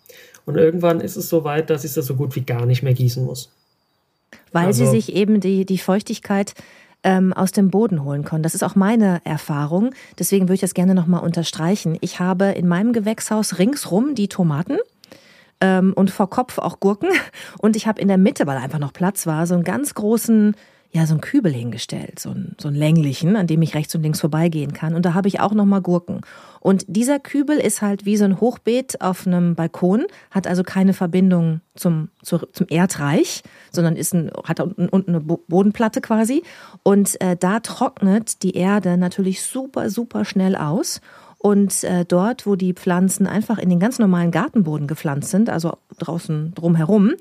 Und 0.45 0.57
irgendwann 0.57 1.01
ist 1.01 1.17
es 1.17 1.29
so 1.29 1.45
weit, 1.45 1.71
dass 1.71 1.85
ich 1.85 1.95
das 1.95 2.07
so 2.07 2.15
gut 2.15 2.37
wie 2.37 2.43
gar 2.43 2.67
nicht 2.67 2.83
mehr 2.83 2.95
gießen 2.95 3.25
muss. 3.25 3.51
Weil 4.53 4.67
also, 4.67 4.85
sie 4.85 4.91
sich 4.91 5.15
eben 5.15 5.41
die, 5.41 5.65
die 5.65 5.79
Feuchtigkeit 5.79 6.55
ähm, 7.03 7.33
aus 7.33 7.53
dem 7.53 7.71
Boden 7.71 8.05
holen 8.05 8.25
können. 8.25 8.43
Das 8.43 8.55
ist 8.55 8.63
auch 8.63 8.75
meine 8.75 9.21
Erfahrung. 9.25 9.91
Deswegen 10.19 10.47
würde 10.47 10.55
ich 10.55 10.61
das 10.61 10.75
gerne 10.75 10.95
nochmal 10.95 11.23
unterstreichen. 11.23 11.97
Ich 12.01 12.21
habe 12.21 12.47
in 12.47 12.67
meinem 12.67 12.93
Gewächshaus 12.93 13.59
ringsrum 13.59 14.15
die 14.15 14.29
Tomaten 14.29 14.79
ähm, 15.61 15.93
und 15.95 16.11
vor 16.11 16.31
Kopf 16.31 16.59
auch 16.59 16.81
Gurken. 16.81 17.11
Und 17.59 17.77
ich 17.77 17.87
habe 17.87 18.01
in 18.01 18.09
der 18.09 18.19
Mitte, 18.19 18.47
weil 18.47 18.59
einfach 18.59 18.79
noch 18.79 18.93
Platz 18.93 19.27
war, 19.27 19.47
so 19.47 19.55
einen 19.55 19.65
ganz 19.65 19.95
großen 19.95 20.55
ja 20.91 21.07
so 21.07 21.13
einen 21.13 21.21
Kübel 21.21 21.53
hingestellt, 21.53 22.19
so 22.19 22.31
einen, 22.31 22.57
so 22.59 22.69
einen 22.69 22.77
länglichen, 22.77 23.37
an 23.37 23.47
dem 23.47 23.61
ich 23.61 23.75
rechts 23.75 23.95
und 23.95 24.03
links 24.03 24.21
vorbeigehen 24.21 24.73
kann. 24.73 24.95
Und 24.95 25.05
da 25.05 25.13
habe 25.15 25.29
ich 25.29 25.41
auch 25.41 25.53
noch 25.53 25.67
mal 25.67 25.83
Gurken. 25.83 26.23
Und 26.61 26.85
dieser 26.89 27.19
Kübel 27.19 27.59
ist 27.59 27.83
halt 27.83 28.07
wie 28.07 28.17
so 28.17 28.25
ein 28.25 28.41
Hochbeet 28.41 29.01
auf 29.03 29.27
einem 29.27 29.55
Balkon, 29.55 30.07
hat 30.31 30.47
also 30.47 30.63
keine 30.63 30.95
Verbindung 30.95 31.61
zum, 31.75 32.09
zu, 32.23 32.39
zum 32.53 32.67
Erdreich, 32.71 33.43
sondern 33.71 33.97
ist 33.97 34.15
ein, 34.15 34.31
hat 34.45 34.61
unten, 34.61 34.89
unten 34.89 35.15
eine 35.15 35.21
Bodenplatte 35.21 36.01
quasi. 36.01 36.43
Und 36.83 37.21
äh, 37.21 37.37
da 37.37 37.61
trocknet 37.61 38.43
die 38.43 38.57
Erde 38.57 38.97
natürlich 38.97 39.43
super, 39.43 39.91
super 39.91 40.25
schnell 40.25 40.57
aus. 40.57 41.01
Und 41.41 41.85
äh, 41.85 42.05
dort, 42.05 42.47
wo 42.47 42.57
die 42.57 42.73
Pflanzen 42.73 43.29
einfach 43.29 43.59
in 43.59 43.71
den 43.71 43.79
ganz 43.79 44.01
normalen 44.01 44.33
Gartenboden 44.33 44.89
gepflanzt 44.89 45.31
sind, 45.31 45.49
also 45.49 45.75
draußen 45.99 46.53
drumherum, 46.55 47.13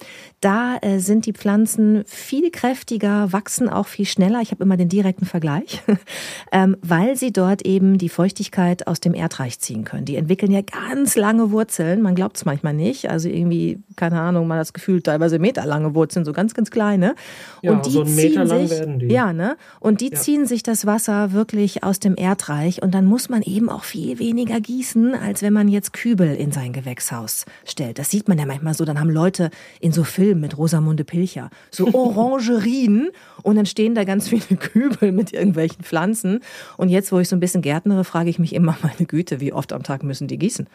da 0.42 0.78
äh, 0.82 0.98
sind 0.98 1.28
die 1.28 1.34
Pflanzen 1.34 2.04
viel 2.08 2.50
kräftiger, 2.50 3.32
wachsen 3.32 3.70
auch 3.70 3.86
viel 3.86 4.06
schneller. 4.06 4.42
Ich 4.42 4.50
habe 4.50 4.64
immer 4.64 4.76
den 4.76 4.90
direkten 4.90 5.26
Vergleich, 5.26 5.84
ähm, 6.52 6.78
weil 6.82 7.16
sie 7.16 7.32
dort 7.32 7.62
eben 7.68 8.00
die 8.00 8.10
Feuchtigkeit 8.10 8.88
aus 8.88 9.00
dem 9.00 9.14
Erdreich 9.14 9.60
ziehen 9.60 9.84
können. 9.84 10.06
Die 10.06 10.16
entwickeln 10.16 10.52
ja 10.52 10.62
ganz 10.62 11.16
lange 11.16 11.52
Wurzeln. 11.52 12.02
Man 12.02 12.16
glaubt 12.16 12.38
es 12.38 12.46
manchmal 12.46 12.74
nicht. 12.74 13.12
Also 13.12 13.30
irgendwie, 13.30 13.84
keine 13.98 14.20
Ahnung, 14.20 14.48
man 14.48 14.58
hat 14.58 14.64
das 14.64 14.74
Gefühl, 14.74 15.04
teilweise 15.04 15.38
meterlange 15.38 15.94
Wurzeln, 15.94 16.26
so 16.26 16.34
ganz, 16.34 16.56
ganz 16.56 16.72
kleine. 16.72 17.14
Ja, 17.62 17.72
und 17.72 17.86
die 17.86 17.92
so 17.92 18.02
einen 18.02 18.16
Meter 18.16 18.30
ziehen 18.30 18.48
lang 18.48 18.68
sich, 18.68 18.80
werden 18.80 19.00
die. 19.00 19.08
Ja, 19.08 19.32
ne? 19.32 19.58
Und 19.80 20.02
die 20.02 20.10
ja. 20.10 20.18
ziehen 20.18 20.48
sich 20.48 20.64
das 20.64 20.88
Wasser 20.88 21.34
wirklich 21.34 21.84
aus 21.84 22.00
dem 22.00 22.16
Erdreich 22.16 22.82
und 22.82 22.96
dann 22.96 23.06
muss 23.06 23.30
man 23.30 23.44
eben 23.44 23.70
auch 23.70 23.84
viel 23.84 24.07
viel 24.08 24.20
weniger 24.20 24.62
gießen, 24.62 25.16
als 25.16 25.42
wenn 25.42 25.52
man 25.52 25.68
jetzt 25.68 25.92
Kübel 25.92 26.34
in 26.34 26.54
sein 26.54 26.72
Gewächshaus 26.72 27.46
stellt. 27.66 28.00
Das 28.00 28.10
sieht 28.10 28.30
man 28.30 28.40
ja 28.40 28.46
manchmal 28.46 28.74
so. 28.74 28.86
Dann 28.86 29.02
haben 29.02 29.10
Leute 29.10 29.50
in 29.82 29.92
so 29.92 30.06
Filmen 30.06 30.40
mit 30.40 30.58
Rosamunde 30.58 31.04
Pilcher 31.04 31.50
so 31.72 31.88
Orangerien 31.94 33.10
und 33.44 33.58
dann 33.58 33.66
stehen 33.66 33.96
da 33.96 34.06
ganz 34.06 34.30
viele 34.30 34.58
Kübel 34.58 35.12
mit 35.12 35.34
irgendwelchen 35.34 35.84
Pflanzen. 35.84 36.40
Und 36.78 36.88
jetzt, 36.88 37.12
wo 37.12 37.20
ich 37.20 37.28
so 37.28 37.36
ein 37.36 37.42
bisschen 37.42 37.62
gärtnere, 37.62 38.06
frage 38.06 38.30
ich 38.30 38.40
mich 38.40 38.56
immer, 38.56 38.78
meine 38.82 39.06
Güte, 39.06 39.42
wie 39.42 39.52
oft 39.52 39.74
am 39.74 39.84
Tag 39.84 40.04
müssen 40.04 40.28
die 40.28 40.38
gießen? 40.38 40.68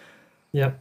Ja, 0.54 0.74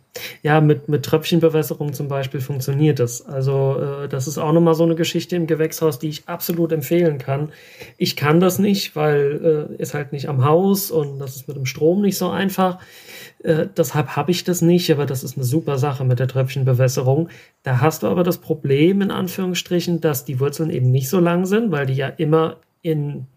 ja, 0.43 0.59
mit, 0.59 0.89
mit 0.89 1.05
Tröpfchenbewässerung 1.05 1.93
zum 1.93 2.09
Beispiel 2.09 2.41
funktioniert 2.41 2.99
das. 2.99 3.25
Also 3.25 3.77
äh, 3.79 4.09
das 4.09 4.27
ist 4.27 4.37
auch 4.37 4.51
nochmal 4.51 4.75
so 4.75 4.83
eine 4.83 4.95
Geschichte 4.95 5.37
im 5.37 5.47
Gewächshaus, 5.47 5.97
die 5.97 6.09
ich 6.09 6.27
absolut 6.27 6.73
empfehlen 6.73 7.19
kann. 7.19 7.53
Ich 7.97 8.17
kann 8.17 8.41
das 8.41 8.59
nicht, 8.59 8.97
weil 8.97 9.69
äh, 9.79 9.81
ist 9.81 9.93
halt 9.93 10.11
nicht 10.11 10.27
am 10.27 10.43
Haus 10.43 10.91
und 10.91 11.19
das 11.19 11.37
ist 11.37 11.47
mit 11.47 11.55
dem 11.55 11.65
Strom 11.65 12.01
nicht 12.01 12.17
so 12.17 12.29
einfach. 12.29 12.79
Äh, 13.43 13.67
deshalb 13.77 14.17
habe 14.17 14.31
ich 14.31 14.43
das 14.43 14.61
nicht, 14.61 14.91
aber 14.91 15.05
das 15.05 15.23
ist 15.23 15.37
eine 15.37 15.45
super 15.45 15.77
Sache 15.77 16.03
mit 16.03 16.19
der 16.19 16.27
Tröpfchenbewässerung. 16.27 17.29
Da 17.63 17.79
hast 17.79 18.03
du 18.03 18.07
aber 18.07 18.25
das 18.25 18.39
Problem 18.39 19.01
in 19.01 19.11
Anführungsstrichen, 19.11 20.01
dass 20.01 20.25
die 20.25 20.41
Wurzeln 20.41 20.69
eben 20.69 20.91
nicht 20.91 21.07
so 21.07 21.21
lang 21.21 21.45
sind, 21.45 21.71
weil 21.71 21.85
die 21.85 21.93
ja 21.95 22.07
immer 22.07 22.57
in 22.81 23.27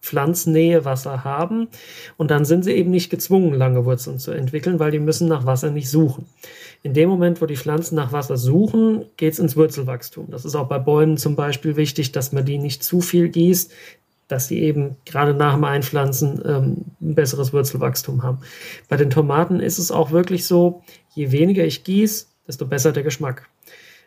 Pflanzennähe 0.00 0.84
Wasser 0.84 1.24
haben 1.24 1.68
und 2.16 2.30
dann 2.30 2.44
sind 2.44 2.64
sie 2.64 2.72
eben 2.72 2.90
nicht 2.90 3.10
gezwungen, 3.10 3.54
lange 3.54 3.84
Wurzeln 3.84 4.18
zu 4.18 4.30
entwickeln, 4.30 4.78
weil 4.78 4.90
die 4.90 5.00
müssen 5.00 5.28
nach 5.28 5.44
Wasser 5.44 5.70
nicht 5.70 5.90
suchen. 5.90 6.26
In 6.82 6.94
dem 6.94 7.08
Moment, 7.08 7.42
wo 7.42 7.46
die 7.46 7.56
Pflanzen 7.56 7.96
nach 7.96 8.12
Wasser 8.12 8.36
suchen, 8.36 9.04
geht 9.16 9.32
es 9.32 9.38
ins 9.40 9.56
Wurzelwachstum. 9.56 10.30
Das 10.30 10.44
ist 10.44 10.54
auch 10.54 10.68
bei 10.68 10.78
Bäumen 10.78 11.16
zum 11.16 11.34
Beispiel 11.34 11.76
wichtig, 11.76 12.12
dass 12.12 12.32
man 12.32 12.44
die 12.44 12.58
nicht 12.58 12.84
zu 12.84 13.00
viel 13.00 13.28
gießt, 13.28 13.72
dass 14.28 14.46
sie 14.46 14.60
eben 14.60 14.96
gerade 15.04 15.34
nach 15.34 15.54
dem 15.54 15.64
Einpflanzen 15.64 16.40
ähm, 16.44 16.84
ein 17.00 17.14
besseres 17.14 17.52
Wurzelwachstum 17.52 18.22
haben. 18.22 18.38
Bei 18.88 18.96
den 18.96 19.10
Tomaten 19.10 19.58
ist 19.58 19.78
es 19.78 19.90
auch 19.90 20.12
wirklich 20.12 20.46
so, 20.46 20.82
je 21.14 21.32
weniger 21.32 21.64
ich 21.64 21.82
gieße, 21.82 22.26
desto 22.46 22.66
besser 22.66 22.92
der 22.92 23.02
Geschmack. 23.02 23.48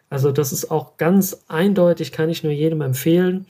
Also 0.09 0.31
das 0.31 0.53
ist 0.53 0.71
auch 0.71 0.97
ganz 0.97 1.43
eindeutig, 1.47 2.11
kann 2.11 2.29
ich 2.29 2.43
nur 2.43 2.53
jedem 2.53 2.81
empfehlen 2.81 3.47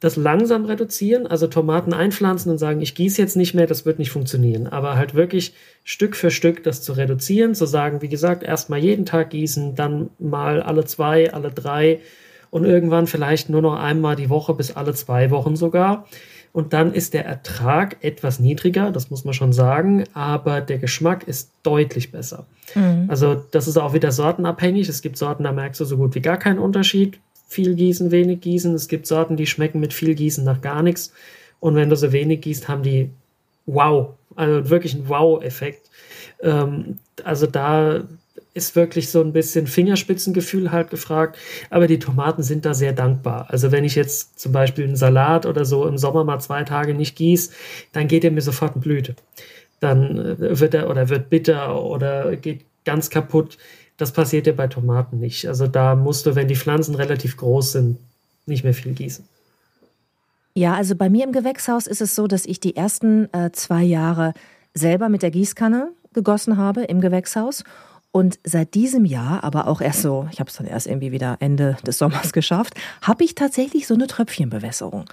das 0.00 0.16
langsam 0.16 0.66
reduzieren, 0.66 1.26
also 1.26 1.46
Tomaten 1.46 1.94
einpflanzen 1.94 2.52
und 2.52 2.58
sagen, 2.58 2.82
ich 2.82 2.94
gieße 2.94 3.20
jetzt 3.20 3.36
nicht 3.36 3.54
mehr, 3.54 3.66
das 3.66 3.86
wird 3.86 3.98
nicht 3.98 4.10
funktionieren. 4.10 4.66
Aber 4.66 4.96
halt 4.96 5.14
wirklich 5.14 5.54
Stück 5.84 6.16
für 6.16 6.30
Stück 6.30 6.62
das 6.64 6.82
zu 6.82 6.92
reduzieren, 6.92 7.54
zu 7.54 7.64
sagen, 7.64 8.02
wie 8.02 8.08
gesagt, 8.08 8.42
erstmal 8.42 8.78
jeden 8.78 9.06
Tag 9.06 9.30
gießen, 9.30 9.74
dann 9.74 10.10
mal 10.18 10.62
alle 10.62 10.84
zwei, 10.84 11.32
alle 11.32 11.50
drei 11.50 12.00
und 12.50 12.64
irgendwann 12.64 13.06
vielleicht 13.06 13.48
nur 13.48 13.62
noch 13.62 13.78
einmal 13.78 14.16
die 14.16 14.28
Woche 14.28 14.52
bis 14.52 14.76
alle 14.76 14.92
zwei 14.92 15.30
Wochen 15.30 15.56
sogar. 15.56 16.06
Und 16.52 16.72
dann 16.72 16.92
ist 16.94 17.12
der 17.12 17.26
Ertrag 17.26 18.02
etwas 18.02 18.38
niedriger, 18.40 18.90
das 18.90 19.10
muss 19.10 19.24
man 19.24 19.34
schon 19.34 19.52
sagen, 19.52 20.04
aber 20.14 20.62
der 20.62 20.78
Geschmack 20.78 21.28
ist 21.28 21.52
deutlich 21.62 22.12
besser. 22.12 22.46
Mhm. 22.74 23.06
Also 23.08 23.34
das 23.50 23.68
ist 23.68 23.76
auch 23.76 23.92
wieder 23.92 24.10
sortenabhängig. 24.10 24.88
Es 24.88 25.02
gibt 25.02 25.18
Sorten, 25.18 25.44
da 25.44 25.52
merkst 25.52 25.80
du 25.80 25.84
so 25.84 25.96
gut 25.98 26.14
wie 26.14 26.22
gar 26.22 26.38
keinen 26.38 26.58
Unterschied 26.58 27.18
viel 27.46 27.74
gießen, 27.74 28.10
wenig 28.10 28.40
gießen. 28.40 28.74
Es 28.74 28.88
gibt 28.88 29.06
Sorten, 29.06 29.36
die 29.36 29.46
schmecken 29.46 29.80
mit 29.80 29.92
viel 29.92 30.14
Gießen 30.14 30.44
nach 30.44 30.60
gar 30.60 30.82
nichts. 30.82 31.12
Und 31.60 31.74
wenn 31.74 31.88
du 31.88 31.96
so 31.96 32.12
wenig 32.12 32.40
gießt, 32.42 32.68
haben 32.68 32.82
die 32.82 33.10
wow, 33.66 34.14
also 34.34 34.70
wirklich 34.70 34.94
ein 34.94 35.08
Wow-Effekt. 35.08 35.90
Ähm, 36.42 36.98
also 37.24 37.46
da 37.46 38.04
ist 38.56 38.74
wirklich 38.74 39.10
so 39.10 39.20
ein 39.20 39.32
bisschen 39.32 39.66
Fingerspitzengefühl 39.66 40.72
halt 40.72 40.90
gefragt. 40.90 41.38
Aber 41.70 41.86
die 41.86 41.98
Tomaten 41.98 42.42
sind 42.42 42.64
da 42.64 42.72
sehr 42.72 42.92
dankbar. 42.92 43.46
Also 43.48 43.70
wenn 43.70 43.84
ich 43.84 43.94
jetzt 43.94 44.38
zum 44.40 44.52
Beispiel 44.52 44.84
einen 44.84 44.96
Salat 44.96 45.44
oder 45.44 45.64
so 45.64 45.86
im 45.86 45.98
Sommer 45.98 46.24
mal 46.24 46.40
zwei 46.40 46.64
Tage 46.64 46.94
nicht 46.94 47.16
gieße, 47.16 47.52
dann 47.92 48.08
geht 48.08 48.24
er 48.24 48.30
mir 48.30 48.40
sofort 48.40 48.74
in 48.76 48.80
Blüte. 48.80 49.14
Dann 49.80 50.18
äh, 50.18 50.58
wird 50.58 50.74
er 50.74 50.88
oder 50.88 51.10
wird 51.10 51.28
bitter 51.28 51.82
oder 51.82 52.34
geht 52.36 52.64
ganz 52.84 53.10
kaputt. 53.10 53.58
Das 53.96 54.12
passiert 54.12 54.46
ja 54.46 54.52
bei 54.52 54.66
Tomaten 54.66 55.18
nicht. 55.18 55.46
Also 55.48 55.66
da 55.66 55.94
musst 55.94 56.26
du, 56.26 56.34
wenn 56.34 56.48
die 56.48 56.56
Pflanzen 56.56 56.94
relativ 56.94 57.36
groß 57.36 57.72
sind, 57.72 57.98
nicht 58.46 58.64
mehr 58.64 58.74
viel 58.74 58.92
gießen. 58.92 59.24
Ja, 60.54 60.74
also 60.74 60.94
bei 60.94 61.10
mir 61.10 61.24
im 61.24 61.32
Gewächshaus 61.32 61.86
ist 61.86 62.00
es 62.00 62.14
so, 62.14 62.26
dass 62.26 62.46
ich 62.46 62.60
die 62.60 62.76
ersten 62.76 63.32
äh, 63.34 63.50
zwei 63.52 63.82
Jahre 63.82 64.32
selber 64.72 65.08
mit 65.08 65.22
der 65.22 65.30
Gießkanne 65.30 65.90
gegossen 66.14 66.56
habe 66.56 66.84
im 66.84 67.00
Gewächshaus. 67.00 67.64
Und 68.10 68.38
seit 68.44 68.72
diesem 68.72 69.04
Jahr, 69.04 69.44
aber 69.44 69.66
auch 69.66 69.82
erst 69.82 70.00
so, 70.00 70.26
ich 70.32 70.40
habe 70.40 70.48
es 70.48 70.56
dann 70.56 70.66
erst 70.66 70.86
irgendwie 70.86 71.12
wieder 71.12 71.36
Ende 71.40 71.76
des 71.86 71.98
Sommers 71.98 72.32
geschafft, 72.34 72.74
habe 73.02 73.24
ich 73.24 73.34
tatsächlich 73.34 73.86
so 73.86 73.92
eine 73.92 74.06
Tröpfchenbewässerung. 74.06 75.04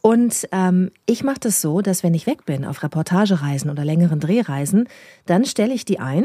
Und 0.00 0.48
ähm, 0.52 0.90
ich 1.04 1.22
mache 1.24 1.40
das 1.40 1.60
so, 1.60 1.82
dass 1.82 2.02
wenn 2.02 2.14
ich 2.14 2.26
weg 2.26 2.46
bin 2.46 2.64
auf 2.64 2.82
Reportagereisen 2.82 3.70
oder 3.70 3.84
längeren 3.84 4.20
Drehreisen, 4.20 4.88
dann 5.26 5.44
stelle 5.44 5.74
ich 5.74 5.84
die 5.84 5.98
ein 5.98 6.24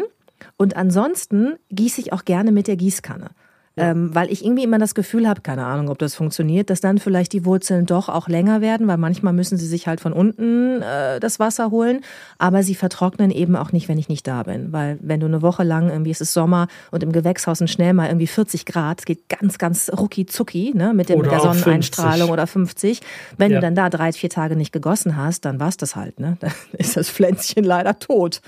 und 0.58 0.76
ansonsten 0.76 1.56
gieße 1.70 2.02
ich 2.02 2.14
auch 2.14 2.26
gerne 2.26 2.52
mit 2.52 2.68
der 2.68 2.76
Gießkanne. 2.76 3.32
Ja. 3.76 3.89
Ähm, 3.89 4.14
weil 4.14 4.32
ich 4.32 4.46
irgendwie 4.46 4.64
immer 4.64 4.78
das 4.78 4.94
Gefühl 4.94 5.28
habe, 5.28 5.41
keine 5.41 5.66
Ahnung, 5.66 5.89
ob 5.89 5.98
das 5.98 6.14
funktioniert, 6.14 6.70
dass 6.70 6.80
dann 6.80 7.00
vielleicht 7.00 7.34
die 7.34 7.44
Wurzeln 7.44 7.88
doch 7.88 8.08
auch 8.08 8.28
länger 8.28 8.62
werden, 8.62 8.88
weil 8.88 8.98
manchmal 8.98 9.34
müssen 9.34 9.58
sie 9.58 9.66
sich 9.66 9.88
halt 9.88 10.00
von 10.00 10.14
unten 10.14 10.84
äh, 10.84 11.20
das 11.20 11.39
Wasser 11.39 11.72
holen, 11.72 12.02
aber 12.38 12.62
sie 12.62 12.76
vertrocknen 12.76 13.32
eben 13.32 13.56
auch 13.56 13.72
nicht, 13.72 13.89
wenn 13.89 13.98
ich 13.98 14.10
nicht 14.10 14.28
da 14.28 14.44
bin. 14.44 14.72
Weil 14.72 15.00
wenn 15.02 15.20
du 15.20 15.26
eine 15.26 15.41
Woche 15.41 15.64
lang, 15.64 15.89
irgendwie 15.89 16.12
ist 16.12 16.22
es 16.22 16.34
Sommer 16.34 16.68
und 16.91 17.02
im 17.02 17.12
Gewächshaus 17.12 17.58
sind 17.58 17.68
schnell 17.68 17.94
mal 17.94 18.10
irgendwie 18.10 18.28
40 18.28 18.68
Grad, 18.68 19.00
es 19.00 19.06
geht 19.06 19.28
ganz, 19.28 19.58
ganz 19.58 19.89
rucki 19.91 20.28
zucki, 20.28 20.74
ne, 20.76 20.94
mit, 20.94 21.10
dem, 21.10 21.22
mit 21.22 21.32
der 21.32 21.39
Sonneneinstrahlung 21.39 22.28
50. 22.28 22.32
oder 22.32 22.46
50. 22.46 23.02
Wenn 23.39 23.52
ja. 23.54 23.58
du 23.58 23.62
dann 23.62 23.74
da 23.74 23.89
drei, 23.89 24.12
vier 24.12 24.30
Tage 24.30 24.56
nicht 24.56 24.72
gegossen 24.72 25.18
hast, 25.18 25.46
dann 25.46 25.60
war's 25.60 25.78
das 25.78 25.96
halt, 25.96 26.20
ne? 26.20 26.38
Dann 26.41 26.52
ist 26.74 26.96
das 26.96 27.10
Pflänzchen 27.10 27.64
leider 27.64 27.98
tot. 27.98 28.41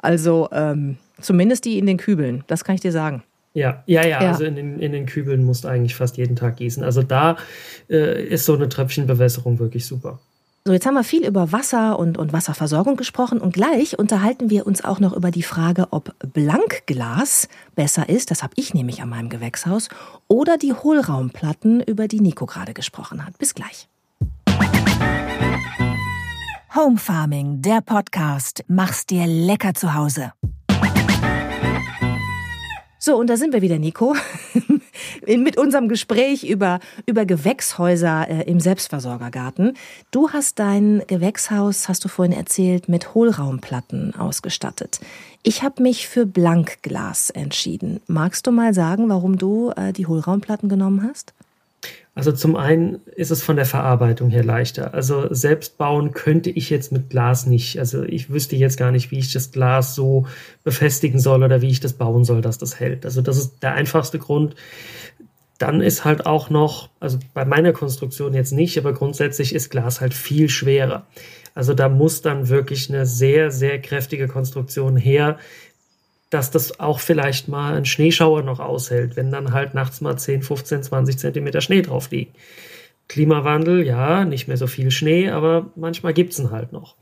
Also, 0.00 0.48
ähm, 0.52 0.96
Zumindest 1.20 1.64
die 1.64 1.78
in 1.78 1.86
den 1.86 1.96
Kübeln, 1.96 2.44
das 2.46 2.64
kann 2.64 2.74
ich 2.74 2.80
dir 2.80 2.92
sagen. 2.92 3.22
Ja, 3.52 3.82
ja, 3.86 4.02
ja, 4.02 4.22
ja. 4.22 4.30
also 4.30 4.44
in 4.44 4.54
den, 4.54 4.78
in 4.78 4.92
den 4.92 5.06
Kübeln 5.06 5.44
musst 5.44 5.64
du 5.64 5.68
eigentlich 5.68 5.96
fast 5.96 6.16
jeden 6.16 6.36
Tag 6.36 6.56
gießen. 6.56 6.84
Also 6.84 7.02
da 7.02 7.36
äh, 7.88 8.24
ist 8.24 8.44
so 8.44 8.54
eine 8.54 8.68
Tröpfchenbewässerung 8.68 9.58
wirklich 9.58 9.86
super. 9.86 10.20
So, 10.64 10.72
jetzt 10.72 10.86
haben 10.86 10.94
wir 10.94 11.04
viel 11.04 11.26
über 11.26 11.52
Wasser 11.52 11.98
und, 11.98 12.18
und 12.18 12.32
Wasserversorgung 12.32 12.96
gesprochen 12.96 13.40
und 13.40 13.54
gleich 13.54 13.98
unterhalten 13.98 14.50
wir 14.50 14.66
uns 14.66 14.84
auch 14.84 15.00
noch 15.00 15.16
über 15.16 15.30
die 15.30 15.42
Frage, 15.42 15.88
ob 15.90 16.14
Blankglas 16.34 17.48
besser 17.74 18.08
ist, 18.08 18.30
das 18.30 18.42
habe 18.42 18.52
ich 18.56 18.74
nämlich 18.74 19.00
an 19.00 19.08
meinem 19.08 19.30
Gewächshaus, 19.30 19.88
oder 20.28 20.58
die 20.58 20.74
Hohlraumplatten, 20.74 21.80
über 21.82 22.08
die 22.08 22.20
Nico 22.20 22.44
gerade 22.44 22.74
gesprochen 22.74 23.24
hat. 23.24 23.38
Bis 23.38 23.54
gleich. 23.54 23.88
Home 26.76 26.98
Farming, 26.98 27.62
der 27.62 27.80
Podcast. 27.80 28.62
Mach's 28.68 29.04
dir 29.04 29.26
lecker 29.26 29.74
zu 29.74 29.92
Hause. 29.92 30.32
So, 33.00 33.16
und 33.16 33.28
da 33.28 33.36
sind 33.36 33.52
wir 33.52 33.60
wieder, 33.60 33.80
Nico, 33.80 34.14
mit 35.26 35.56
unserem 35.56 35.88
Gespräch 35.88 36.48
über, 36.48 36.78
über 37.06 37.26
Gewächshäuser 37.26 38.28
äh, 38.28 38.42
im 38.48 38.60
Selbstversorgergarten. 38.60 39.76
Du 40.12 40.30
hast 40.30 40.60
dein 40.60 41.02
Gewächshaus, 41.08 41.88
hast 41.88 42.04
du 42.04 42.08
vorhin 42.08 42.32
erzählt, 42.32 42.88
mit 42.88 43.14
Hohlraumplatten 43.14 44.14
ausgestattet. 44.14 45.00
Ich 45.42 45.64
habe 45.64 45.82
mich 45.82 46.06
für 46.06 46.24
Blankglas 46.24 47.30
entschieden. 47.30 48.00
Magst 48.06 48.46
du 48.46 48.52
mal 48.52 48.74
sagen, 48.74 49.08
warum 49.08 49.38
du 49.38 49.70
äh, 49.70 49.92
die 49.92 50.06
Hohlraumplatten 50.06 50.68
genommen 50.68 51.02
hast? 51.02 51.34
Also 52.14 52.32
zum 52.32 52.56
einen 52.56 53.00
ist 53.14 53.30
es 53.30 53.42
von 53.42 53.56
der 53.56 53.66
Verarbeitung 53.66 54.30
her 54.30 54.44
leichter. 54.44 54.94
Also 54.94 55.32
selbst 55.32 55.78
bauen 55.78 56.10
könnte 56.12 56.50
ich 56.50 56.68
jetzt 56.68 56.90
mit 56.90 57.08
Glas 57.08 57.46
nicht. 57.46 57.78
Also 57.78 58.02
ich 58.02 58.30
wüsste 58.30 58.56
jetzt 58.56 58.78
gar 58.78 58.90
nicht, 58.90 59.10
wie 59.10 59.18
ich 59.18 59.32
das 59.32 59.52
Glas 59.52 59.94
so 59.94 60.26
befestigen 60.64 61.20
soll 61.20 61.44
oder 61.44 61.62
wie 61.62 61.70
ich 61.70 61.80
das 61.80 61.92
bauen 61.92 62.24
soll, 62.24 62.42
dass 62.42 62.58
das 62.58 62.80
hält. 62.80 63.04
Also 63.04 63.22
das 63.22 63.38
ist 63.38 63.62
der 63.62 63.74
einfachste 63.74 64.18
Grund. 64.18 64.56
Dann 65.58 65.80
ist 65.80 66.04
halt 66.04 66.26
auch 66.26 66.50
noch, 66.50 66.88
also 66.98 67.18
bei 67.32 67.44
meiner 67.44 67.72
Konstruktion 67.72 68.34
jetzt 68.34 68.52
nicht, 68.52 68.76
aber 68.76 68.92
grundsätzlich 68.92 69.54
ist 69.54 69.70
Glas 69.70 70.00
halt 70.00 70.14
viel 70.14 70.48
schwerer. 70.48 71.06
Also 71.54 71.74
da 71.74 71.88
muss 71.88 72.22
dann 72.22 72.48
wirklich 72.48 72.88
eine 72.88 73.06
sehr, 73.06 73.50
sehr 73.50 73.80
kräftige 73.80 74.26
Konstruktion 74.26 74.96
her, 74.96 75.38
dass 76.30 76.50
das 76.50 76.78
auch 76.80 77.00
vielleicht 77.00 77.48
mal 77.48 77.76
ein 77.76 77.84
Schneeschauer 77.84 78.42
noch 78.42 78.60
aushält, 78.60 79.16
wenn 79.16 79.30
dann 79.30 79.52
halt 79.52 79.74
nachts 79.74 80.00
mal 80.00 80.16
10, 80.16 80.42
15, 80.42 80.84
20 80.84 81.18
Zentimeter 81.18 81.60
Schnee 81.60 81.82
drauf 81.82 82.10
liegt. 82.10 82.36
Klimawandel, 83.10 83.84
ja, 83.84 84.24
nicht 84.24 84.46
mehr 84.46 84.56
so 84.56 84.68
viel 84.68 84.92
Schnee, 84.92 85.30
aber 85.30 85.72
manchmal 85.74 86.14
gibt's 86.14 86.38
ihn 86.38 86.52
halt 86.52 86.72
noch. 86.72 86.94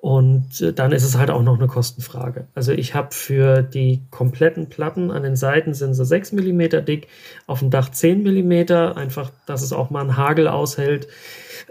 Und 0.00 0.62
äh, 0.62 0.72
dann 0.72 0.92
ist 0.92 1.04
es 1.04 1.18
halt 1.18 1.30
auch 1.30 1.42
noch 1.42 1.58
eine 1.58 1.68
Kostenfrage. 1.68 2.46
Also 2.54 2.72
ich 2.72 2.94
habe 2.94 3.08
für 3.12 3.60
die 3.62 4.00
kompletten 4.10 4.70
Platten 4.70 5.10
an 5.10 5.22
den 5.22 5.36
Seiten 5.36 5.74
sind 5.74 5.92
sie 5.92 6.06
6 6.06 6.32
mm 6.32 6.84
dick, 6.86 7.08
auf 7.46 7.58
dem 7.58 7.68
Dach 7.68 7.90
10 7.90 8.22
mm, 8.22 8.72
einfach, 8.96 9.30
dass 9.44 9.60
es 9.60 9.74
auch 9.74 9.90
mal 9.90 10.00
einen 10.00 10.16
Hagel 10.16 10.48
aushält 10.48 11.06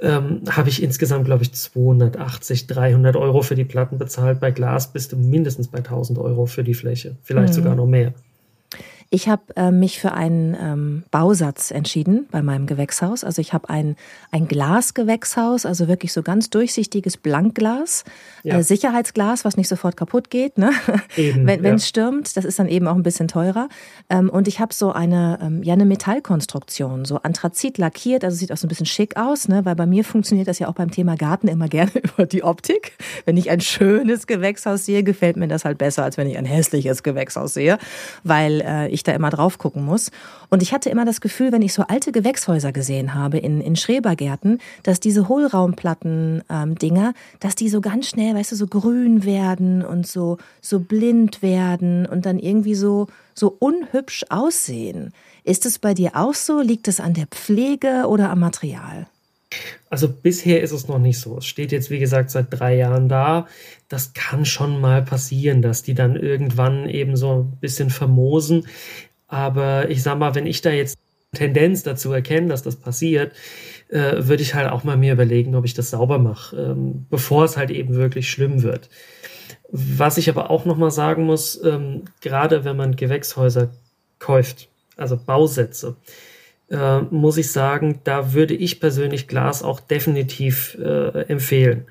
ähm, 0.01 0.41
habe 0.49 0.69
ich 0.69 0.82
insgesamt, 0.82 1.25
glaube 1.25 1.43
ich, 1.43 1.53
280, 1.53 2.67
300 2.67 3.15
Euro 3.15 3.41
für 3.41 3.55
die 3.55 3.65
Platten 3.65 3.97
bezahlt. 3.97 4.39
Bei 4.39 4.51
Glas 4.51 4.93
bist 4.93 5.11
du 5.11 5.17
mindestens 5.17 5.67
bei 5.67 5.79
1000 5.79 6.17
Euro 6.17 6.45
für 6.45 6.63
die 6.63 6.73
Fläche, 6.73 7.17
vielleicht 7.23 7.53
mhm. 7.53 7.57
sogar 7.57 7.75
noch 7.75 7.86
mehr. 7.86 8.13
Ich 9.14 9.28
habe 9.28 9.41
äh, 9.57 9.72
mich 9.72 9.99
für 9.99 10.14
einen 10.14 10.55
ähm, 10.57 11.03
Bausatz 11.12 11.70
entschieden 11.72 12.30
bei 12.32 12.41
meinem 12.41 12.66
Gewächshaus. 12.66 13.26
Also 13.26 13.41
ich 13.41 13.51
habe 13.51 13.70
ein, 13.70 13.97
ein 14.32 14.47
Glasgewächshaus, 14.47 15.66
also 15.66 15.89
wirklich 15.89 16.14
so 16.14 16.24
ganz 16.24 16.49
durchsichtiges 16.49 17.18
Blankglas, 17.18 18.05
ja. 18.43 18.59
äh, 18.59 18.64
Sicherheitsglas, 18.64 19.43
was 19.43 19.57
nicht 19.57 19.68
sofort 19.68 19.97
kaputt 19.97 20.30
geht, 20.30 20.57
ne? 20.57 20.72
Eben, 21.18 21.45
wenn 21.62 21.66
es 21.76 21.84
ja. 21.84 21.88
stürmt. 21.89 22.38
Das 22.38 22.45
ist 22.45 22.57
dann 22.57 22.70
eben 22.70 22.88
auch 22.88 22.95
ein 22.95 23.03
bisschen 23.03 23.28
teurer. 23.28 23.68
Ähm, 24.09 24.30
und 24.30 24.47
ich 24.47 24.62
habe 24.62 24.74
so 24.74 24.93
eine, 24.93 25.39
ähm, 25.41 25.62
ja, 25.62 25.74
eine 25.74 25.84
Metallkonstruktion, 25.84 27.03
so 27.03 27.18
Anthrazit 27.18 27.78
lackiert, 27.78 28.24
also 28.24 28.38
sieht 28.38 28.53
auch 28.53 28.57
so 28.57 28.66
ein 28.66 28.70
bisschen 28.70 28.86
schick 28.86 29.18
aus, 29.18 29.49
ne? 29.49 29.66
weil 29.66 29.76
bei 29.76 29.86
mir 29.86 30.05
funktioniert 30.05 30.47
das 30.47 30.59
ja 30.59 30.70
auch 30.70 30.76
beim 30.76 30.89
Thema 30.89 31.18
Garten 31.18 31.49
immer 31.49 31.68
gerne 31.68 31.91
über 32.01 32.26
die 32.26 32.45
Optik. 32.45 32.93
Wenn 33.26 33.36
ich 33.36 33.49
ein 33.49 33.59
schönes 33.59 34.26
Gewächshaus 34.26 34.86
sehe, 34.86 35.03
gefällt 35.03 35.36
mir 35.36 35.49
das 35.49 35.66
halt 35.66 35.80
besser, 35.80 36.05
als 36.05 36.16
wenn 36.16 36.28
ich 36.28 36.38
ein 36.38 36.45
hässliches 36.45 37.03
Gewächshaus 37.03 37.53
sehe, 37.55 37.78
weil 38.24 38.62
äh, 38.62 38.88
ich 38.88 39.01
ich 39.02 39.04
da 39.04 39.14
immer 39.14 39.32
drauf 39.32 39.58
gucken 39.58 39.84
muss. 39.84 40.12
Und 40.49 40.62
ich 40.62 40.74
hatte 40.74 40.89
immer 40.89 41.06
das 41.06 41.22
Gefühl, 41.22 41.52
wenn 41.52 41.62
ich 41.62 41.74
so 41.74 41.84
alte 41.88 42.12
Gewächshäuser 42.12 42.72
gesehen 42.72 43.14
habe 43.14 43.39
in, 43.39 43.60
in 43.62 43.76
Schrebergärten, 43.76 44.60
dass 44.84 44.99
diese 44.99 45.28
Hohlraumplatten-Dinger, 45.28 47.08
ähm, 47.08 47.14
dass 47.39 47.56
die 47.56 47.70
so 47.70 47.82
ganz 47.82 48.08
schnell, 48.08 48.36
weißt 48.36 48.52
du, 48.52 48.56
so 48.56 48.68
grün 48.68 49.26
werden 49.26 49.84
und 49.84 50.08
so, 50.08 50.38
so 50.62 50.80
blind 50.80 51.41
werden 51.41 52.06
und 52.06 52.26
dann 52.26 52.39
irgendwie 52.39 52.76
so, 52.76 53.08
so 53.34 53.56
unhübsch 53.60 54.26
aussehen. 54.30 55.14
Ist 55.43 55.66
es 55.66 55.80
bei 55.80 55.93
dir 55.93 56.12
auch 56.14 56.36
so? 56.36 56.62
Liegt 56.62 56.88
es 56.88 56.99
an 56.99 57.14
der 57.14 57.28
Pflege 57.28 58.06
oder 58.08 58.30
am 58.30 58.39
Material? 58.39 59.08
Also 59.89 60.08
bisher 60.08 60.62
ist 60.62 60.72
es 60.72 60.88
noch 60.88 60.99
nicht 60.99 61.20
so. 61.20 61.39
Es 61.39 61.45
steht 61.45 61.72
jetzt, 61.72 61.89
wie 61.89 61.99
gesagt, 61.99 62.32
seit 62.32 62.47
drei 62.49 62.76
Jahren 62.76 63.10
da. 63.10 63.47
Das 63.91 64.13
kann 64.13 64.45
schon 64.45 64.79
mal 64.79 65.01
passieren, 65.01 65.61
dass 65.61 65.83
die 65.83 65.93
dann 65.93 66.15
irgendwann 66.15 66.87
eben 66.87 67.17
so 67.17 67.43
ein 67.43 67.57
bisschen 67.59 67.89
vermoosen. 67.89 68.67
Aber 69.27 69.89
ich 69.89 70.01
sag 70.01 70.17
mal, 70.17 70.33
wenn 70.33 70.47
ich 70.47 70.61
da 70.61 70.71
jetzt 70.71 70.97
Tendenz 71.33 71.83
dazu 71.83 72.11
erkenne, 72.13 72.47
dass 72.47 72.63
das 72.63 72.77
passiert, 72.77 73.33
äh, 73.89 74.13
würde 74.17 74.43
ich 74.43 74.55
halt 74.55 74.71
auch 74.71 74.85
mal 74.85 74.95
mir 74.95 75.11
überlegen, 75.11 75.55
ob 75.55 75.65
ich 75.65 75.73
das 75.73 75.89
sauber 75.89 76.19
mache, 76.19 76.55
ähm, 76.55 77.05
bevor 77.09 77.43
es 77.43 77.57
halt 77.57 77.69
eben 77.69 77.95
wirklich 77.95 78.29
schlimm 78.29 78.63
wird. 78.63 78.89
Was 79.69 80.17
ich 80.17 80.29
aber 80.29 80.49
auch 80.49 80.63
noch 80.63 80.77
mal 80.77 80.91
sagen 80.91 81.25
muss, 81.25 81.61
ähm, 81.61 82.03
gerade 82.21 82.63
wenn 82.63 82.77
man 82.77 82.95
Gewächshäuser 82.95 83.71
kauft, 84.19 84.69
also 84.95 85.17
Bausätze, 85.17 85.97
äh, 86.69 87.01
muss 87.01 87.37
ich 87.37 87.51
sagen, 87.51 87.99
da 88.05 88.31
würde 88.31 88.53
ich 88.53 88.79
persönlich 88.79 89.27
Glas 89.27 89.63
auch 89.63 89.81
definitiv 89.81 90.77
äh, 90.81 91.23
empfehlen. 91.27 91.87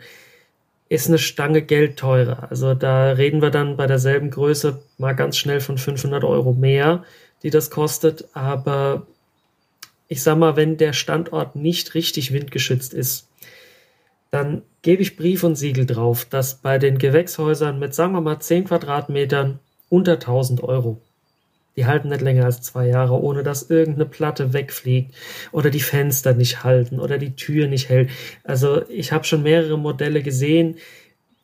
Ist 0.90 1.08
eine 1.08 1.18
Stange 1.18 1.62
Geld 1.62 1.98
teurer. 1.98 2.48
Also 2.50 2.74
da 2.74 3.12
reden 3.12 3.40
wir 3.40 3.50
dann 3.50 3.78
bei 3.78 3.86
derselben 3.86 4.30
Größe 4.30 4.82
mal 4.98 5.14
ganz 5.14 5.38
schnell 5.38 5.60
von 5.60 5.78
500 5.78 6.24
Euro 6.24 6.52
mehr, 6.52 7.04
die 7.42 7.48
das 7.48 7.70
kostet. 7.70 8.28
Aber 8.34 9.06
ich 10.08 10.22
sag 10.22 10.36
mal, 10.36 10.56
wenn 10.56 10.76
der 10.76 10.92
Standort 10.92 11.56
nicht 11.56 11.94
richtig 11.94 12.32
windgeschützt 12.32 12.92
ist, 12.92 13.28
dann 14.30 14.62
gebe 14.82 15.02
ich 15.02 15.16
Brief 15.16 15.44
und 15.44 15.56
Siegel 15.56 15.86
drauf, 15.86 16.24
dass 16.24 16.56
bei 16.56 16.78
den 16.78 16.98
Gewächshäusern 16.98 17.78
mit, 17.78 17.94
sagen 17.94 18.12
wir 18.12 18.20
mal, 18.20 18.40
10 18.40 18.64
Quadratmetern 18.64 19.60
unter 19.88 20.14
1000 20.14 20.62
Euro 20.62 21.00
die 21.76 21.86
halten 21.86 22.08
nicht 22.08 22.20
länger 22.20 22.44
als 22.44 22.62
zwei 22.62 22.86
Jahre, 22.88 23.20
ohne 23.20 23.42
dass 23.42 23.70
irgendeine 23.70 24.06
Platte 24.06 24.52
wegfliegt 24.52 25.14
oder 25.52 25.70
die 25.70 25.80
Fenster 25.80 26.34
nicht 26.34 26.64
halten 26.64 27.00
oder 27.00 27.18
die 27.18 27.36
Tür 27.36 27.68
nicht 27.68 27.88
hält. 27.88 28.10
Also 28.44 28.88
ich 28.88 29.12
habe 29.12 29.24
schon 29.24 29.42
mehrere 29.42 29.78
Modelle 29.78 30.22
gesehen, 30.22 30.76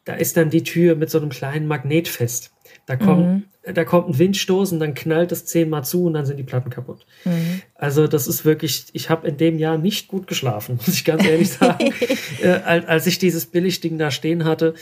da 0.04 0.14
ist 0.14 0.36
dann 0.36 0.50
die 0.50 0.62
Tür 0.62 0.94
mit 0.94 1.10
so 1.10 1.18
einem 1.18 1.30
kleinen 1.30 1.66
Magnet 1.66 2.08
fest. 2.08 2.52
Da 2.86 2.94
kommt, 2.94 3.26
mhm. 3.26 3.74
da 3.74 3.84
kommt 3.84 4.08
ein 4.08 4.18
Windstoß 4.18 4.72
und 4.72 4.78
dann 4.78 4.94
knallt 4.94 5.32
es 5.32 5.44
zehnmal 5.44 5.84
zu 5.84 6.04
und 6.04 6.14
dann 6.14 6.24
sind 6.24 6.36
die 6.36 6.44
Platten 6.44 6.70
kaputt. 6.70 7.04
Mhm. 7.24 7.62
Also 7.74 8.06
das 8.06 8.28
ist 8.28 8.44
wirklich, 8.44 8.86
ich 8.92 9.10
habe 9.10 9.26
in 9.26 9.36
dem 9.36 9.58
Jahr 9.58 9.76
nicht 9.76 10.06
gut 10.06 10.28
geschlafen, 10.28 10.76
muss 10.86 10.94
ich 10.94 11.04
ganz 11.04 11.26
ehrlich 11.26 11.50
sagen. 11.52 11.92
äh, 12.40 12.48
als 12.48 13.06
ich 13.08 13.18
dieses 13.18 13.46
Billigding 13.46 13.98
da 13.98 14.12
stehen 14.12 14.44
hatte, 14.44 14.74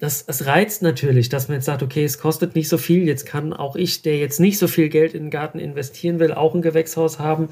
das, 0.00 0.24
das 0.24 0.46
reizt 0.46 0.82
natürlich, 0.82 1.28
dass 1.28 1.48
man 1.48 1.56
jetzt 1.56 1.66
sagt, 1.66 1.82
okay, 1.82 2.04
es 2.04 2.18
kostet 2.18 2.54
nicht 2.54 2.70
so 2.70 2.78
viel, 2.78 3.06
jetzt 3.06 3.26
kann 3.26 3.52
auch 3.52 3.76
ich, 3.76 4.00
der 4.00 4.16
jetzt 4.16 4.40
nicht 4.40 4.58
so 4.58 4.66
viel 4.66 4.88
Geld 4.88 5.14
in 5.14 5.24
den 5.24 5.30
Garten 5.30 5.58
investieren 5.58 6.18
will, 6.18 6.32
auch 6.32 6.54
ein 6.54 6.62
Gewächshaus 6.62 7.18
haben. 7.18 7.50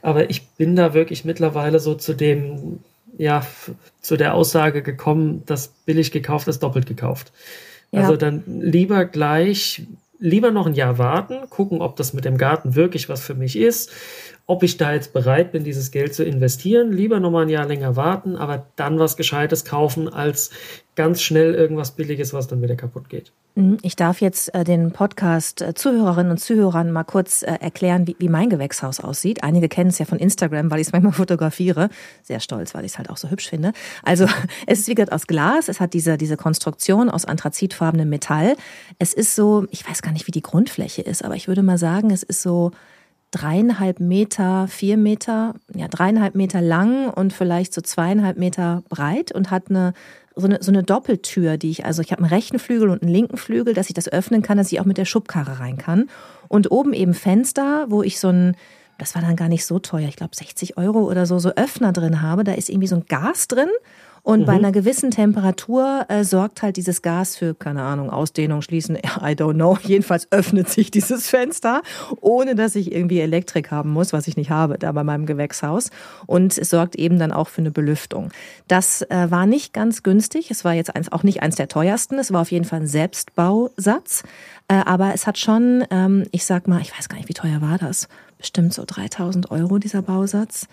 Aber 0.00 0.30
ich 0.30 0.46
bin 0.50 0.76
da 0.76 0.94
wirklich 0.94 1.24
mittlerweile 1.24 1.80
so 1.80 1.96
zu 1.96 2.14
dem, 2.14 2.78
ja, 3.18 3.44
zu 4.00 4.16
der 4.16 4.34
Aussage 4.34 4.82
gekommen, 4.82 5.42
dass 5.46 5.68
billig 5.86 6.12
gekauft 6.12 6.46
ist 6.46 6.62
doppelt 6.62 6.86
gekauft. 6.86 7.32
Ja. 7.90 8.02
Also 8.02 8.16
dann 8.16 8.44
lieber 8.46 9.04
gleich, 9.04 9.82
lieber 10.20 10.52
noch 10.52 10.66
ein 10.66 10.74
Jahr 10.74 10.98
warten, 10.98 11.50
gucken, 11.50 11.82
ob 11.82 11.96
das 11.96 12.12
mit 12.12 12.24
dem 12.24 12.38
Garten 12.38 12.76
wirklich 12.76 13.08
was 13.08 13.22
für 13.22 13.34
mich 13.34 13.56
ist 13.56 13.90
ob 14.50 14.62
ich 14.62 14.78
da 14.78 14.94
jetzt 14.94 15.12
bereit 15.12 15.52
bin, 15.52 15.62
dieses 15.62 15.90
Geld 15.90 16.14
zu 16.14 16.24
investieren. 16.24 16.90
Lieber 16.90 17.20
nochmal 17.20 17.42
ein 17.42 17.50
Jahr 17.50 17.66
länger 17.66 17.96
warten, 17.96 18.34
aber 18.34 18.66
dann 18.76 18.98
was 18.98 19.18
Gescheites 19.18 19.66
kaufen, 19.66 20.08
als 20.08 20.50
ganz 20.98 21.22
schnell 21.22 21.54
irgendwas 21.54 21.92
Billiges, 21.92 22.34
was 22.34 22.48
dann 22.48 22.60
wieder 22.60 22.74
kaputt 22.74 23.08
geht. 23.08 23.30
Mhm. 23.54 23.78
Ich 23.82 23.94
darf 23.94 24.20
jetzt 24.20 24.52
äh, 24.52 24.64
den 24.64 24.90
Podcast-Zuhörerinnen 24.90 26.30
äh, 26.30 26.32
und 26.32 26.38
Zuhörern 26.38 26.90
mal 26.90 27.04
kurz 27.04 27.44
äh, 27.44 27.54
erklären, 27.60 28.08
wie, 28.08 28.16
wie 28.18 28.28
mein 28.28 28.50
Gewächshaus 28.50 28.98
aussieht. 28.98 29.44
Einige 29.44 29.68
kennen 29.68 29.90
es 29.90 30.00
ja 30.00 30.06
von 30.06 30.18
Instagram, 30.18 30.72
weil 30.72 30.80
ich 30.80 30.88
es 30.88 30.92
manchmal 30.92 31.12
fotografiere. 31.14 31.88
Sehr 32.24 32.40
stolz, 32.40 32.74
weil 32.74 32.84
ich 32.84 32.90
es 32.92 32.98
halt 32.98 33.10
auch 33.10 33.16
so 33.16 33.30
hübsch 33.30 33.48
finde. 33.48 33.74
Also 34.02 34.26
es 34.66 34.80
ist 34.80 34.88
wie 34.88 34.96
gesagt 34.96 35.12
aus 35.12 35.28
Glas, 35.28 35.68
es 35.68 35.78
hat 35.78 35.94
diese, 35.94 36.18
diese 36.18 36.36
Konstruktion 36.36 37.08
aus 37.08 37.24
anthrazitfarbenem 37.24 38.08
Metall. 38.08 38.56
Es 38.98 39.14
ist 39.14 39.36
so, 39.36 39.68
ich 39.70 39.88
weiß 39.88 40.02
gar 40.02 40.10
nicht, 40.10 40.26
wie 40.26 40.32
die 40.32 40.42
Grundfläche 40.42 41.02
ist, 41.02 41.24
aber 41.24 41.36
ich 41.36 41.46
würde 41.46 41.62
mal 41.62 41.78
sagen, 41.78 42.10
es 42.10 42.24
ist 42.24 42.42
so 42.42 42.72
dreieinhalb 43.30 44.00
Meter, 44.00 44.66
vier 44.66 44.96
Meter, 44.96 45.54
ja, 45.74 45.86
dreieinhalb 45.86 46.34
Meter 46.34 46.60
lang 46.60 47.08
und 47.08 47.32
vielleicht 47.32 47.72
so 47.72 47.82
zweieinhalb 47.82 48.36
Meter 48.36 48.82
breit 48.88 49.30
und 49.30 49.52
hat 49.52 49.70
eine 49.70 49.92
so 50.38 50.46
eine, 50.46 50.58
so 50.62 50.70
eine 50.70 50.82
Doppeltür, 50.82 51.56
die 51.56 51.70
ich, 51.70 51.84
also 51.84 52.02
ich 52.02 52.12
habe 52.12 52.22
einen 52.22 52.32
rechten 52.32 52.58
Flügel 52.58 52.90
und 52.90 53.02
einen 53.02 53.12
linken 53.12 53.36
Flügel, 53.36 53.74
dass 53.74 53.88
ich 53.88 53.94
das 53.94 54.08
öffnen 54.08 54.42
kann, 54.42 54.58
dass 54.58 54.72
ich 54.72 54.80
auch 54.80 54.84
mit 54.84 54.98
der 54.98 55.04
Schubkarre 55.04 55.60
rein 55.60 55.78
kann. 55.78 56.08
Und 56.48 56.70
oben 56.70 56.92
eben 56.92 57.14
Fenster, 57.14 57.86
wo 57.88 58.02
ich 58.02 58.20
so 58.20 58.28
ein, 58.28 58.56
das 58.98 59.14
war 59.14 59.22
dann 59.22 59.36
gar 59.36 59.48
nicht 59.48 59.66
so 59.66 59.78
teuer, 59.78 60.08
ich 60.08 60.16
glaube 60.16 60.34
60 60.34 60.76
Euro 60.76 61.00
oder 61.08 61.26
so, 61.26 61.38
so 61.38 61.50
Öffner 61.50 61.92
drin 61.92 62.22
habe. 62.22 62.44
Da 62.44 62.52
ist 62.52 62.68
irgendwie 62.68 62.88
so 62.88 62.96
ein 62.96 63.04
Gas 63.08 63.48
drin 63.48 63.68
und 64.22 64.40
mhm. 64.40 64.44
bei 64.44 64.52
einer 64.52 64.72
gewissen 64.72 65.10
Temperatur 65.10 66.06
äh, 66.08 66.24
sorgt 66.24 66.62
halt 66.62 66.76
dieses 66.76 67.02
Gas 67.02 67.36
für, 67.36 67.54
keine 67.54 67.82
Ahnung, 67.82 68.10
Ausdehnung, 68.10 68.62
Schließen, 68.62 68.96
I 69.20 69.32
don't 69.32 69.54
know. 69.54 69.78
Jedenfalls 69.82 70.28
öffnet 70.30 70.68
sich 70.68 70.90
dieses 70.90 71.28
Fenster, 71.28 71.82
ohne 72.20 72.54
dass 72.54 72.74
ich 72.74 72.92
irgendwie 72.92 73.20
Elektrik 73.20 73.70
haben 73.70 73.90
muss, 73.90 74.12
was 74.12 74.28
ich 74.28 74.36
nicht 74.36 74.50
habe 74.50 74.78
da 74.78 74.92
bei 74.92 75.04
meinem 75.04 75.26
Gewächshaus. 75.26 75.90
Und 76.26 76.56
es 76.58 76.70
sorgt 76.70 76.96
eben 76.96 77.18
dann 77.18 77.32
auch 77.32 77.48
für 77.48 77.60
eine 77.60 77.70
Belüftung. 77.70 78.30
Das 78.66 79.02
äh, 79.02 79.30
war 79.30 79.46
nicht 79.46 79.72
ganz 79.72 80.02
günstig. 80.02 80.50
Es 80.50 80.64
war 80.64 80.74
jetzt 80.74 80.94
eins, 80.94 81.10
auch 81.12 81.22
nicht 81.22 81.42
eins 81.42 81.56
der 81.56 81.68
teuersten. 81.68 82.18
Es 82.18 82.32
war 82.32 82.42
auf 82.42 82.50
jeden 82.50 82.64
Fall 82.64 82.80
ein 82.80 82.86
Selbstbausatz. 82.86 84.24
Äh, 84.68 84.82
aber 84.84 85.14
es 85.14 85.26
hat 85.26 85.38
schon, 85.38 85.84
ähm, 85.90 86.24
ich 86.30 86.44
sag 86.44 86.68
mal, 86.68 86.80
ich 86.80 86.96
weiß 86.96 87.08
gar 87.08 87.16
nicht, 87.16 87.28
wie 87.28 87.34
teuer 87.34 87.60
war 87.60 87.78
das? 87.78 88.08
Bestimmt 88.36 88.74
so 88.74 88.84
3000 88.86 89.50
Euro 89.50 89.78
dieser 89.78 90.02
Bausatz. 90.02 90.68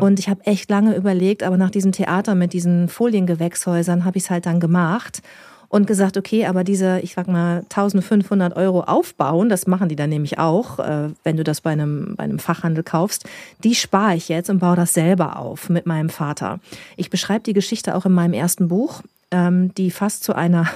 Und 0.00 0.18
ich 0.18 0.28
habe 0.28 0.44
echt 0.44 0.68
lange 0.70 0.94
überlegt, 0.96 1.42
aber 1.42 1.56
nach 1.56 1.70
diesem 1.70 1.92
Theater 1.92 2.34
mit 2.34 2.52
diesen 2.52 2.88
Foliengewächshäusern 2.88 4.04
habe 4.04 4.18
ich 4.18 4.24
es 4.24 4.30
halt 4.30 4.46
dann 4.46 4.60
gemacht 4.60 5.22
und 5.68 5.86
gesagt, 5.86 6.16
okay, 6.16 6.46
aber 6.46 6.64
diese, 6.64 7.00
ich 7.00 7.14
sag 7.14 7.28
mal, 7.28 7.58
1500 7.58 8.56
Euro 8.56 8.82
aufbauen, 8.82 9.48
das 9.48 9.66
machen 9.66 9.88
die 9.88 9.96
dann 9.96 10.10
nämlich 10.10 10.38
auch, 10.38 10.78
äh, 10.78 11.10
wenn 11.24 11.36
du 11.36 11.44
das 11.44 11.60
bei 11.60 11.70
einem, 11.70 12.14
bei 12.16 12.24
einem 12.24 12.38
Fachhandel 12.38 12.84
kaufst, 12.84 13.24
die 13.64 13.74
spare 13.74 14.14
ich 14.14 14.28
jetzt 14.28 14.50
und 14.50 14.58
baue 14.58 14.76
das 14.76 14.94
selber 14.94 15.38
auf 15.38 15.68
mit 15.68 15.86
meinem 15.86 16.08
Vater. 16.08 16.60
Ich 16.96 17.10
beschreibe 17.10 17.44
die 17.44 17.52
Geschichte 17.52 17.94
auch 17.94 18.06
in 18.06 18.12
meinem 18.12 18.32
ersten 18.32 18.68
Buch, 18.68 19.02
ähm, 19.30 19.74
die 19.74 19.90
fast 19.90 20.24
zu 20.24 20.34
einer 20.34 20.68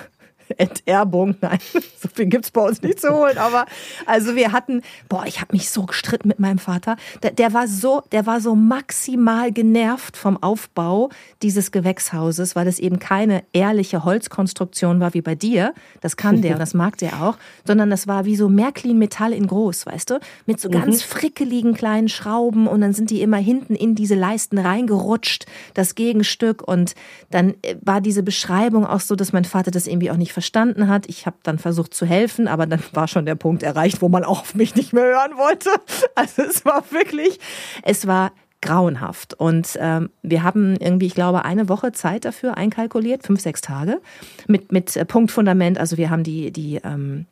Enterbung. 0.58 1.36
Nein, 1.40 1.58
so 1.72 2.08
viel 2.12 2.26
gibt's 2.26 2.50
bei 2.50 2.62
uns 2.62 2.82
nicht 2.82 3.00
zu 3.00 3.10
holen. 3.10 3.38
Aber 3.38 3.66
also 4.06 4.34
wir 4.36 4.52
hatten, 4.52 4.82
boah, 5.08 5.24
ich 5.26 5.40
habe 5.40 5.52
mich 5.52 5.70
so 5.70 5.84
gestritten 5.84 6.28
mit 6.28 6.38
meinem 6.38 6.58
Vater. 6.58 6.96
Der, 7.22 7.30
der, 7.30 7.52
war 7.52 7.68
so, 7.68 8.02
der 8.12 8.26
war 8.26 8.40
so 8.40 8.54
maximal 8.54 9.52
genervt 9.52 10.16
vom 10.16 10.42
Aufbau 10.42 11.10
dieses 11.42 11.72
Gewächshauses, 11.72 12.56
weil 12.56 12.66
es 12.66 12.78
eben 12.78 12.98
keine 12.98 13.42
ehrliche 13.52 14.04
Holzkonstruktion 14.04 15.00
war 15.00 15.14
wie 15.14 15.22
bei 15.22 15.34
dir. 15.34 15.74
Das 16.00 16.16
kann 16.16 16.42
der 16.42 16.52
und 16.54 16.60
das 16.60 16.74
mag 16.74 16.98
der 16.98 17.22
auch, 17.22 17.36
sondern 17.66 17.90
das 17.90 18.06
war 18.06 18.24
wie 18.24 18.36
so 18.36 18.48
Märklin 18.48 18.98
Metall 18.98 19.32
in 19.32 19.46
groß, 19.46 19.86
weißt 19.86 20.10
du, 20.10 20.20
mit 20.46 20.60
so 20.60 20.68
ganz 20.68 20.98
mhm. 20.98 21.08
frickeligen 21.08 21.74
kleinen 21.74 22.08
Schrauben 22.08 22.66
und 22.66 22.80
dann 22.80 22.92
sind 22.92 23.10
die 23.10 23.22
immer 23.22 23.38
hinten 23.38 23.74
in 23.74 23.94
diese 23.94 24.14
Leisten 24.14 24.58
reingerutscht, 24.58 25.46
das 25.74 25.94
Gegenstück 25.94 26.66
und 26.66 26.94
dann 27.30 27.54
äh, 27.62 27.76
war 27.80 28.00
diese 28.00 28.22
Beschreibung 28.22 28.86
auch 28.86 29.00
so, 29.00 29.16
dass 29.16 29.32
mein 29.32 29.44
Vater 29.44 29.70
das 29.70 29.86
irgendwie 29.86 30.10
auch 30.10 30.16
nicht 30.16 30.32
verstanden 30.40 30.88
hat. 30.88 31.06
Ich 31.06 31.26
habe 31.26 31.36
dann 31.42 31.58
versucht 31.58 31.92
zu 31.92 32.06
helfen, 32.06 32.48
aber 32.48 32.66
dann 32.66 32.82
war 32.92 33.08
schon 33.08 33.26
der 33.26 33.34
Punkt 33.34 33.62
erreicht, 33.62 34.00
wo 34.00 34.08
man 34.08 34.24
auch 34.24 34.40
auf 34.40 34.54
mich 34.54 34.74
nicht 34.74 34.94
mehr 34.94 35.04
hören 35.04 35.36
wollte. 35.36 35.70
Also 36.14 36.42
es 36.42 36.64
war 36.64 36.90
wirklich, 36.90 37.38
es 37.82 38.06
war 38.06 38.32
grauenhaft. 38.62 39.34
Und 39.34 39.78
ähm, 39.80 40.10
wir 40.22 40.42
haben 40.42 40.76
irgendwie, 40.76 41.06
ich 41.06 41.14
glaube, 41.14 41.44
eine 41.44 41.68
Woche 41.68 41.92
Zeit 41.92 42.24
dafür 42.24 42.56
einkalkuliert, 42.56 43.22
fünf, 43.22 43.40
sechs 43.40 43.60
Tage, 43.60 44.00
mit, 44.46 44.72
mit 44.72 44.96
äh, 44.96 45.04
Punktfundament. 45.04 45.78
Also 45.78 45.96
wir 45.96 46.10
haben 46.10 46.24
die, 46.24 46.50
die 46.50 46.80
ähm, 46.84 47.26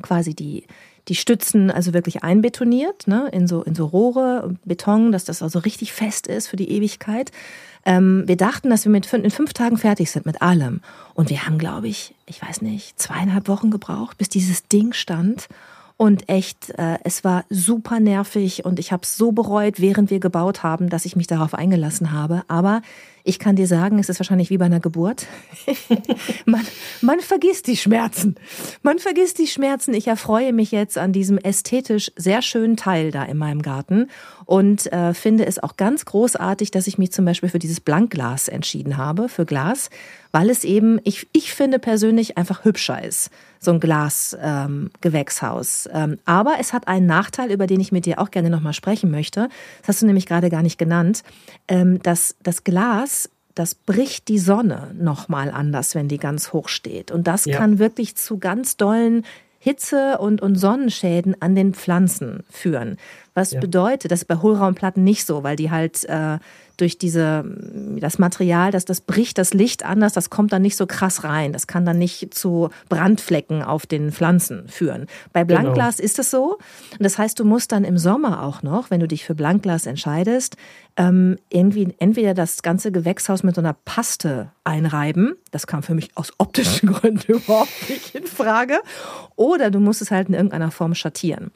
quasi 0.00 0.34
die, 0.34 0.66
die 1.08 1.14
Stützen 1.14 1.70
also 1.70 1.92
wirklich 1.92 2.22
einbetoniert, 2.22 3.06
ne, 3.06 3.28
in 3.32 3.46
so, 3.46 3.62
in 3.62 3.74
so 3.74 3.86
Rohre, 3.86 4.54
Beton, 4.64 5.12
dass 5.12 5.24
das 5.24 5.42
also 5.42 5.58
richtig 5.58 5.92
fest 5.92 6.26
ist 6.26 6.48
für 6.48 6.56
die 6.56 6.70
Ewigkeit. 6.70 7.32
Ähm, 7.84 8.24
wir 8.26 8.36
dachten, 8.36 8.70
dass 8.70 8.84
wir 8.84 8.92
mit 8.92 9.06
fünf, 9.06 9.24
in 9.24 9.30
fünf 9.30 9.52
Tagen 9.52 9.76
fertig 9.76 10.10
sind 10.10 10.26
mit 10.26 10.40
allem. 10.42 10.80
Und 11.14 11.30
wir 11.30 11.46
haben, 11.46 11.58
glaube 11.58 11.88
ich, 11.88 12.14
ich 12.26 12.40
weiß 12.42 12.62
nicht, 12.62 12.98
zweieinhalb 13.00 13.48
Wochen 13.48 13.70
gebraucht, 13.70 14.18
bis 14.18 14.28
dieses 14.28 14.68
Ding 14.68 14.92
stand. 14.92 15.48
Und 15.96 16.28
echt, 16.28 16.70
äh, 16.78 16.98
es 17.04 17.22
war 17.22 17.44
super 17.48 18.00
nervig 18.00 18.64
und 18.64 18.78
ich 18.78 18.92
habe 18.92 19.02
es 19.04 19.16
so 19.16 19.30
bereut, 19.30 19.78
während 19.78 20.10
wir 20.10 20.20
gebaut 20.20 20.62
haben, 20.62 20.88
dass 20.88 21.04
ich 21.04 21.16
mich 21.16 21.26
darauf 21.26 21.54
eingelassen 21.54 22.12
habe. 22.12 22.42
Aber 22.48 22.82
Ich 23.24 23.38
kann 23.38 23.56
dir 23.56 23.66
sagen, 23.66 23.98
es 23.98 24.08
ist 24.08 24.18
wahrscheinlich 24.18 24.50
wie 24.50 24.58
bei 24.58 24.64
einer 24.64 24.80
Geburt. 24.80 25.26
man, 26.44 26.66
man 27.00 27.20
vergisst 27.20 27.66
die 27.66 27.76
Schmerzen. 27.76 28.36
Man 28.82 28.98
vergisst 28.98 29.38
die 29.38 29.46
Schmerzen. 29.46 29.94
Ich 29.94 30.08
erfreue 30.08 30.52
mich 30.52 30.72
jetzt 30.72 30.98
an 30.98 31.12
diesem 31.12 31.38
ästhetisch 31.38 32.12
sehr 32.16 32.42
schönen 32.42 32.76
Teil 32.76 33.10
da 33.10 33.24
in 33.24 33.38
meinem 33.38 33.62
Garten 33.62 34.08
und 34.44 34.92
äh, 34.92 35.14
finde 35.14 35.46
es 35.46 35.62
auch 35.62 35.76
ganz 35.76 36.04
großartig, 36.04 36.72
dass 36.72 36.86
ich 36.86 36.98
mich 36.98 37.12
zum 37.12 37.24
Beispiel 37.24 37.48
für 37.48 37.58
dieses 37.58 37.80
Blankglas 37.80 38.48
entschieden 38.48 38.96
habe, 38.96 39.28
für 39.28 39.46
Glas, 39.46 39.90
weil 40.32 40.50
es 40.50 40.64
eben, 40.64 40.98
ich, 41.04 41.28
ich 41.32 41.54
finde 41.54 41.78
persönlich 41.78 42.36
einfach 42.38 42.64
hübscher 42.64 43.04
ist, 43.04 43.30
so 43.60 43.70
ein 43.70 43.80
Glas-Gewächshaus. 43.80 45.88
Ähm, 45.92 46.12
ähm, 46.12 46.18
aber 46.24 46.54
es 46.58 46.72
hat 46.72 46.88
einen 46.88 47.06
Nachteil, 47.06 47.52
über 47.52 47.66
den 47.66 47.80
ich 47.80 47.92
mit 47.92 48.06
dir 48.06 48.18
auch 48.18 48.30
gerne 48.30 48.48
nochmal 48.50 48.72
sprechen 48.72 49.10
möchte. 49.10 49.48
Das 49.80 49.88
hast 49.88 50.02
du 50.02 50.06
nämlich 50.06 50.26
gerade 50.26 50.50
gar 50.50 50.62
nicht 50.62 50.78
genannt. 50.78 51.22
Ähm, 51.68 52.02
dass 52.02 52.34
das 52.42 52.64
Glas 52.64 53.11
das 53.54 53.74
bricht 53.74 54.28
die 54.28 54.38
Sonne 54.38 54.94
nochmal 54.98 55.50
anders, 55.50 55.94
wenn 55.94 56.08
die 56.08 56.18
ganz 56.18 56.52
hoch 56.52 56.68
steht. 56.68 57.10
Und 57.10 57.26
das 57.26 57.44
ja. 57.44 57.56
kann 57.56 57.78
wirklich 57.78 58.16
zu 58.16 58.38
ganz 58.38 58.76
dollen 58.76 59.24
Hitze 59.58 60.18
und, 60.18 60.42
und 60.42 60.56
Sonnenschäden 60.56 61.40
an 61.40 61.54
den 61.54 61.72
Pflanzen 61.72 62.42
führen. 62.50 62.96
Was 63.34 63.52
ja. 63.52 63.60
bedeutet, 63.60 64.10
das 64.10 64.22
ist 64.22 64.28
bei 64.28 64.36
Hohlraumplatten 64.36 65.04
nicht 65.04 65.24
so, 65.24 65.44
weil 65.44 65.56
die 65.56 65.70
halt 65.70 66.04
äh, 66.06 66.38
durch 66.76 66.98
diese, 66.98 67.44
das 67.98 68.18
Material, 68.18 68.70
das, 68.70 68.84
das 68.84 69.00
bricht 69.00 69.38
das 69.38 69.54
Licht 69.54 69.84
anders, 69.84 70.12
das 70.12 70.30
kommt 70.30 70.52
dann 70.52 70.62
nicht 70.62 70.76
so 70.76 70.86
krass 70.86 71.24
rein. 71.24 71.52
Das 71.52 71.66
kann 71.66 71.84
dann 71.84 71.98
nicht 71.98 72.34
zu 72.34 72.70
Brandflecken 72.88 73.62
auf 73.62 73.86
den 73.86 74.12
Pflanzen 74.12 74.68
führen. 74.68 75.06
Bei 75.32 75.44
genau. 75.44 75.60
Blankglas 75.60 75.96
genau. 75.96 76.06
ist 76.06 76.18
es 76.18 76.30
so. 76.30 76.58
Und 76.92 77.02
das 77.02 77.18
heißt, 77.18 77.38
du 77.38 77.44
musst 77.44 77.72
dann 77.72 77.84
im 77.84 77.98
Sommer 77.98 78.42
auch 78.42 78.62
noch, 78.62 78.90
wenn 78.90 79.00
du 79.00 79.08
dich 79.08 79.24
für 79.24 79.34
Blankglas 79.34 79.86
entscheidest, 79.86 80.56
ähm, 80.96 81.38
irgendwie 81.50 81.94
entweder 81.98 82.34
das 82.34 82.62
ganze 82.62 82.92
Gewächshaus 82.92 83.42
mit 83.42 83.54
so 83.54 83.60
einer 83.60 83.76
Paste 83.84 84.50
einreiben. 84.64 85.34
Das 85.50 85.66
kam 85.66 85.82
für 85.82 85.94
mich 85.94 86.10
aus 86.16 86.32
optischen 86.38 86.92
Gründen 86.92 87.32
überhaupt 87.32 87.88
nicht 87.88 88.14
in 88.14 88.26
Frage. 88.26 88.80
Oder 89.36 89.70
du 89.70 89.80
musst 89.80 90.02
es 90.02 90.10
halt 90.10 90.28
in 90.28 90.34
irgendeiner 90.34 90.70
Form 90.70 90.94
schattieren. 90.94 91.50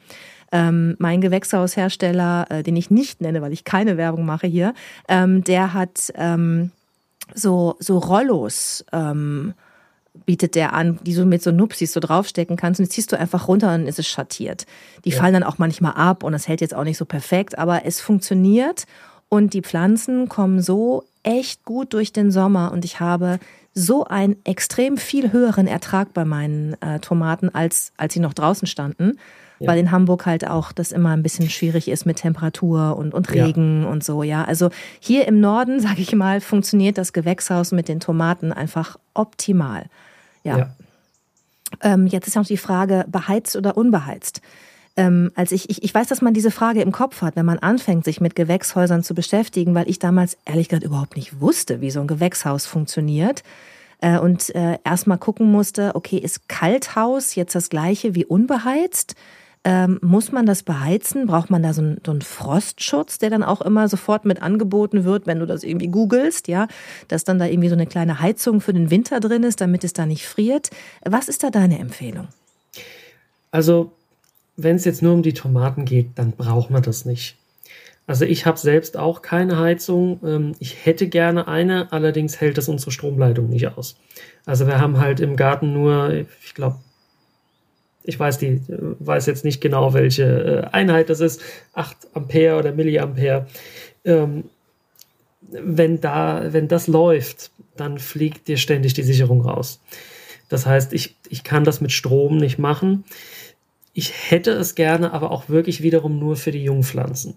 Ähm, 0.52 0.96
mein 0.98 1.20
Gewächshaushersteller, 1.20 2.46
äh, 2.50 2.62
den 2.62 2.76
ich 2.76 2.90
nicht 2.90 3.20
nenne, 3.20 3.42
weil 3.42 3.52
ich 3.52 3.64
keine 3.64 3.96
Werbung 3.96 4.24
mache 4.24 4.46
hier, 4.46 4.74
ähm, 5.08 5.42
der 5.44 5.74
hat 5.74 6.12
ähm, 6.14 6.70
so, 7.34 7.76
so 7.78 7.98
Rollos. 7.98 8.84
Ähm, 8.92 9.54
bietet 10.24 10.54
der 10.54 10.72
an, 10.72 10.98
die 11.02 11.14
du 11.14 11.26
mit 11.26 11.42
so 11.42 11.50
Nupsis 11.50 11.92
so 11.92 12.00
draufstecken 12.00 12.56
kannst 12.56 12.80
und 12.80 12.86
die 12.86 12.90
ziehst 12.90 13.12
du 13.12 13.18
einfach 13.18 13.48
runter 13.48 13.66
und 13.66 13.72
dann 13.72 13.86
ist 13.86 13.98
es 13.98 14.08
schattiert. 14.08 14.66
Die 15.04 15.10
ja. 15.10 15.18
fallen 15.18 15.34
dann 15.34 15.42
auch 15.42 15.58
manchmal 15.58 15.92
ab 15.92 16.22
und 16.22 16.32
das 16.32 16.48
hält 16.48 16.60
jetzt 16.60 16.74
auch 16.74 16.84
nicht 16.84 16.96
so 16.96 17.04
perfekt, 17.04 17.58
aber 17.58 17.84
es 17.84 18.00
funktioniert 18.00 18.86
und 19.28 19.52
die 19.52 19.62
Pflanzen 19.62 20.28
kommen 20.28 20.62
so 20.62 21.04
echt 21.22 21.64
gut 21.64 21.92
durch 21.92 22.12
den 22.12 22.30
Sommer 22.30 22.72
und 22.72 22.84
ich 22.84 23.00
habe 23.00 23.38
so 23.74 24.04
einen 24.04 24.36
extrem 24.44 24.96
viel 24.96 25.32
höheren 25.32 25.66
Ertrag 25.66 26.14
bei 26.14 26.24
meinen 26.24 26.80
äh, 26.80 26.98
Tomaten, 27.00 27.54
als, 27.54 27.92
als 27.98 28.14
sie 28.14 28.20
noch 28.20 28.32
draußen 28.32 28.66
standen 28.66 29.18
ja. 29.58 29.68
weil 29.68 29.78
in 29.78 29.90
Hamburg 29.90 30.26
halt 30.26 30.46
auch 30.46 30.72
das 30.72 30.92
immer 30.92 31.10
ein 31.10 31.22
bisschen 31.22 31.50
schwierig 31.50 31.88
ist 31.88 32.06
mit 32.06 32.18
Temperatur 32.18 32.96
und, 32.96 33.14
und 33.14 33.32
Regen 33.32 33.82
ja. 33.82 33.88
und 33.88 34.04
so, 34.04 34.22
ja. 34.22 34.44
Also 34.44 34.70
hier 35.00 35.26
im 35.26 35.40
Norden, 35.40 35.80
sage 35.86 36.02
ich 36.02 36.14
mal, 36.14 36.40
funktioniert 36.40 36.98
das 36.98 37.12
Gewächshaus 37.12 37.72
mit 37.72 37.88
den 37.88 38.00
Tomaten 38.00 38.52
einfach 38.52 38.96
optimal. 39.14 39.86
Ja. 40.44 40.58
ja. 40.58 40.70
Ähm, 41.82 42.06
jetzt 42.06 42.28
ist 42.28 42.36
noch 42.36 42.46
die 42.46 42.56
Frage, 42.56 43.04
beheizt 43.08 43.56
oder 43.56 43.76
unbeheizt? 43.76 44.40
Ähm, 44.98 45.30
als 45.34 45.52
ich, 45.52 45.68
ich, 45.68 45.82
ich 45.82 45.92
weiß, 45.94 46.06
dass 46.06 46.22
man 46.22 46.32
diese 46.32 46.50
Frage 46.50 46.80
im 46.80 46.90
Kopf 46.90 47.20
hat, 47.20 47.36
wenn 47.36 47.44
man 47.44 47.58
anfängt, 47.58 48.04
sich 48.04 48.20
mit 48.20 48.34
Gewächshäusern 48.34 49.02
zu 49.02 49.14
beschäftigen, 49.14 49.74
weil 49.74 49.90
ich 49.90 49.98
damals 49.98 50.38
ehrlich 50.46 50.68
gesagt 50.68 50.84
überhaupt 50.84 51.16
nicht 51.16 51.40
wusste, 51.40 51.82
wie 51.82 51.90
so 51.90 52.00
ein 52.00 52.06
Gewächshaus 52.06 52.64
funktioniert 52.64 53.42
äh, 54.00 54.18
und 54.18 54.54
äh, 54.54 54.78
erstmal 54.84 55.18
gucken 55.18 55.50
musste, 55.50 55.94
okay, 55.94 56.16
ist 56.16 56.48
Kalthaus 56.48 57.34
jetzt 57.34 57.54
das 57.54 57.68
gleiche 57.68 58.14
wie 58.14 58.24
unbeheizt? 58.24 59.16
Ähm, 59.68 59.98
muss 60.00 60.30
man 60.30 60.46
das 60.46 60.62
beheizen? 60.62 61.26
Braucht 61.26 61.50
man 61.50 61.60
da 61.60 61.72
so 61.72 61.82
einen, 61.82 62.00
so 62.06 62.12
einen, 62.12 62.22
Frostschutz, 62.22 63.18
der 63.18 63.30
dann 63.30 63.42
auch 63.42 63.60
immer 63.60 63.88
sofort 63.88 64.24
mit 64.24 64.40
angeboten 64.40 65.02
wird, 65.02 65.26
wenn 65.26 65.40
du 65.40 65.46
das 65.46 65.64
irgendwie 65.64 65.88
googelst, 65.88 66.46
ja? 66.46 66.68
Dass 67.08 67.24
dann 67.24 67.40
da 67.40 67.46
irgendwie 67.46 67.68
so 67.68 67.74
eine 67.74 67.88
kleine 67.88 68.20
Heizung 68.20 68.60
für 68.60 68.72
den 68.72 68.92
Winter 68.92 69.18
drin 69.18 69.42
ist, 69.42 69.60
damit 69.60 69.82
es 69.82 69.92
da 69.92 70.06
nicht 70.06 70.24
friert. 70.28 70.70
Was 71.04 71.28
ist 71.28 71.42
da 71.42 71.50
deine 71.50 71.80
Empfehlung? 71.80 72.28
Also, 73.50 73.90
wenn 74.56 74.76
es 74.76 74.84
jetzt 74.84 75.02
nur 75.02 75.14
um 75.14 75.24
die 75.24 75.34
Tomaten 75.34 75.84
geht, 75.84 76.10
dann 76.14 76.30
braucht 76.30 76.70
man 76.70 76.84
das 76.84 77.04
nicht. 77.04 77.36
Also 78.06 78.24
ich 78.24 78.46
habe 78.46 78.58
selbst 78.58 78.96
auch 78.96 79.20
keine 79.20 79.58
Heizung. 79.58 80.20
Ähm, 80.24 80.52
ich 80.60 80.86
hätte 80.86 81.08
gerne 81.08 81.48
eine, 81.48 81.90
allerdings 81.90 82.40
hält 82.40 82.56
das 82.56 82.68
unsere 82.68 82.92
Stromleitung 82.92 83.48
nicht 83.48 83.66
aus. 83.76 83.96
Also 84.44 84.68
wir 84.68 84.80
haben 84.80 85.00
halt 85.00 85.18
im 85.18 85.34
Garten 85.34 85.72
nur, 85.72 86.12
ich 86.12 86.54
glaube, 86.54 86.76
ich 88.06 88.18
weiß 88.18 88.38
die, 88.38 88.60
weiß 88.68 89.26
jetzt 89.26 89.44
nicht 89.44 89.60
genau, 89.60 89.92
welche 89.92 90.24
äh, 90.24 90.74
Einheit 90.74 91.10
das 91.10 91.20
ist, 91.20 91.42
8 91.74 91.96
Ampere 92.14 92.58
oder 92.58 92.72
Milliampere. 92.72 93.46
Ähm, 94.04 94.44
wenn 95.50 96.00
da, 96.00 96.52
wenn 96.52 96.68
das 96.68 96.86
läuft, 96.86 97.50
dann 97.76 97.98
fliegt 97.98 98.48
dir 98.48 98.56
ständig 98.56 98.94
die 98.94 99.02
Sicherung 99.02 99.42
raus. 99.42 99.80
Das 100.48 100.66
heißt, 100.66 100.92
ich, 100.92 101.16
ich 101.28 101.44
kann 101.44 101.64
das 101.64 101.80
mit 101.80 101.92
Strom 101.92 102.36
nicht 102.36 102.58
machen. 102.58 103.04
Ich 103.92 104.30
hätte 104.30 104.52
es 104.52 104.74
gerne, 104.74 105.12
aber 105.12 105.30
auch 105.30 105.48
wirklich 105.48 105.82
wiederum 105.82 106.18
nur 106.18 106.36
für 106.36 106.52
die 106.52 106.62
Jungpflanzen. 106.62 107.34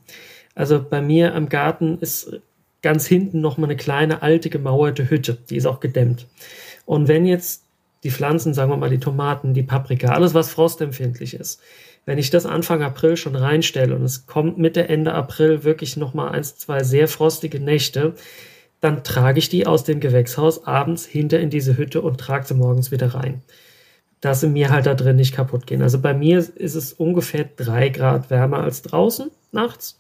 Also 0.56 0.84
bei 0.88 1.02
mir 1.02 1.36
am 1.36 1.50
Garten 1.50 1.98
ist 2.00 2.40
ganz 2.82 3.08
hinten 3.08 3.42
noch 3.42 3.58
mal 3.58 3.68
eine 3.68 3.78
kleine 3.78 4.22
alte 4.22 4.50
gemauerte 4.50 5.10
Hütte, 5.10 5.38
die 5.50 5.56
ist 5.56 5.66
auch 5.66 5.80
gedämmt. 5.80 6.28
Und 6.86 7.08
wenn 7.08 7.26
jetzt 7.26 7.64
die 8.04 8.12
Pflanzen, 8.12 8.54
sagen 8.54 8.72
wir 8.72 8.78
mal 8.78 8.90
die 8.90 9.00
Tomaten, 9.00 9.54
die 9.54 9.64
Paprika, 9.64 10.14
alles 10.14 10.34
was 10.34 10.50
frostempfindlich 10.50 11.34
ist. 11.34 11.62
Wenn 12.06 12.18
ich 12.18 12.30
das 12.30 12.46
Anfang 12.46 12.82
April 12.82 13.18
schon 13.18 13.36
reinstelle 13.36 13.96
und 13.96 14.04
es 14.04 14.26
kommt 14.26 14.58
Mitte, 14.58 14.88
Ende 14.88 15.14
April 15.14 15.64
wirklich 15.64 15.98
nochmal 15.98 16.30
eins, 16.30 16.58
zwei 16.58 16.84
sehr 16.84 17.08
frostige 17.08 17.60
Nächte, 17.60 18.16
dann 18.80 19.04
trage 19.04 19.40
ich 19.40 19.50
die 19.50 19.68
aus 19.68 19.84
dem 19.84 20.00
Gewächshaus 20.00 20.66
abends 20.66 21.06
hinter 21.06 21.40
in 21.40 21.50
diese 21.50 21.78
Hütte 21.78 22.02
und 22.02 22.18
trage 22.18 22.48
sie 22.48 22.54
morgens 22.54 22.92
wieder 22.92 23.14
rein. 23.14 23.42
Dass 24.22 24.42
sie 24.42 24.48
mir 24.48 24.70
halt 24.70 24.86
da 24.86 24.96
drin 24.96 25.18
nicht 25.18 25.36
kaputt 25.36 25.68
gehen. 25.68 25.82
Also 25.82 26.00
bei 26.00 26.14
mir 26.14 26.40
ist 26.40 26.76
es 26.76 26.94
ungefähr 26.94 27.46
drei 27.56 27.90
Grad 27.90 28.30
wärmer 28.30 28.64
als 28.64 28.82
draußen 28.82 29.32
nachts. 29.52 30.00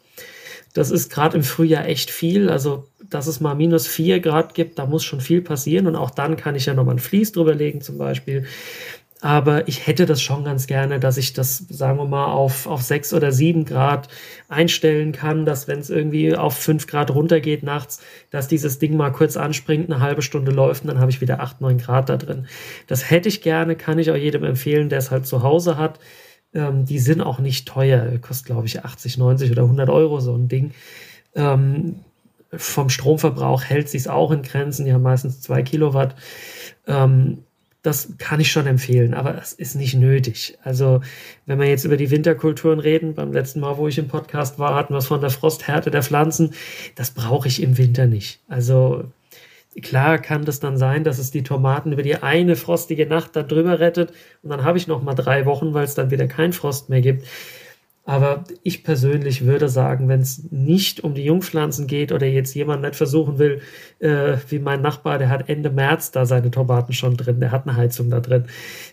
Das 0.73 0.91
ist 0.91 1.11
gerade 1.11 1.37
im 1.37 1.43
Frühjahr 1.43 1.85
echt 1.85 2.11
viel. 2.11 2.49
Also, 2.49 2.87
dass 3.09 3.27
es 3.27 3.39
mal 3.39 3.55
minus 3.55 3.87
vier 3.87 4.19
Grad 4.19 4.53
gibt, 4.53 4.79
da 4.79 4.85
muss 4.85 5.03
schon 5.03 5.21
viel 5.21 5.41
passieren. 5.41 5.87
Und 5.87 5.95
auch 5.95 6.11
dann 6.11 6.37
kann 6.37 6.55
ich 6.55 6.65
ja 6.65 6.73
nochmal 6.73 6.95
ein 6.95 6.99
Vlies 6.99 7.31
drüber 7.31 7.55
legen, 7.55 7.81
zum 7.81 7.97
Beispiel. 7.97 8.45
Aber 9.21 9.67
ich 9.67 9.85
hätte 9.85 10.05
das 10.05 10.21
schon 10.21 10.45
ganz 10.45 10.65
gerne, 10.65 10.97
dass 10.97 11.17
ich 11.17 11.33
das, 11.33 11.65
sagen 11.69 11.97
wir 11.97 12.05
mal, 12.05 12.27
auf, 12.27 12.67
auf 12.67 12.81
sechs 12.81 13.13
oder 13.13 13.33
sieben 13.33 13.65
Grad 13.65 14.07
einstellen 14.47 15.11
kann, 15.11 15.45
dass 15.45 15.67
wenn 15.67 15.79
es 15.79 15.89
irgendwie 15.89 16.35
auf 16.37 16.57
fünf 16.57 16.87
Grad 16.87 17.11
runtergeht 17.11 17.61
nachts, 17.61 18.01
dass 18.31 18.47
dieses 18.47 18.79
Ding 18.79 18.95
mal 18.95 19.11
kurz 19.11 19.35
anspringt, 19.35 19.91
eine 19.91 19.99
halbe 19.99 20.21
Stunde 20.21 20.51
läuft 20.51 20.83
und 20.83 20.87
dann 20.87 20.99
habe 20.99 21.11
ich 21.11 21.19
wieder 21.19 21.41
acht, 21.41 21.59
neun 21.59 21.79
Grad 21.79 22.07
da 22.07 22.15
drin. 22.15 22.47
Das 22.87 23.09
hätte 23.09 23.27
ich 23.27 23.41
gerne, 23.41 23.75
kann 23.75 23.99
ich 23.99 24.09
auch 24.09 24.15
jedem 24.15 24.45
empfehlen, 24.45 24.87
der 24.87 24.99
es 24.99 25.11
halt 25.11 25.27
zu 25.27 25.43
Hause 25.43 25.75
hat. 25.75 25.99
Ähm, 26.53 26.85
die 26.85 26.99
sind 26.99 27.21
auch 27.21 27.39
nicht 27.39 27.67
teuer, 27.67 28.17
kostet 28.21 28.45
glaube 28.45 28.67
ich 28.67 28.85
80, 28.85 29.17
90 29.17 29.51
oder 29.51 29.63
100 29.63 29.89
Euro 29.89 30.21
so 30.21 30.33
ein 30.33 30.47
Ding. 30.47 30.71
Ähm, 31.35 31.99
vom 32.55 32.89
Stromverbrauch 32.89 33.63
hält 33.63 33.89
sich 33.89 34.09
auch 34.09 34.31
in 34.31 34.41
Grenzen, 34.41 34.91
haben 34.91 35.03
meistens 35.03 35.41
zwei 35.41 35.61
Kilowatt. 35.61 36.15
Ähm, 36.87 37.39
das 37.81 38.09
kann 38.17 38.41
ich 38.41 38.51
schon 38.51 38.67
empfehlen, 38.67 39.13
aber 39.13 39.37
es 39.37 39.53
ist 39.53 39.75
nicht 39.75 39.95
nötig. 39.95 40.57
Also, 40.63 41.01
wenn 41.45 41.59
wir 41.59 41.67
jetzt 41.67 41.85
über 41.85 41.95
die 41.95 42.11
Winterkulturen 42.11 42.79
reden, 42.79 43.13
beim 43.13 43.31
letzten 43.31 43.61
Mal, 43.61 43.77
wo 43.77 43.87
ich 43.87 43.97
im 43.97 44.09
Podcast 44.09 44.59
war, 44.59 44.75
hatten 44.75 44.93
wir 44.93 44.97
es 44.97 45.07
von 45.07 45.21
der 45.21 45.29
Frosthärte 45.29 45.89
der 45.89 46.03
Pflanzen. 46.03 46.53
Das 46.95 47.11
brauche 47.11 47.47
ich 47.47 47.61
im 47.63 47.77
Winter 47.77 48.05
nicht. 48.05 48.41
Also, 48.49 49.05
Klar 49.81 50.17
kann 50.17 50.45
das 50.45 50.59
dann 50.59 50.77
sein, 50.77 51.03
dass 51.03 51.19
es 51.19 51.29
die 51.29 51.43
Tomaten 51.43 51.91
über 51.91 52.01
die 52.01 52.15
eine 52.15 52.55
frostige 52.55 53.05
Nacht 53.05 53.35
da 53.35 53.43
drüber 53.43 53.79
rettet 53.79 54.11
und 54.41 54.49
dann 54.49 54.63
habe 54.63 54.79
ich 54.79 54.87
noch 54.87 55.03
mal 55.03 55.13
drei 55.13 55.45
Wochen, 55.45 55.73
weil 55.73 55.83
es 55.83 55.93
dann 55.93 56.09
wieder 56.09 56.27
kein 56.27 56.53
Frost 56.53 56.89
mehr 56.89 57.01
gibt. 57.01 57.25
Aber 58.09 58.43
ich 58.63 58.83
persönlich 58.83 59.45
würde 59.45 59.69
sagen, 59.69 60.07
wenn 60.07 60.21
es 60.21 60.41
nicht 60.49 61.03
um 61.03 61.13
die 61.13 61.23
Jungpflanzen 61.23 61.85
geht 61.85 62.11
oder 62.11 62.25
jetzt 62.25 62.55
jemand 62.55 62.81
nicht 62.81 62.95
versuchen 62.95 63.37
will, 63.37 63.61
äh, 63.99 64.37
wie 64.49 64.57
mein 64.57 64.81
Nachbar, 64.81 65.19
der 65.19 65.29
hat 65.29 65.47
Ende 65.47 65.69
März 65.69 66.09
da 66.09 66.25
seine 66.25 66.49
Tomaten 66.49 66.91
schon 66.93 67.17
drin, 67.17 67.39
der 67.39 67.51
hat 67.51 67.67
eine 67.67 67.77
Heizung 67.77 68.09
da 68.09 68.19
drin, 68.19 68.45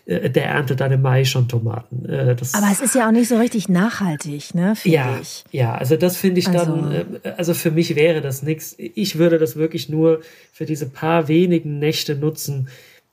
äh, 0.05 0.29
der 0.29 0.45
erntet 0.45 0.81
dann 0.81 0.91
im 0.91 1.01
Mai 1.01 1.25
schon 1.25 1.47
Tomaten. 1.47 2.05
Äh, 2.05 2.35
Aber 2.53 2.67
es 2.71 2.79
ist 2.79 2.93
ja 2.93 3.07
auch 3.07 3.11
nicht 3.11 3.27
so 3.27 3.39
richtig 3.39 3.67
nachhaltig, 3.69 4.53
ne? 4.53 4.75
Ja, 4.83 5.17
ich. 5.19 5.45
ja, 5.49 5.73
also 5.73 5.97
das 5.97 6.15
finde 6.15 6.39
ich 6.39 6.49
also. 6.49 6.75
dann, 6.75 6.91
äh, 7.23 7.29
also 7.37 7.55
für 7.55 7.71
mich 7.71 7.95
wäre 7.95 8.21
das 8.21 8.43
nichts. 8.43 8.75
Ich 8.77 9.17
würde 9.17 9.39
das 9.39 9.55
wirklich 9.55 9.89
nur 9.89 10.21
für 10.53 10.65
diese 10.65 10.89
paar 10.89 11.27
wenigen 11.27 11.79
Nächte 11.79 12.13
nutzen, 12.13 12.67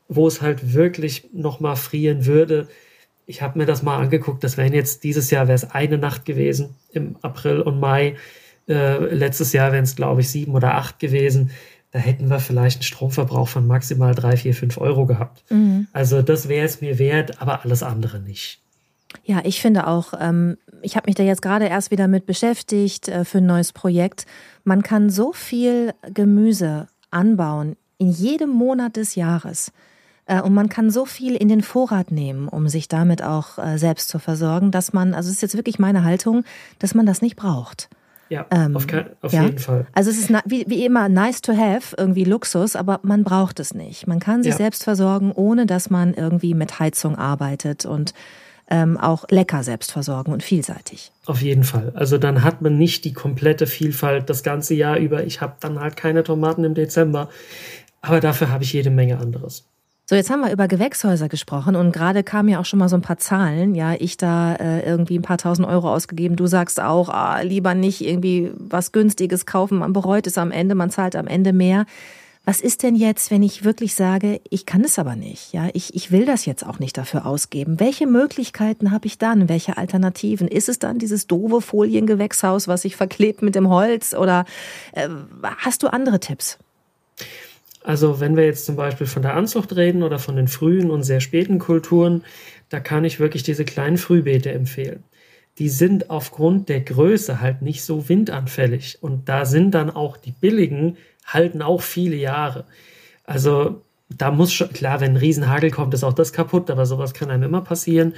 wo 0.08 0.26
es 0.26 0.42
halt 0.42 0.74
wirklich 0.74 1.30
nochmal 1.32 1.76
frieren 1.76 2.26
würde 2.26 2.68
ich 3.26 3.42
habe 3.42 3.58
mir 3.58 3.66
das 3.66 3.82
mal 3.82 3.98
angeguckt, 3.98 4.44
das 4.44 4.56
wären 4.56 4.72
jetzt 4.72 5.04
dieses 5.04 5.30
Jahr 5.30 5.46
wäre 5.48 5.56
es 5.56 5.70
eine 5.70 5.98
Nacht 5.98 6.24
gewesen 6.24 6.74
im 6.92 7.16
April 7.22 7.60
und 7.60 7.80
Mai. 7.80 8.16
Äh, 8.68 9.14
letztes 9.14 9.52
Jahr 9.52 9.72
wären 9.72 9.84
es, 9.84 9.96
glaube 9.96 10.20
ich, 10.20 10.30
sieben 10.30 10.54
oder 10.54 10.74
acht 10.74 10.98
gewesen. 10.98 11.50
da 11.90 12.00
hätten 12.00 12.28
wir 12.28 12.40
vielleicht 12.40 12.78
einen 12.78 12.82
Stromverbrauch 12.82 13.48
von 13.48 13.66
maximal 13.66 14.14
drei, 14.14 14.36
vier, 14.36 14.54
fünf 14.54 14.78
Euro 14.78 15.06
gehabt. 15.06 15.44
Mhm. 15.50 15.86
Also 15.92 16.22
das 16.22 16.48
wäre 16.48 16.66
es 16.66 16.80
mir 16.80 16.98
wert, 16.98 17.40
aber 17.40 17.64
alles 17.64 17.82
andere 17.82 18.18
nicht. 18.18 18.60
Ja, 19.22 19.42
ich 19.44 19.60
finde 19.60 19.86
auch, 19.86 20.12
ähm, 20.18 20.56
ich 20.82 20.96
habe 20.96 21.06
mich 21.06 21.14
da 21.14 21.22
jetzt 21.22 21.42
gerade 21.42 21.66
erst 21.66 21.90
wieder 21.90 22.08
mit 22.08 22.26
beschäftigt 22.26 23.08
äh, 23.08 23.24
für 23.24 23.38
ein 23.38 23.46
neues 23.46 23.72
Projekt. 23.72 24.26
Man 24.64 24.82
kann 24.82 25.08
so 25.08 25.32
viel 25.32 25.94
Gemüse 26.12 26.88
anbauen 27.10 27.76
in 27.98 28.10
jedem 28.10 28.50
Monat 28.50 28.96
des 28.96 29.14
Jahres. 29.14 29.70
Äh, 30.26 30.40
und 30.40 30.54
man 30.54 30.68
kann 30.68 30.90
so 30.90 31.04
viel 31.04 31.34
in 31.36 31.48
den 31.48 31.62
Vorrat 31.62 32.10
nehmen, 32.10 32.48
um 32.48 32.68
sich 32.68 32.88
damit 32.88 33.22
auch 33.22 33.58
äh, 33.58 33.78
selbst 33.78 34.08
zu 34.08 34.18
versorgen, 34.18 34.70
dass 34.70 34.92
man, 34.92 35.14
also 35.14 35.28
es 35.28 35.36
ist 35.36 35.42
jetzt 35.42 35.56
wirklich 35.56 35.78
meine 35.78 36.04
Haltung, 36.04 36.44
dass 36.78 36.94
man 36.94 37.06
das 37.06 37.22
nicht 37.22 37.36
braucht. 37.36 37.88
Ja, 38.30 38.46
ähm, 38.50 38.74
auf, 38.74 38.86
kein, 38.86 39.06
auf 39.20 39.32
ja? 39.32 39.42
jeden 39.42 39.58
Fall. 39.58 39.86
Also 39.92 40.10
es 40.10 40.18
ist 40.18 40.30
wie, 40.46 40.64
wie, 40.66 40.84
immer 40.84 41.08
nice 41.08 41.42
to 41.42 41.54
have, 41.54 41.94
irgendwie 41.98 42.24
Luxus, 42.24 42.74
aber 42.74 43.00
man 43.02 43.22
braucht 43.22 43.60
es 43.60 43.74
nicht. 43.74 44.06
Man 44.06 44.18
kann 44.18 44.42
sich 44.42 44.52
ja. 44.52 44.56
selbst 44.56 44.82
versorgen, 44.82 45.30
ohne 45.30 45.66
dass 45.66 45.90
man 45.90 46.14
irgendwie 46.14 46.54
mit 46.54 46.80
Heizung 46.80 47.16
arbeitet 47.16 47.84
und 47.84 48.14
ähm, 48.70 48.96
auch 48.96 49.26
lecker 49.28 49.62
selbst 49.62 49.92
versorgen 49.92 50.32
und 50.32 50.42
vielseitig. 50.42 51.12
Auf 51.26 51.42
jeden 51.42 51.64
Fall. 51.64 51.92
Also 51.94 52.16
dann 52.16 52.42
hat 52.42 52.62
man 52.62 52.78
nicht 52.78 53.04
die 53.04 53.12
komplette 53.12 53.66
Vielfalt 53.66 54.30
das 54.30 54.42
ganze 54.42 54.74
Jahr 54.74 54.96
über. 54.96 55.24
Ich 55.24 55.42
habe 55.42 55.56
dann 55.60 55.78
halt 55.78 55.96
keine 55.96 56.24
Tomaten 56.24 56.64
im 56.64 56.72
Dezember, 56.72 57.28
aber 58.00 58.20
dafür 58.20 58.50
habe 58.50 58.64
ich 58.64 58.72
jede 58.72 58.90
Menge 58.90 59.18
anderes. 59.18 59.66
So, 60.06 60.16
jetzt 60.16 60.28
haben 60.28 60.42
wir 60.42 60.52
über 60.52 60.68
Gewächshäuser 60.68 61.30
gesprochen 61.30 61.76
und 61.76 61.90
gerade 61.90 62.22
kamen 62.22 62.50
ja 62.50 62.60
auch 62.60 62.66
schon 62.66 62.78
mal 62.78 62.90
so 62.90 62.96
ein 62.96 63.00
paar 63.00 63.16
Zahlen. 63.16 63.74
Ja, 63.74 63.94
ich 63.94 64.18
da 64.18 64.54
äh, 64.54 64.86
irgendwie 64.86 65.18
ein 65.18 65.22
paar 65.22 65.38
tausend 65.38 65.66
Euro 65.66 65.90
ausgegeben. 65.90 66.36
Du 66.36 66.46
sagst 66.46 66.78
auch, 66.78 67.08
ah, 67.08 67.40
lieber 67.40 67.74
nicht 67.74 68.02
irgendwie 68.02 68.50
was 68.58 68.92
Günstiges 68.92 69.46
kaufen. 69.46 69.78
Man 69.78 69.94
bereut 69.94 70.26
es 70.26 70.36
am 70.36 70.50
Ende, 70.50 70.74
man 70.74 70.90
zahlt 70.90 71.16
am 71.16 71.26
Ende 71.26 71.54
mehr. 71.54 71.86
Was 72.44 72.60
ist 72.60 72.82
denn 72.82 72.96
jetzt, 72.96 73.30
wenn 73.30 73.42
ich 73.42 73.64
wirklich 73.64 73.94
sage, 73.94 74.42
ich 74.50 74.66
kann 74.66 74.84
es 74.84 74.98
aber 74.98 75.16
nicht? 75.16 75.54
Ja, 75.54 75.70
ich, 75.72 75.94
ich 75.94 76.12
will 76.12 76.26
das 76.26 76.44
jetzt 76.44 76.66
auch 76.66 76.78
nicht 76.78 76.98
dafür 76.98 77.24
ausgeben. 77.24 77.80
Welche 77.80 78.06
Möglichkeiten 78.06 78.90
habe 78.90 79.06
ich 79.06 79.16
dann? 79.16 79.48
Welche 79.48 79.78
Alternativen? 79.78 80.48
Ist 80.48 80.68
es 80.68 80.78
dann 80.78 80.98
dieses 80.98 81.26
doofe 81.26 81.62
Foliengewächshaus, 81.62 82.68
was 82.68 82.82
sich 82.82 82.96
verklebt 82.96 83.40
mit 83.40 83.54
dem 83.54 83.70
Holz? 83.70 84.12
Oder 84.12 84.44
äh, 84.92 85.08
hast 85.42 85.82
du 85.82 85.88
andere 85.88 86.20
Tipps? 86.20 86.58
Also 87.84 88.18
wenn 88.18 88.34
wir 88.34 88.46
jetzt 88.46 88.64
zum 88.64 88.76
Beispiel 88.76 89.06
von 89.06 89.20
der 89.20 89.34
Anzucht 89.34 89.76
reden 89.76 90.02
oder 90.02 90.18
von 90.18 90.36
den 90.36 90.48
frühen 90.48 90.90
und 90.90 91.02
sehr 91.02 91.20
späten 91.20 91.58
Kulturen, 91.58 92.24
da 92.70 92.80
kann 92.80 93.04
ich 93.04 93.20
wirklich 93.20 93.42
diese 93.42 93.66
kleinen 93.66 93.98
Frühbeete 93.98 94.50
empfehlen. 94.50 95.04
Die 95.58 95.68
sind 95.68 96.08
aufgrund 96.08 96.70
der 96.70 96.80
Größe 96.80 97.42
halt 97.42 97.60
nicht 97.60 97.84
so 97.84 98.08
windanfällig. 98.08 98.98
Und 99.02 99.28
da 99.28 99.44
sind 99.44 99.72
dann 99.72 99.90
auch 99.90 100.16
die 100.16 100.32
billigen, 100.32 100.96
halten 101.26 101.60
auch 101.60 101.82
viele 101.82 102.16
Jahre. 102.16 102.64
Also 103.24 103.82
da 104.08 104.30
muss 104.30 104.52
schon, 104.52 104.70
klar, 104.70 105.00
wenn 105.00 105.12
ein 105.12 105.16
Riesenhagel 105.18 105.70
kommt, 105.70 105.92
ist 105.92 106.04
auch 106.04 106.14
das 106.14 106.32
kaputt, 106.32 106.70
aber 106.70 106.86
sowas 106.86 107.12
kann 107.12 107.30
einem 107.30 107.42
immer 107.44 107.60
passieren. 107.60 108.14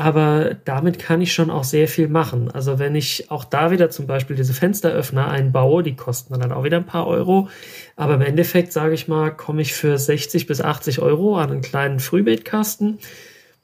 Aber 0.00 0.56
damit 0.64 0.98
kann 0.98 1.20
ich 1.20 1.34
schon 1.34 1.50
auch 1.50 1.62
sehr 1.62 1.86
viel 1.86 2.08
machen. 2.08 2.50
Also 2.50 2.78
wenn 2.78 2.94
ich 2.94 3.30
auch 3.30 3.44
da 3.44 3.70
wieder 3.70 3.90
zum 3.90 4.06
Beispiel 4.06 4.34
diese 4.34 4.54
Fensteröffner 4.54 5.28
einbaue, 5.28 5.82
die 5.82 5.94
kosten 5.94 6.40
dann 6.40 6.52
auch 6.52 6.64
wieder 6.64 6.78
ein 6.78 6.86
paar 6.86 7.06
Euro. 7.06 7.50
Aber 7.96 8.14
im 8.14 8.22
Endeffekt, 8.22 8.72
sage 8.72 8.94
ich 8.94 9.08
mal, 9.08 9.28
komme 9.30 9.60
ich 9.60 9.74
für 9.74 9.98
60 9.98 10.46
bis 10.46 10.62
80 10.62 11.00
Euro 11.00 11.36
an 11.36 11.50
einen 11.50 11.60
kleinen 11.60 12.00
Frühbeetkasten. 12.00 12.98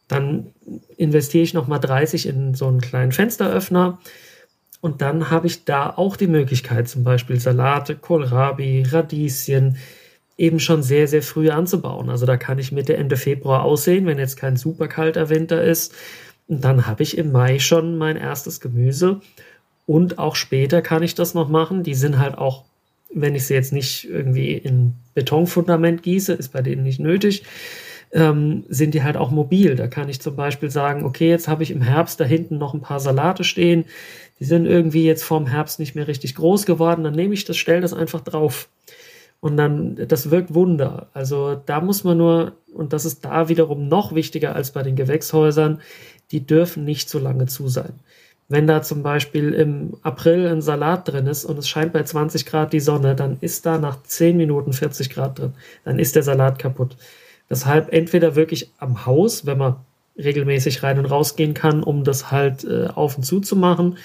Dann 0.09 0.49
investiere 0.99 1.43
ich 1.43 1.55
nochmal 1.55 1.81
30 1.81 2.27
in 2.27 2.53
so 2.53 2.67
einen 2.67 2.83
kleinen 2.83 3.13
Fensteröffner. 3.13 3.99
Und 4.83 5.01
dann 5.01 5.31
habe 5.31 5.47
ich 5.47 5.65
da 5.65 5.89
auch 5.89 6.17
die 6.17 6.27
Möglichkeit, 6.27 6.87
zum 6.87 7.03
Beispiel 7.03 7.41
Salate, 7.41 7.97
Kohlrabi, 7.97 8.85
Radieschen, 8.87 9.79
eben 10.37 10.61
schon 10.61 10.83
sehr, 10.83 11.09
sehr 11.09 11.23
früh 11.23 11.49
anzubauen. 11.51 12.11
Also 12.11 12.27
da 12.27 12.37
kann 12.37 12.59
ich 12.59 12.73
Mitte, 12.73 12.95
Ende 12.95 13.17
Februar 13.17 13.63
aussehen, 13.63 14.07
wenn 14.07 14.19
jetzt 14.19 14.37
kein 14.37 14.57
super 14.57 14.87
kalter 14.87 15.31
Winter 15.31 15.63
ist. 15.63 15.95
Dann 16.49 16.87
habe 16.87 17.03
ich 17.03 17.19
im 17.19 17.33
Mai 17.33 17.59
schon 17.59 17.99
mein 17.99 18.17
erstes 18.17 18.61
Gemüse. 18.61 19.21
Und 19.87 20.19
auch 20.19 20.35
später 20.37 20.83
kann 20.83 21.03
ich 21.03 21.15
das 21.15 21.35
noch 21.35 21.49
machen. 21.49 21.83
Die 21.83 21.95
sind 21.95 22.19
halt 22.19 22.37
auch, 22.37 22.65
wenn 23.13 23.35
ich 23.35 23.47
sie 23.47 23.55
jetzt 23.55 23.73
nicht 23.73 24.09
irgendwie 24.09 24.53
in 24.53 24.95
Betonfundament 25.15 26.03
gieße, 26.03 26.33
ist 26.35 26.53
bei 26.53 26.63
denen 26.63 26.83
nicht 26.83 27.01
nötig, 27.01 27.45
ähm, 28.13 28.65
sind 28.69 28.95
die 28.95 29.03
halt 29.03 29.17
auch 29.17 29.31
mobil. 29.31 29.77
Da 29.77 29.87
kann 29.87 30.09
ich 30.09 30.21
zum 30.21 30.37
Beispiel 30.37 30.71
sagen, 30.71 31.05
okay, 31.05 31.29
jetzt 31.29 31.49
habe 31.49 31.63
ich 31.63 31.71
im 31.71 31.83
Herbst 31.83 32.21
da 32.21 32.25
hinten 32.25 32.59
noch 32.59 32.75
ein 32.75 32.81
paar 32.81 33.01
Salate 33.01 33.45
stehen. 33.45 33.85
Die 34.39 34.45
sind 34.45 34.67
irgendwie 34.67 35.05
jetzt 35.05 35.25
vorm 35.25 35.47
Herbst 35.47 35.79
nicht 35.79 35.95
mehr 35.95 36.09
richtig 36.09 36.35
groß 36.35 36.67
geworden. 36.67 37.05
Dann 37.05 37.15
nehme 37.15 37.35
ich 37.35 37.45
das, 37.45 37.57
stelle 37.57 37.81
das 37.81 37.95
einfach 37.95 38.21
drauf. 38.21 38.69
Und 39.41 39.57
dann, 39.57 39.97
das 40.09 40.31
wirkt 40.31 40.55
Wunder. 40.55 41.09
Also 41.13 41.55
da 41.55 41.81
muss 41.81 42.05
man 42.05 42.19
nur, 42.19 42.53
und 42.73 42.93
das 42.93 43.05
ist 43.05 43.25
da 43.25 43.49
wiederum 43.49 43.89
noch 43.89 44.15
wichtiger 44.15 44.55
als 44.55 44.73
bei 44.73 44.83
den 44.83 44.97
Gewächshäusern, 44.97 45.81
die 46.31 46.47
dürfen 46.47 46.85
nicht 46.85 47.09
so 47.09 47.19
lange 47.19 47.47
zu 47.47 47.69
sein. 47.69 47.95
Wenn 48.49 48.67
da 48.67 48.83
zum 48.83 49.03
Beispiel 49.03 49.53
im 49.53 49.95
April 50.03 50.47
ein 50.47 50.63
Salat 50.63 51.09
drin 51.09 51.27
ist 51.27 51.45
und 51.45 51.59
es 51.59 51.69
scheint 51.69 51.93
bei 51.93 52.05
20 52.05 52.47
Grad 52.47 52.73
die 52.73 52.81
Sonne, 52.81 53.17
dann 53.17 53.39
ist 53.41 53.67
da 53.67 53.79
nach 53.79 54.03
10 54.03 54.37
Minuten 54.37 54.73
40 54.73 55.11
Grad 55.11 55.39
drin. 55.39 55.55
Dann 55.85 55.99
ist 55.99 56.15
der 56.15 56.23
Salat 56.23 56.59
kaputt. 56.59 56.97
Deshalb 57.51 57.93
entweder 57.93 58.37
wirklich 58.37 58.71
am 58.79 59.05
Haus, 59.05 59.47
wenn 59.47 59.59
man 59.59 59.77
regelmäßig 60.17 60.83
rein 60.83 60.99
und 60.99 61.07
rausgehen 61.07 61.55
kann, 61.55 61.83
um 61.83 62.05
das 62.05 62.31
halt 62.31 62.65
äh, 62.65 62.87
auf 62.87 63.17
und 63.17 63.25
zu 63.25 63.41
zu 63.41 63.57
machen, 63.57 63.99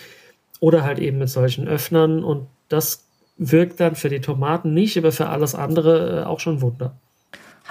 oder 0.59 0.83
halt 0.83 0.99
eben 0.99 1.17
mit 1.17 1.29
solchen 1.29 1.67
Öffnern 1.67 2.23
und 2.23 2.47
das 2.69 3.03
wirkt 3.37 3.79
dann 3.79 3.95
für 3.95 4.09
die 4.09 4.21
Tomaten 4.21 4.73
nicht, 4.73 4.97
aber 4.97 5.11
für 5.11 5.27
alles 5.27 5.55
andere 5.55 6.21
äh, 6.21 6.23
auch 6.23 6.39
schon 6.39 6.61
Wunder. 6.61 6.95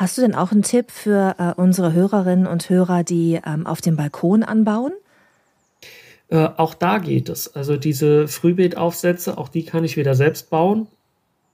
Hast 0.00 0.16
du 0.16 0.22
denn 0.22 0.34
auch 0.34 0.50
einen 0.50 0.62
Tipp 0.62 0.90
für 0.90 1.34
äh, 1.38 1.60
unsere 1.60 1.92
Hörerinnen 1.92 2.46
und 2.46 2.70
Hörer, 2.70 3.04
die 3.04 3.38
ähm, 3.44 3.66
auf 3.66 3.82
dem 3.82 3.96
Balkon 3.96 4.42
anbauen? 4.42 4.92
Äh, 6.30 6.48
auch 6.56 6.72
da 6.72 6.96
geht 6.96 7.28
es. 7.28 7.54
Also 7.54 7.76
diese 7.76 8.26
Frühbeetaufsätze, 8.26 9.36
auch 9.36 9.50
die 9.50 9.66
kann 9.66 9.84
ich 9.84 9.98
wieder 9.98 10.14
selbst 10.14 10.48
bauen. 10.48 10.86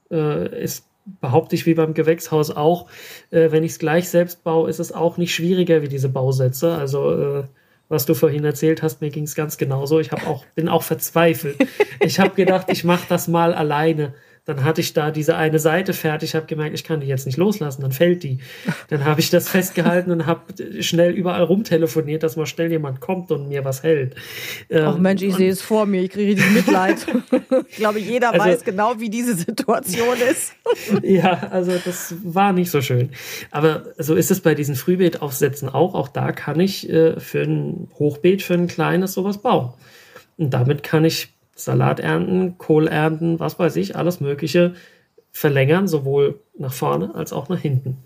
Äh, 0.09 0.63
ist 0.63 0.85
behaupte 1.19 1.55
ich 1.55 1.65
wie 1.65 1.73
beim 1.73 1.93
Gewächshaus 1.93 2.49
auch, 2.51 2.87
äh, 3.31 3.51
wenn 3.51 3.65
ich 3.65 3.73
es 3.73 3.79
gleich 3.79 4.07
selbst 4.07 4.45
baue, 4.45 4.69
ist 4.69 4.79
es 4.79 4.93
auch 4.93 5.17
nicht 5.17 5.35
schwieriger 5.35 5.81
wie 5.81 5.89
diese 5.89 6.07
Bausätze. 6.07 6.73
Also 6.73 7.11
äh, 7.11 7.43
was 7.89 8.05
du 8.05 8.13
vorhin 8.13 8.45
erzählt 8.45 8.81
hast, 8.81 9.01
mir 9.01 9.09
ging 9.09 9.25
es 9.25 9.35
ganz 9.35 9.57
genauso. 9.57 9.99
Ich 9.99 10.13
habe 10.13 10.25
auch, 10.25 10.45
bin 10.55 10.69
auch 10.69 10.83
verzweifelt. 10.83 11.57
Ich 11.99 12.21
habe 12.21 12.35
gedacht, 12.35 12.67
ich 12.69 12.85
mache 12.85 13.07
das 13.09 13.27
mal 13.27 13.53
alleine. 13.53 14.13
Dann 14.47 14.63
hatte 14.63 14.79
ich 14.79 14.93
da 14.93 15.11
diese 15.11 15.35
eine 15.35 15.59
Seite 15.59 15.91
fertig, 15.91 16.33
habe 16.33 16.45
gemerkt, 16.45 16.73
ich 16.73 16.85
kann 16.85 17.01
die 17.01 17.07
jetzt 17.07 17.25
nicht 17.25 17.37
loslassen, 17.37 17.81
dann 17.81 17.91
fällt 17.91 18.23
die. 18.23 18.39
Dann 18.87 19.03
habe 19.03 19.19
ich 19.19 19.29
das 19.29 19.49
festgehalten 19.49 20.09
und 20.09 20.25
habe 20.25 20.41
schnell 20.81 21.11
überall 21.11 21.43
rumtelefoniert, 21.43 22.23
dass 22.23 22.37
mal 22.37 22.45
schnell 22.45 22.71
jemand 22.71 23.01
kommt 23.01 23.29
und 23.29 23.49
mir 23.49 23.65
was 23.65 23.83
hält. 23.83 24.15
Ach 24.73 24.95
ähm, 24.95 25.01
Mensch, 25.01 25.21
ich 25.21 25.35
sehe 25.35 25.51
es 25.51 25.61
vor 25.61 25.85
mir, 25.85 26.01
ich 26.01 26.11
kriege 26.11 26.31
richtig 26.31 26.49
Mitleid. 26.51 27.05
ich 27.67 27.75
glaube, 27.75 27.99
jeder 27.99 28.31
also, 28.33 28.45
weiß 28.45 28.63
genau, 28.63 29.01
wie 29.01 29.09
diese 29.09 29.35
Situation 29.35 30.15
ist. 30.31 30.53
ja, 31.03 31.49
also 31.51 31.73
das 31.83 32.15
war 32.23 32.53
nicht 32.53 32.71
so 32.71 32.81
schön. 32.81 33.09
Aber 33.51 33.83
so 33.97 34.15
ist 34.15 34.31
es 34.31 34.39
bei 34.39 34.55
diesen 34.55 34.75
Frühbeetaufsätzen 34.75 35.67
auch. 35.67 35.93
Auch 35.93 36.07
da 36.07 36.31
kann 36.31 36.61
ich 36.61 36.89
äh, 36.89 37.19
für 37.19 37.41
ein 37.41 37.89
Hochbeet, 37.99 38.43
für 38.43 38.53
ein 38.53 38.67
kleines 38.67 39.11
sowas 39.11 39.39
bauen. 39.39 39.73
Und 40.37 40.53
damit 40.53 40.83
kann 40.83 41.03
ich 41.03 41.36
Salat 41.57 41.99
ernten, 41.99 42.57
Kohl 42.57 42.87
ernten, 42.87 43.39
was 43.39 43.57
weiß 43.57 43.75
ich, 43.77 43.95
alles 43.95 44.21
Mögliche 44.21 44.73
verlängern, 45.31 45.87
sowohl 45.87 46.39
nach 46.57 46.73
vorne 46.73 47.13
als 47.15 47.33
auch 47.33 47.49
nach 47.49 47.59
hinten. 47.59 47.97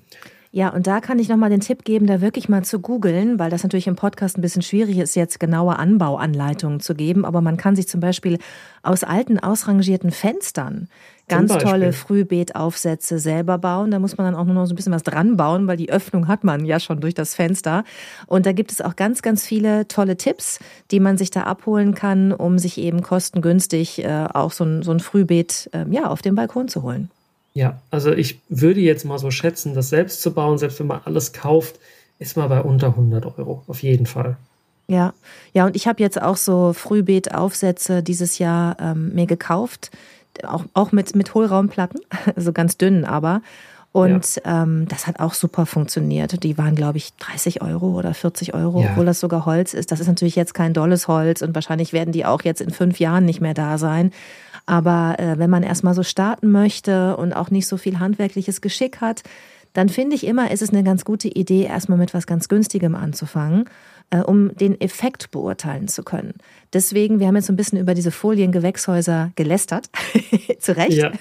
Ja, 0.53 0.67
und 0.69 0.85
da 0.85 0.99
kann 0.99 1.17
ich 1.17 1.29
nochmal 1.29 1.49
den 1.49 1.61
Tipp 1.61 1.85
geben, 1.85 2.07
da 2.07 2.19
wirklich 2.19 2.49
mal 2.49 2.61
zu 2.61 2.81
googeln, 2.81 3.39
weil 3.39 3.49
das 3.49 3.63
natürlich 3.63 3.87
im 3.87 3.95
Podcast 3.95 4.37
ein 4.37 4.41
bisschen 4.41 4.61
schwierig 4.61 4.97
ist, 4.97 5.15
jetzt 5.15 5.39
genaue 5.39 5.79
Anbauanleitungen 5.79 6.81
zu 6.81 6.93
geben. 6.93 7.23
Aber 7.23 7.39
man 7.39 7.55
kann 7.55 7.77
sich 7.77 7.87
zum 7.87 8.01
Beispiel 8.01 8.37
aus 8.83 9.05
alten, 9.05 9.39
ausrangierten 9.39 10.11
Fenstern 10.11 10.89
ganz 11.29 11.57
tolle 11.57 11.93
Frühbeetaufsätze 11.93 13.17
selber 13.17 13.57
bauen. 13.59 13.91
Da 13.91 13.99
muss 13.99 14.17
man 14.17 14.25
dann 14.25 14.35
auch 14.35 14.43
nur 14.43 14.55
noch 14.55 14.65
so 14.65 14.73
ein 14.73 14.75
bisschen 14.75 14.91
was 14.91 15.03
dran 15.03 15.37
bauen, 15.37 15.67
weil 15.67 15.77
die 15.77 15.89
Öffnung 15.89 16.27
hat 16.27 16.43
man 16.43 16.65
ja 16.65 16.81
schon 16.81 16.99
durch 16.99 17.13
das 17.13 17.33
Fenster. 17.33 17.85
Und 18.27 18.45
da 18.45 18.51
gibt 18.51 18.73
es 18.73 18.81
auch 18.81 18.97
ganz, 18.97 19.21
ganz 19.21 19.45
viele 19.45 19.87
tolle 19.87 20.17
Tipps, 20.17 20.59
die 20.91 20.99
man 20.99 21.17
sich 21.17 21.31
da 21.31 21.43
abholen 21.43 21.95
kann, 21.95 22.33
um 22.33 22.59
sich 22.59 22.77
eben 22.77 23.01
kostengünstig 23.01 24.03
äh, 24.03 24.27
auch 24.33 24.51
so 24.51 24.65
ein, 24.65 24.83
so 24.83 24.91
ein 24.91 24.99
Frühbeet 24.99 25.69
äh, 25.71 25.85
ja, 25.89 26.09
auf 26.09 26.21
den 26.21 26.35
Balkon 26.35 26.67
zu 26.67 26.83
holen. 26.83 27.09
Ja, 27.53 27.81
also 27.89 28.11
ich 28.11 28.39
würde 28.49 28.79
jetzt 28.79 29.03
mal 29.03 29.19
so 29.19 29.29
schätzen, 29.29 29.73
das 29.73 29.89
selbst 29.89 30.21
zu 30.21 30.33
bauen, 30.33 30.57
selbst 30.57 30.79
wenn 30.79 30.87
man 30.87 31.01
alles 31.03 31.33
kauft, 31.33 31.79
ist 32.19 32.37
mal 32.37 32.47
bei 32.47 32.61
unter 32.61 32.87
100 32.87 33.37
Euro, 33.37 33.63
auf 33.67 33.83
jeden 33.83 34.05
Fall. 34.05 34.37
Ja, 34.87 35.13
ja, 35.53 35.65
und 35.65 35.75
ich 35.75 35.87
habe 35.87 36.01
jetzt 36.01 36.21
auch 36.21 36.37
so 36.37 36.73
Frühbeetaufsätze 36.73 38.03
dieses 38.03 38.39
Jahr 38.39 38.77
ähm, 38.79 39.13
mir 39.13 39.25
gekauft, 39.25 39.91
auch, 40.43 40.65
auch 40.73 40.91
mit, 40.91 41.15
mit 41.15 41.33
Hohlraumplatten, 41.33 42.01
so 42.35 42.53
ganz 42.53 42.77
dünn 42.77 43.05
aber. 43.05 43.41
Und 43.93 44.41
ja. 44.45 44.63
ähm, 44.63 44.87
das 44.87 45.05
hat 45.05 45.19
auch 45.19 45.33
super 45.33 45.65
funktioniert. 45.65 46.43
Die 46.43 46.57
waren, 46.57 46.75
glaube 46.75 46.97
ich, 46.97 47.13
30 47.17 47.61
Euro 47.61 47.97
oder 47.97 48.13
40 48.13 48.53
Euro, 48.53 48.81
ja. 48.81 48.91
obwohl 48.91 49.05
das 49.05 49.19
sogar 49.19 49.45
Holz 49.45 49.73
ist. 49.73 49.91
Das 49.91 49.99
ist 49.99 50.07
natürlich 50.07 50.35
jetzt 50.35 50.53
kein 50.53 50.73
dolles 50.73 51.07
Holz 51.09 51.41
und 51.41 51.53
wahrscheinlich 51.55 51.91
werden 51.91 52.13
die 52.13 52.25
auch 52.25 52.41
jetzt 52.43 52.61
in 52.61 52.69
fünf 52.69 52.99
Jahren 52.99 53.25
nicht 53.25 53.41
mehr 53.41 53.53
da 53.53 53.77
sein. 53.77 54.11
Aber 54.65 55.15
äh, 55.19 55.37
wenn 55.37 55.49
man 55.49 55.63
erstmal 55.63 55.93
so 55.93 56.03
starten 56.03 56.51
möchte 56.51 57.17
und 57.17 57.33
auch 57.33 57.51
nicht 57.51 57.67
so 57.67 57.75
viel 57.75 57.99
handwerkliches 57.99 58.61
Geschick 58.61 59.01
hat, 59.01 59.23
dann 59.73 59.89
finde 59.89 60.15
ich 60.15 60.25
immer, 60.25 60.51
ist 60.51 60.61
es 60.61 60.69
eine 60.69 60.83
ganz 60.83 61.03
gute 61.05 61.27
Idee, 61.27 61.63
erstmal 61.63 61.97
mit 61.97 62.13
was 62.13 62.27
ganz 62.27 62.47
Günstigem 62.47 62.95
anzufangen, 62.95 63.65
äh, 64.09 64.19
um 64.19 64.55
den 64.55 64.79
Effekt 64.79 65.31
beurteilen 65.31 65.87
zu 65.87 66.03
können. 66.03 66.35
Deswegen, 66.71 67.19
wir 67.19 67.27
haben 67.27 67.35
jetzt 67.35 67.47
so 67.47 67.53
ein 67.53 67.57
bisschen 67.57 67.79
über 67.79 67.93
diese 67.93 68.11
Foliengewächshäuser 68.11 69.31
gelästert, 69.35 69.89
zu 70.59 70.77
Recht. 70.77 70.93
Ja. 70.93 71.11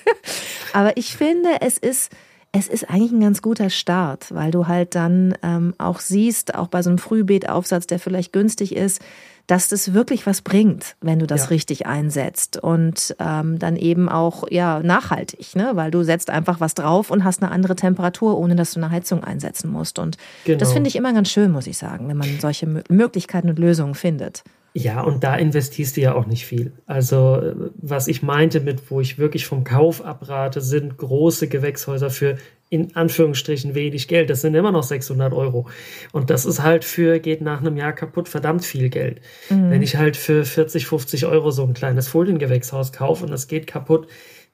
Aber 0.72 0.96
ich 0.96 1.16
finde, 1.16 1.48
es 1.60 1.78
ist 1.78 2.12
es 2.52 2.66
ist 2.66 2.90
eigentlich 2.90 3.12
ein 3.12 3.20
ganz 3.20 3.42
guter 3.42 3.70
Start, 3.70 4.34
weil 4.34 4.50
du 4.50 4.66
halt 4.66 4.94
dann 4.94 5.34
ähm, 5.42 5.74
auch 5.78 6.00
siehst, 6.00 6.54
auch 6.54 6.66
bei 6.66 6.82
so 6.82 6.90
einem 6.90 6.98
Frühbeetaufsatz, 6.98 7.86
der 7.86 8.00
vielleicht 8.00 8.32
günstig 8.32 8.74
ist, 8.74 9.00
dass 9.46 9.68
das 9.68 9.94
wirklich 9.94 10.26
was 10.26 10.42
bringt, 10.42 10.96
wenn 11.00 11.18
du 11.18 11.26
das 11.26 11.42
ja. 11.42 11.48
richtig 11.48 11.86
einsetzt 11.86 12.56
und 12.56 13.16
ähm, 13.18 13.58
dann 13.58 13.76
eben 13.76 14.08
auch 14.08 14.44
ja 14.50 14.80
nachhaltig, 14.80 15.56
ne? 15.56 15.72
weil 15.74 15.90
du 15.90 16.04
setzt 16.04 16.30
einfach 16.30 16.60
was 16.60 16.74
drauf 16.74 17.10
und 17.10 17.24
hast 17.24 17.42
eine 17.42 17.50
andere 17.50 17.74
Temperatur, 17.74 18.38
ohne 18.38 18.54
dass 18.54 18.72
du 18.72 18.80
eine 18.80 18.90
Heizung 18.90 19.24
einsetzen 19.24 19.70
musst. 19.70 19.98
Und 19.98 20.18
genau. 20.44 20.58
das 20.58 20.72
finde 20.72 20.88
ich 20.88 20.96
immer 20.96 21.12
ganz 21.12 21.30
schön, 21.30 21.50
muss 21.50 21.66
ich 21.66 21.78
sagen, 21.78 22.08
wenn 22.08 22.16
man 22.16 22.38
solche 22.40 22.66
Möglichkeiten 22.88 23.48
und 23.48 23.58
Lösungen 23.58 23.94
findet. 23.94 24.44
Ja, 24.72 25.00
und 25.00 25.24
da 25.24 25.34
investierst 25.34 25.96
du 25.96 26.00
ja 26.00 26.14
auch 26.14 26.26
nicht 26.26 26.46
viel. 26.46 26.72
Also, 26.86 27.70
was 27.74 28.06
ich 28.06 28.22
meinte 28.22 28.60
mit, 28.60 28.90
wo 28.90 29.00
ich 29.00 29.18
wirklich 29.18 29.46
vom 29.46 29.64
Kauf 29.64 30.04
abrate, 30.04 30.60
sind 30.60 30.96
große 30.96 31.48
Gewächshäuser 31.48 32.10
für 32.10 32.36
in 32.70 32.94
Anführungsstrichen 32.94 33.74
wenig 33.74 34.06
Geld. 34.06 34.30
Das 34.30 34.42
sind 34.42 34.54
immer 34.54 34.70
noch 34.70 34.84
600 34.84 35.32
Euro. 35.32 35.68
Und 36.12 36.30
das 36.30 36.44
ist 36.44 36.62
halt 36.62 36.84
für, 36.84 37.18
geht 37.18 37.40
nach 37.40 37.60
einem 37.60 37.76
Jahr 37.76 37.92
kaputt, 37.92 38.28
verdammt 38.28 38.64
viel 38.64 38.90
Geld. 38.90 39.20
Mhm. 39.50 39.70
Wenn 39.70 39.82
ich 39.82 39.96
halt 39.96 40.16
für 40.16 40.44
40, 40.44 40.86
50 40.86 41.26
Euro 41.26 41.50
so 41.50 41.64
ein 41.64 41.74
kleines 41.74 42.06
Foliengewächshaus 42.06 42.92
kaufe 42.92 43.24
und 43.24 43.32
das 43.32 43.48
geht 43.48 43.66
kaputt, 43.66 44.06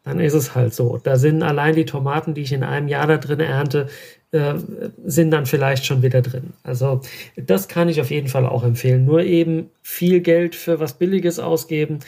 dann 0.03 0.19
ist 0.19 0.35
es 0.35 0.55
halt 0.55 0.73
so. 0.73 0.99
Da 1.03 1.17
sind 1.17 1.43
allein 1.43 1.75
die 1.75 1.85
Tomaten, 1.85 2.33
die 2.33 2.43
ich 2.43 2.53
in 2.53 2.63
einem 2.63 2.89
Jahr 2.89 3.07
da 3.07 3.19
drin 3.19 3.41
ernte, 3.41 3.89
äh, 4.37 4.91
sind 5.05 5.31
dann 5.31 5.47
vielleicht 5.47 5.87
schon 5.87 6.03
wieder 6.03 6.23
drin. 6.23 6.53
Also 6.63 7.01
das 7.37 7.69
kann 7.69 7.89
ich 7.89 8.01
auf 8.01 8.11
jeden 8.11 8.29
Fall 8.29 8.47
auch 8.47 8.65
empfehlen. 8.65 9.05
Nur 9.05 9.23
eben 9.23 9.71
viel 9.83 10.21
Geld 10.21 10.55
für 10.55 10.81
was 10.81 10.95
Billiges 10.95 11.39
ausgeben. 11.39 12.01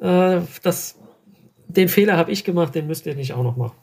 Äh, 0.00 0.40
das, 0.62 0.96
den 1.68 1.88
Fehler 1.88 2.16
habe 2.16 2.32
ich 2.32 2.44
gemacht, 2.44 2.74
den 2.74 2.86
müsst 2.86 3.06
ihr 3.06 3.14
nicht 3.14 3.32
auch 3.32 3.42
noch 3.42 3.56
machen. 3.56 3.76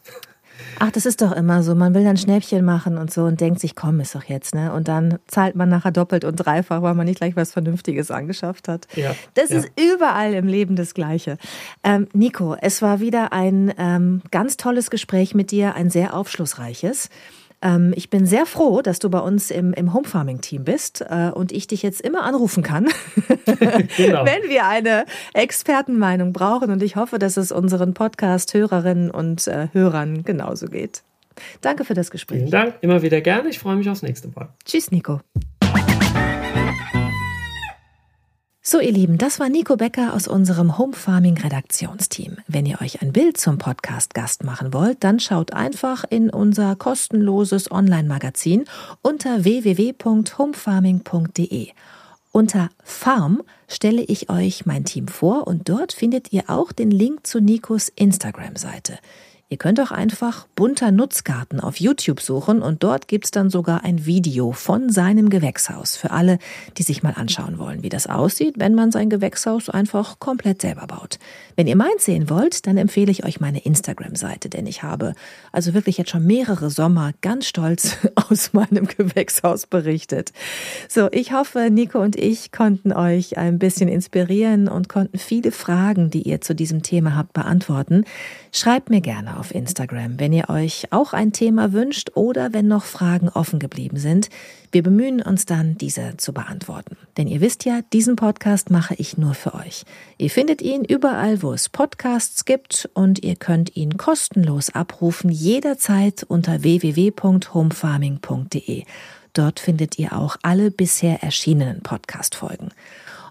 Ach, 0.79 0.91
das 0.91 1.05
ist 1.05 1.21
doch 1.21 1.31
immer 1.31 1.63
so. 1.63 1.75
Man 1.75 1.93
will 1.93 2.03
dann 2.03 2.17
Schnäppchen 2.17 2.65
machen 2.65 2.97
und 2.97 3.11
so 3.13 3.23
und 3.23 3.39
denkt 3.41 3.59
sich, 3.59 3.75
komm, 3.75 3.99
ist 3.99 4.15
doch 4.15 4.23
jetzt, 4.23 4.55
ne? 4.55 4.73
Und 4.73 4.87
dann 4.87 5.19
zahlt 5.27 5.55
man 5.55 5.69
nachher 5.69 5.91
doppelt 5.91 6.25
und 6.25 6.35
dreifach, 6.35 6.81
weil 6.81 6.95
man 6.95 7.05
nicht 7.05 7.19
gleich 7.19 7.35
was 7.35 7.51
Vernünftiges 7.51 8.11
angeschafft 8.11 8.67
hat. 8.67 8.87
Ja, 8.95 9.15
das 9.33 9.49
ja. 9.49 9.59
ist 9.59 9.71
überall 9.79 10.33
im 10.33 10.47
Leben 10.47 10.75
das 10.75 10.93
Gleiche. 10.93 11.37
Ähm, 11.83 12.07
Nico, 12.13 12.55
es 12.59 12.81
war 12.81 12.99
wieder 12.99 13.33
ein 13.33 13.73
ähm, 13.77 14.21
ganz 14.31 14.57
tolles 14.57 14.89
Gespräch 14.89 15.35
mit 15.35 15.51
dir, 15.51 15.75
ein 15.75 15.89
sehr 15.89 16.15
aufschlussreiches. 16.15 17.09
Ähm, 17.63 17.93
ich 17.95 18.09
bin 18.09 18.25
sehr 18.25 18.45
froh, 18.45 18.81
dass 18.81 18.99
du 18.99 19.09
bei 19.09 19.19
uns 19.19 19.49
im, 19.49 19.73
im 19.73 19.93
Home 19.93 20.07
Farming 20.07 20.41
Team 20.41 20.65
bist 20.65 21.01
äh, 21.01 21.31
und 21.33 21.51
ich 21.51 21.65
dich 21.65 21.81
jetzt 21.81 22.01
immer 22.01 22.23
anrufen 22.23 22.61
kann, 22.61 22.89
genau. 23.97 24.25
wenn 24.25 24.49
wir 24.49 24.67
eine 24.67 25.05
Expertenmeinung 25.33 26.33
brauchen. 26.33 26.69
Und 26.69 26.83
ich 26.83 26.97
hoffe, 26.97 27.17
dass 27.17 27.37
es 27.37 27.51
unseren 27.51 27.93
Podcast-Hörerinnen 27.93 29.09
und 29.09 29.47
äh, 29.47 29.69
Hörern 29.71 30.23
genauso 30.23 30.67
geht. 30.67 31.03
Danke 31.61 31.85
für 31.85 31.93
das 31.95 32.11
Gespräch. 32.11 32.39
Vielen 32.39 32.51
Dank, 32.51 32.75
immer 32.81 33.01
wieder 33.01 33.21
gerne. 33.21 33.49
Ich 33.49 33.57
freue 33.57 33.77
mich 33.77 33.89
aufs 33.89 34.03
nächste 34.03 34.27
Mal. 34.27 34.49
Tschüss, 34.65 34.91
Nico. 34.91 35.21
So, 38.65 38.79
ihr 38.79 38.93
Lieben, 38.93 39.17
das 39.17 39.41
war 39.41 39.49
Nico 39.49 39.75
Becker 39.75 40.13
aus 40.13 40.25
unserem 40.25 40.77
Home 40.77 40.93
Farming 40.93 41.37
Redaktionsteam. 41.37 42.37
Wenn 42.47 42.65
ihr 42.65 42.79
euch 42.79 43.01
ein 43.01 43.11
Bild 43.11 43.35
zum 43.35 43.57
Podcast 43.57 44.13
Gast 44.13 44.45
machen 44.45 44.73
wollt, 44.73 45.03
dann 45.03 45.19
schaut 45.19 45.51
einfach 45.51 46.05
in 46.09 46.29
unser 46.29 46.77
kostenloses 46.77 47.69
Online-Magazin 47.69 48.63
unter 49.01 49.43
www.homefarming.de. 49.43 51.67
Unter 52.31 52.69
Farm 52.85 53.43
stelle 53.67 54.03
ich 54.03 54.29
euch 54.29 54.65
mein 54.65 54.85
Team 54.85 55.09
vor 55.09 55.45
und 55.45 55.67
dort 55.67 55.91
findet 55.91 56.31
ihr 56.31 56.43
auch 56.47 56.71
den 56.71 56.89
Link 56.89 57.27
zu 57.27 57.41
Nikos 57.41 57.89
Instagram-Seite. 57.89 58.97
Ihr 59.53 59.59
könnt 59.59 59.79
auch 59.79 59.91
einfach 59.91 60.47
bunter 60.55 60.89
Nutzgarten 60.89 61.59
auf 61.59 61.79
YouTube 61.79 62.21
suchen 62.21 62.63
und 62.63 62.81
dort 62.81 63.07
gibt's 63.07 63.29
dann 63.29 63.51
sogar 63.51 63.83
ein 63.83 64.07
Video 64.07 64.51
von 64.51 64.89
seinem 64.89 65.29
Gewächshaus 65.29 65.95
für 65.95 66.09
alle, 66.09 66.39
die 66.79 66.81
sich 66.81 67.03
mal 67.03 67.13
anschauen 67.15 67.59
wollen, 67.59 67.83
wie 67.83 67.89
das 67.89 68.07
aussieht, 68.07 68.55
wenn 68.57 68.73
man 68.73 68.91
sein 68.91 69.11
Gewächshaus 69.11 69.69
einfach 69.69 70.17
komplett 70.17 70.63
selber 70.63 70.87
baut. 70.87 71.19
Wenn 71.55 71.67
ihr 71.67 71.75
meins 71.75 72.03
sehen 72.05 72.31
wollt, 72.31 72.65
dann 72.65 72.77
empfehle 72.77 73.11
ich 73.11 73.25
euch 73.25 73.41
meine 73.41 73.63
Instagram-Seite, 73.63 74.49
denn 74.49 74.65
ich 74.65 74.81
habe 74.81 75.13
also 75.51 75.75
wirklich 75.75 75.99
jetzt 75.99 76.09
schon 76.09 76.25
mehrere 76.25 76.71
Sommer 76.71 77.11
ganz 77.21 77.45
stolz 77.45 77.97
aus 78.15 78.53
meinem 78.53 78.87
Gewächshaus 78.87 79.67
berichtet. 79.67 80.33
So, 80.89 81.09
ich 81.11 81.31
hoffe, 81.31 81.69
Nico 81.69 81.99
und 81.99 82.15
ich 82.15 82.51
konnten 82.51 82.91
euch 82.91 83.37
ein 83.37 83.59
bisschen 83.59 83.87
inspirieren 83.87 84.67
und 84.67 84.89
konnten 84.89 85.19
viele 85.19 85.51
Fragen, 85.51 86.09
die 86.09 86.23
ihr 86.23 86.41
zu 86.41 86.55
diesem 86.55 86.81
Thema 86.81 87.15
habt, 87.15 87.33
beantworten. 87.33 88.05
Schreibt 88.55 88.91
mir 88.91 89.01
gerne 89.01 89.39
auf 89.39 89.55
Instagram, 89.55 90.19
wenn 90.19 90.31
ihr 90.31 90.47
euch 90.47 90.85
auch 90.91 91.13
ein 91.13 91.33
Thema 91.33 91.73
wünscht 91.73 92.11
oder 92.13 92.53
wenn 92.53 92.67
noch 92.67 92.83
Fragen 92.83 93.29
offen 93.29 93.57
geblieben 93.57 93.97
sind. 93.97 94.29
Wir 94.71 94.83
bemühen 94.83 95.23
uns 95.23 95.47
dann, 95.47 95.75
diese 95.79 96.17
zu 96.17 96.33
beantworten. 96.33 96.95
Denn 97.17 97.27
ihr 97.27 97.41
wisst 97.41 97.65
ja, 97.65 97.79
diesen 97.93 98.15
Podcast 98.15 98.69
mache 98.69 98.93
ich 98.99 99.17
nur 99.17 99.33
für 99.33 99.55
euch. 99.55 99.85
Ihr 100.19 100.29
findet 100.29 100.61
ihn 100.61 100.85
überall, 100.85 101.41
wo 101.41 101.51
es 101.51 101.67
Podcasts 101.67 102.45
gibt 102.45 102.87
und 102.93 103.23
ihr 103.23 103.37
könnt 103.37 103.75
ihn 103.75 103.97
kostenlos 103.97 104.69
abrufen, 104.69 105.31
jederzeit 105.31 106.21
unter 106.21 106.61
www.homefarming.de. 106.61 108.83
Dort 109.33 109.59
findet 109.59 109.97
ihr 109.97 110.13
auch 110.13 110.37
alle 110.43 110.69
bisher 110.69 111.23
erschienenen 111.23 111.81
Podcast-Folgen. 111.81 112.69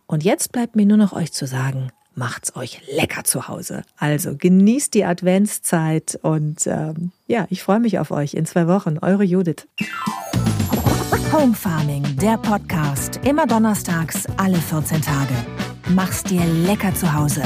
Und 0.09 0.25
jetzt 0.25 0.51
bleibt 0.51 0.75
mir 0.75 0.85
nur 0.85 0.97
noch 0.97 1.13
euch 1.13 1.33
zu 1.33 1.47
sagen, 1.47 1.93
macht's 2.15 2.55
euch 2.57 2.81
lecker 2.95 3.25
zu 3.25 3.49
Hause. 3.49 3.83
Also 3.97 4.37
genießt 4.37 4.95
die 4.95 5.05
Adventszeit 5.05 6.19
und 6.23 6.67
ähm, 6.67 7.13
ja, 7.27 7.47
ich 7.51 7.63
freue 7.63 7.81
mich 7.81 7.99
auf 7.99 8.11
euch 8.11 8.35
in 8.35 8.47
zwei 8.47 8.69
Wochen. 8.69 8.99
Eure 8.99 9.25
Judith. 9.25 9.67
Home 11.33 11.55
Farming, 11.55 12.05
der 12.17 12.37
Podcast, 12.37 13.19
immer 13.25 13.47
donnerstags, 13.47 14.27
alle 14.37 14.59
14 14.59 15.01
Tage. 15.01 15.35
Mach's 15.89 16.23
dir 16.23 16.45
lecker 16.45 16.95
zu 16.95 17.13
Hause. 17.13 17.43